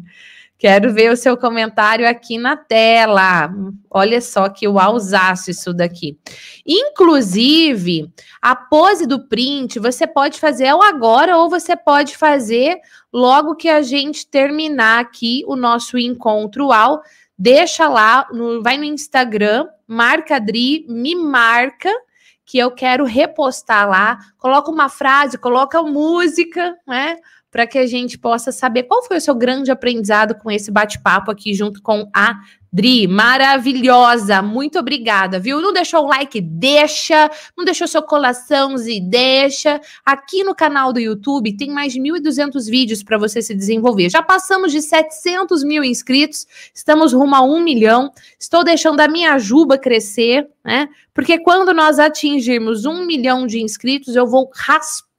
Quero 0.61 0.93
ver 0.93 1.11
o 1.11 1.17
seu 1.17 1.35
comentário 1.35 2.07
aqui 2.07 2.37
na 2.37 2.55
tela. 2.55 3.51
Olha 3.89 4.21
só 4.21 4.47
que 4.47 4.67
uausaço 4.67 5.49
isso 5.49 5.73
daqui. 5.73 6.19
Inclusive, 6.63 8.13
a 8.39 8.55
pose 8.55 9.07
do 9.07 9.27
print 9.27 9.79
você 9.79 10.05
pode 10.05 10.39
fazer 10.39 10.67
agora 10.67 11.35
ou 11.35 11.49
você 11.49 11.75
pode 11.75 12.15
fazer 12.15 12.77
logo 13.11 13.55
que 13.55 13.67
a 13.67 13.81
gente 13.81 14.27
terminar 14.27 14.99
aqui 14.99 15.43
o 15.47 15.55
nosso 15.55 15.97
encontro 15.97 16.71
ao. 16.71 17.01
Deixa 17.35 17.89
lá, 17.89 18.27
no, 18.31 18.61
vai 18.61 18.77
no 18.77 18.83
Instagram, 18.83 19.65
marca 19.87 20.39
Dri, 20.39 20.85
me 20.87 21.15
marca 21.15 21.89
que 22.45 22.59
eu 22.59 22.69
quero 22.69 23.03
repostar 23.03 23.89
lá. 23.89 24.19
Coloca 24.37 24.69
uma 24.69 24.89
frase, 24.89 25.39
coloca 25.39 25.81
música, 25.81 26.77
né? 26.85 27.17
Para 27.51 27.67
que 27.67 27.77
a 27.77 27.85
gente 27.85 28.17
possa 28.17 28.51
saber 28.51 28.83
qual 28.83 29.03
foi 29.03 29.17
o 29.17 29.21
seu 29.21 29.35
grande 29.35 29.69
aprendizado 29.69 30.33
com 30.33 30.49
esse 30.49 30.71
bate-papo 30.71 31.29
aqui 31.29 31.53
junto 31.53 31.81
com 31.81 32.09
a 32.15 32.39
Dri, 32.73 33.05
maravilhosa, 33.05 34.41
muito 34.41 34.79
obrigada, 34.79 35.37
viu? 35.37 35.59
Não 35.59 35.73
deixou 35.73 36.05
o 36.05 36.07
like? 36.07 36.39
Deixa. 36.39 37.29
Não 37.57 37.65
deixou 37.65 37.85
seu 37.85 38.01
coraçãozinho? 38.01 39.09
Deixa. 39.09 39.81
Aqui 40.05 40.41
no 40.41 40.55
canal 40.55 40.93
do 40.93 40.99
YouTube 40.99 41.57
tem 41.57 41.69
mais 41.69 41.91
de 41.91 41.99
1.200 41.99 42.69
vídeos 42.69 43.03
para 43.03 43.17
você 43.17 43.41
se 43.41 43.53
desenvolver. 43.53 44.09
Já 44.09 44.23
passamos 44.23 44.71
de 44.71 44.81
700 44.81 45.65
mil 45.65 45.83
inscritos, 45.83 46.47
estamos 46.73 47.11
rumo 47.11 47.35
a 47.35 47.41
um 47.41 47.61
milhão. 47.61 48.09
Estou 48.39 48.63
deixando 48.63 49.01
a 49.01 49.07
minha 49.07 49.37
juba 49.37 49.77
crescer, 49.77 50.47
né? 50.63 50.87
Porque 51.13 51.39
quando 51.39 51.73
nós 51.73 51.99
atingirmos 51.99 52.85
um 52.85 53.05
milhão 53.05 53.45
de 53.45 53.61
inscritos, 53.61 54.15
eu 54.15 54.25
vou 54.25 54.49
raspar, 54.55 55.10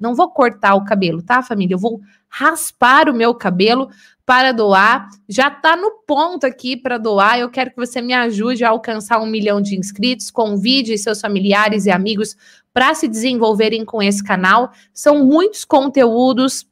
não 0.00 0.14
vou 0.14 0.30
cortar 0.30 0.74
o 0.74 0.84
cabelo, 0.84 1.22
tá, 1.22 1.42
família? 1.42 1.74
Eu 1.74 1.78
vou 1.78 2.00
raspar 2.28 3.08
o 3.08 3.14
meu 3.14 3.34
cabelo 3.34 3.88
para 4.26 4.52
doar. 4.52 5.08
Já 5.28 5.48
está 5.48 5.76
no 5.76 5.90
ponto 6.06 6.44
aqui 6.44 6.76
para 6.76 6.98
doar. 6.98 7.38
Eu 7.38 7.50
quero 7.50 7.70
que 7.70 7.76
você 7.76 8.00
me 8.00 8.12
ajude 8.12 8.64
a 8.64 8.70
alcançar 8.70 9.20
um 9.20 9.26
milhão 9.26 9.60
de 9.60 9.78
inscritos. 9.78 10.30
Convide 10.30 10.96
seus 10.98 11.20
familiares 11.20 11.86
e 11.86 11.90
amigos 11.90 12.36
para 12.72 12.94
se 12.94 13.06
desenvolverem 13.06 13.84
com 13.84 14.02
esse 14.02 14.22
canal. 14.22 14.72
São 14.92 15.24
muitos 15.24 15.64
conteúdos, 15.64 16.66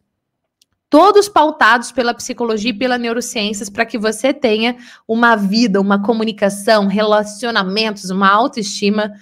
todos 0.91 1.29
pautados 1.29 1.93
pela 1.93 2.13
psicologia 2.15 2.71
e 2.71 2.77
pela 2.77 2.99
neurociências, 2.99 3.71
para 3.71 3.87
que 3.87 3.99
você 3.99 4.33
tenha 4.35 4.77
uma 5.07 5.37
vida, 5.37 5.81
uma 5.81 6.03
comunicação, 6.03 6.87
relacionamentos, 6.87 8.11
uma 8.11 8.29
autoestima 8.29 9.13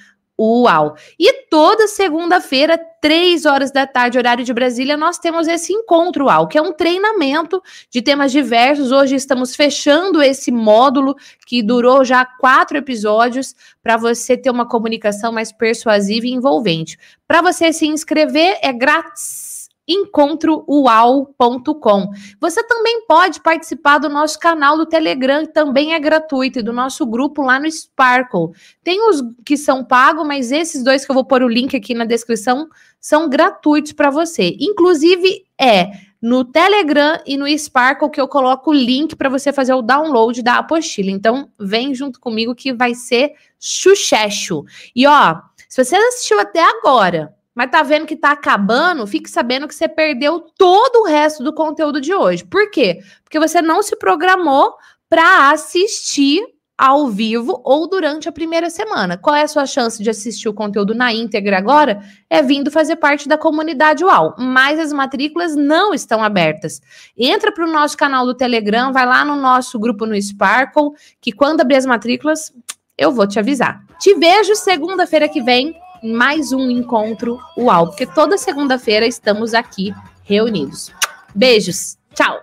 Uau! 0.42 0.96
E 1.18 1.42
toda 1.50 1.86
segunda-feira, 1.86 2.78
três 2.98 3.44
horas 3.44 3.70
da 3.70 3.86
tarde, 3.86 4.16
horário 4.16 4.42
de 4.42 4.54
Brasília, 4.54 4.96
nós 4.96 5.18
temos 5.18 5.46
esse 5.46 5.70
encontro 5.70 6.24
UAU, 6.24 6.48
que 6.48 6.56
é 6.56 6.62
um 6.62 6.72
treinamento 6.72 7.62
de 7.90 8.00
temas 8.00 8.32
diversos. 8.32 8.90
Hoje 8.90 9.16
estamos 9.16 9.54
fechando 9.54 10.22
esse 10.22 10.50
módulo 10.50 11.14
que 11.46 11.62
durou 11.62 12.02
já 12.06 12.24
quatro 12.24 12.78
episódios 12.78 13.54
para 13.82 13.98
você 13.98 14.34
ter 14.34 14.48
uma 14.48 14.66
comunicação 14.66 15.30
mais 15.30 15.52
persuasiva 15.52 16.26
e 16.26 16.32
envolvente. 16.32 16.98
Para 17.28 17.42
você 17.42 17.70
se 17.70 17.86
inscrever, 17.86 18.58
é 18.62 18.72
grátis 18.72 19.49
encontrouau.com. 19.86 22.10
Você 22.40 22.64
também 22.64 23.06
pode 23.06 23.40
participar 23.40 23.98
do 23.98 24.08
nosso 24.08 24.38
canal 24.38 24.76
do 24.76 24.86
Telegram, 24.86 25.46
também 25.46 25.94
é 25.94 25.98
gratuito, 25.98 26.60
e 26.60 26.62
do 26.62 26.72
nosso 26.72 27.04
grupo 27.06 27.42
lá 27.42 27.58
no 27.58 27.68
Sparkle. 27.70 28.50
Tem 28.84 29.00
os 29.08 29.22
que 29.44 29.56
são 29.56 29.84
pagos, 29.84 30.26
mas 30.26 30.52
esses 30.52 30.84
dois 30.84 31.04
que 31.04 31.10
eu 31.10 31.14
vou 31.14 31.24
pôr 31.24 31.42
o 31.42 31.48
link 31.48 31.76
aqui 31.76 31.94
na 31.94 32.04
descrição 32.04 32.68
são 33.00 33.28
gratuitos 33.28 33.92
para 33.92 34.10
você. 34.10 34.56
Inclusive, 34.60 35.44
é 35.60 35.90
no 36.20 36.44
Telegram 36.44 37.18
e 37.26 37.36
no 37.36 37.48
Sparkle 37.58 38.10
que 38.10 38.20
eu 38.20 38.28
coloco 38.28 38.70
o 38.70 38.74
link 38.74 39.16
para 39.16 39.30
você 39.30 39.52
fazer 39.52 39.72
o 39.72 39.82
download 39.82 40.42
da 40.42 40.58
apostila. 40.58 41.10
Então, 41.10 41.50
vem 41.58 41.94
junto 41.94 42.20
comigo 42.20 42.54
que 42.54 42.72
vai 42.72 42.94
ser 42.94 43.32
chuchecho. 43.58 44.64
E 44.94 45.06
ó, 45.06 45.40
se 45.68 45.82
você 45.82 45.96
assistiu 45.96 46.38
até 46.38 46.62
agora, 46.62 47.34
mas 47.60 47.70
tá 47.70 47.82
vendo 47.82 48.06
que 48.06 48.16
tá 48.16 48.30
acabando, 48.30 49.06
fique 49.06 49.28
sabendo 49.28 49.68
que 49.68 49.74
você 49.74 49.86
perdeu 49.86 50.40
todo 50.56 51.02
o 51.02 51.06
resto 51.06 51.44
do 51.44 51.52
conteúdo 51.52 52.00
de 52.00 52.14
hoje. 52.14 52.42
Por 52.42 52.70
quê? 52.70 53.00
Porque 53.22 53.38
você 53.38 53.60
não 53.60 53.82
se 53.82 53.94
programou 53.96 54.72
para 55.10 55.50
assistir 55.50 56.42
ao 56.78 57.08
vivo 57.08 57.60
ou 57.62 57.86
durante 57.86 58.30
a 58.30 58.32
primeira 58.32 58.70
semana. 58.70 59.18
Qual 59.18 59.36
é 59.36 59.42
a 59.42 59.46
sua 59.46 59.66
chance 59.66 60.02
de 60.02 60.08
assistir 60.08 60.48
o 60.48 60.54
conteúdo 60.54 60.94
na 60.94 61.12
íntegra 61.12 61.58
agora? 61.58 62.00
É 62.30 62.42
vindo 62.42 62.70
fazer 62.70 62.96
parte 62.96 63.28
da 63.28 63.36
comunidade 63.36 64.02
UAU, 64.02 64.36
mas 64.38 64.80
as 64.80 64.90
matrículas 64.90 65.54
não 65.54 65.92
estão 65.92 66.24
abertas. 66.24 66.80
Entra 67.14 67.52
para 67.52 67.66
o 67.66 67.70
nosso 67.70 67.94
canal 67.94 68.24
do 68.24 68.34
Telegram, 68.34 68.90
vai 68.90 69.04
lá 69.04 69.22
no 69.22 69.36
nosso 69.36 69.78
grupo 69.78 70.06
no 70.06 70.18
Sparkle, 70.18 70.92
que 71.20 71.30
quando 71.30 71.60
abrir 71.60 71.76
as 71.76 71.84
matrículas, 71.84 72.54
eu 72.96 73.12
vou 73.12 73.26
te 73.26 73.38
avisar. 73.38 73.84
Te 74.00 74.14
vejo 74.14 74.54
segunda-feira 74.54 75.28
que 75.28 75.42
vem 75.42 75.78
mais 76.02 76.52
um 76.52 76.70
encontro 76.70 77.38
UAU, 77.56 77.86
porque 77.86 78.06
toda 78.06 78.38
segunda-feira 78.38 79.06
estamos 79.06 79.54
aqui 79.54 79.94
reunidos. 80.24 80.92
Beijos, 81.34 81.96
tchau! 82.14 82.40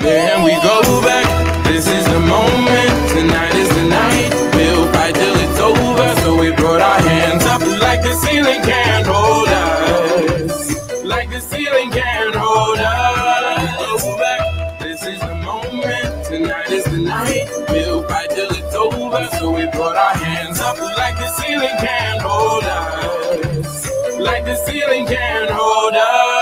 Then 0.00 0.42
we 0.42 0.52
go 0.60 1.00
back. 1.02 1.24
This 1.64 1.86
is 1.86 2.04
the 2.04 2.20
moment. 2.20 3.10
Tonight 3.10 3.54
is 3.54 3.68
the 3.68 3.84
night. 3.84 4.34
We'll 4.54 4.92
fight 4.92 5.14
till 5.14 5.36
it's 5.36 5.60
over. 5.60 6.20
So 6.22 6.36
we 6.36 6.50
brought 6.52 6.80
our 6.80 7.00
hands 7.00 7.44
up 7.46 7.60
like 7.80 8.02
the 8.02 8.14
ceiling 8.14 8.60
can't 8.62 9.06
hold 9.06 9.48
us. 9.48 11.04
Like 11.04 11.30
the 11.30 11.40
ceiling 11.40 11.90
can't 11.92 12.34
hold 12.34 12.78
us. 12.78 14.02
This 14.80 15.02
is 15.06 15.20
the 15.20 15.34
moment. 15.36 16.24
Tonight 16.26 16.70
is 16.70 16.84
the 16.84 16.98
night. 16.98 17.48
We'll 17.68 18.02
fight 18.08 18.30
till 18.30 18.50
it's 18.50 18.74
over. 18.74 19.28
So 19.38 19.52
we 19.52 19.66
brought 19.70 19.96
our 19.96 20.14
hands 20.14 20.23
ceiling 21.54 21.76
can't 21.78 22.20
hold 22.20 22.64
us. 22.64 24.18
Like 24.18 24.44
the 24.44 24.56
ceiling 24.56 25.06
can't 25.06 25.50
hold 25.50 25.94
us. 25.94 26.33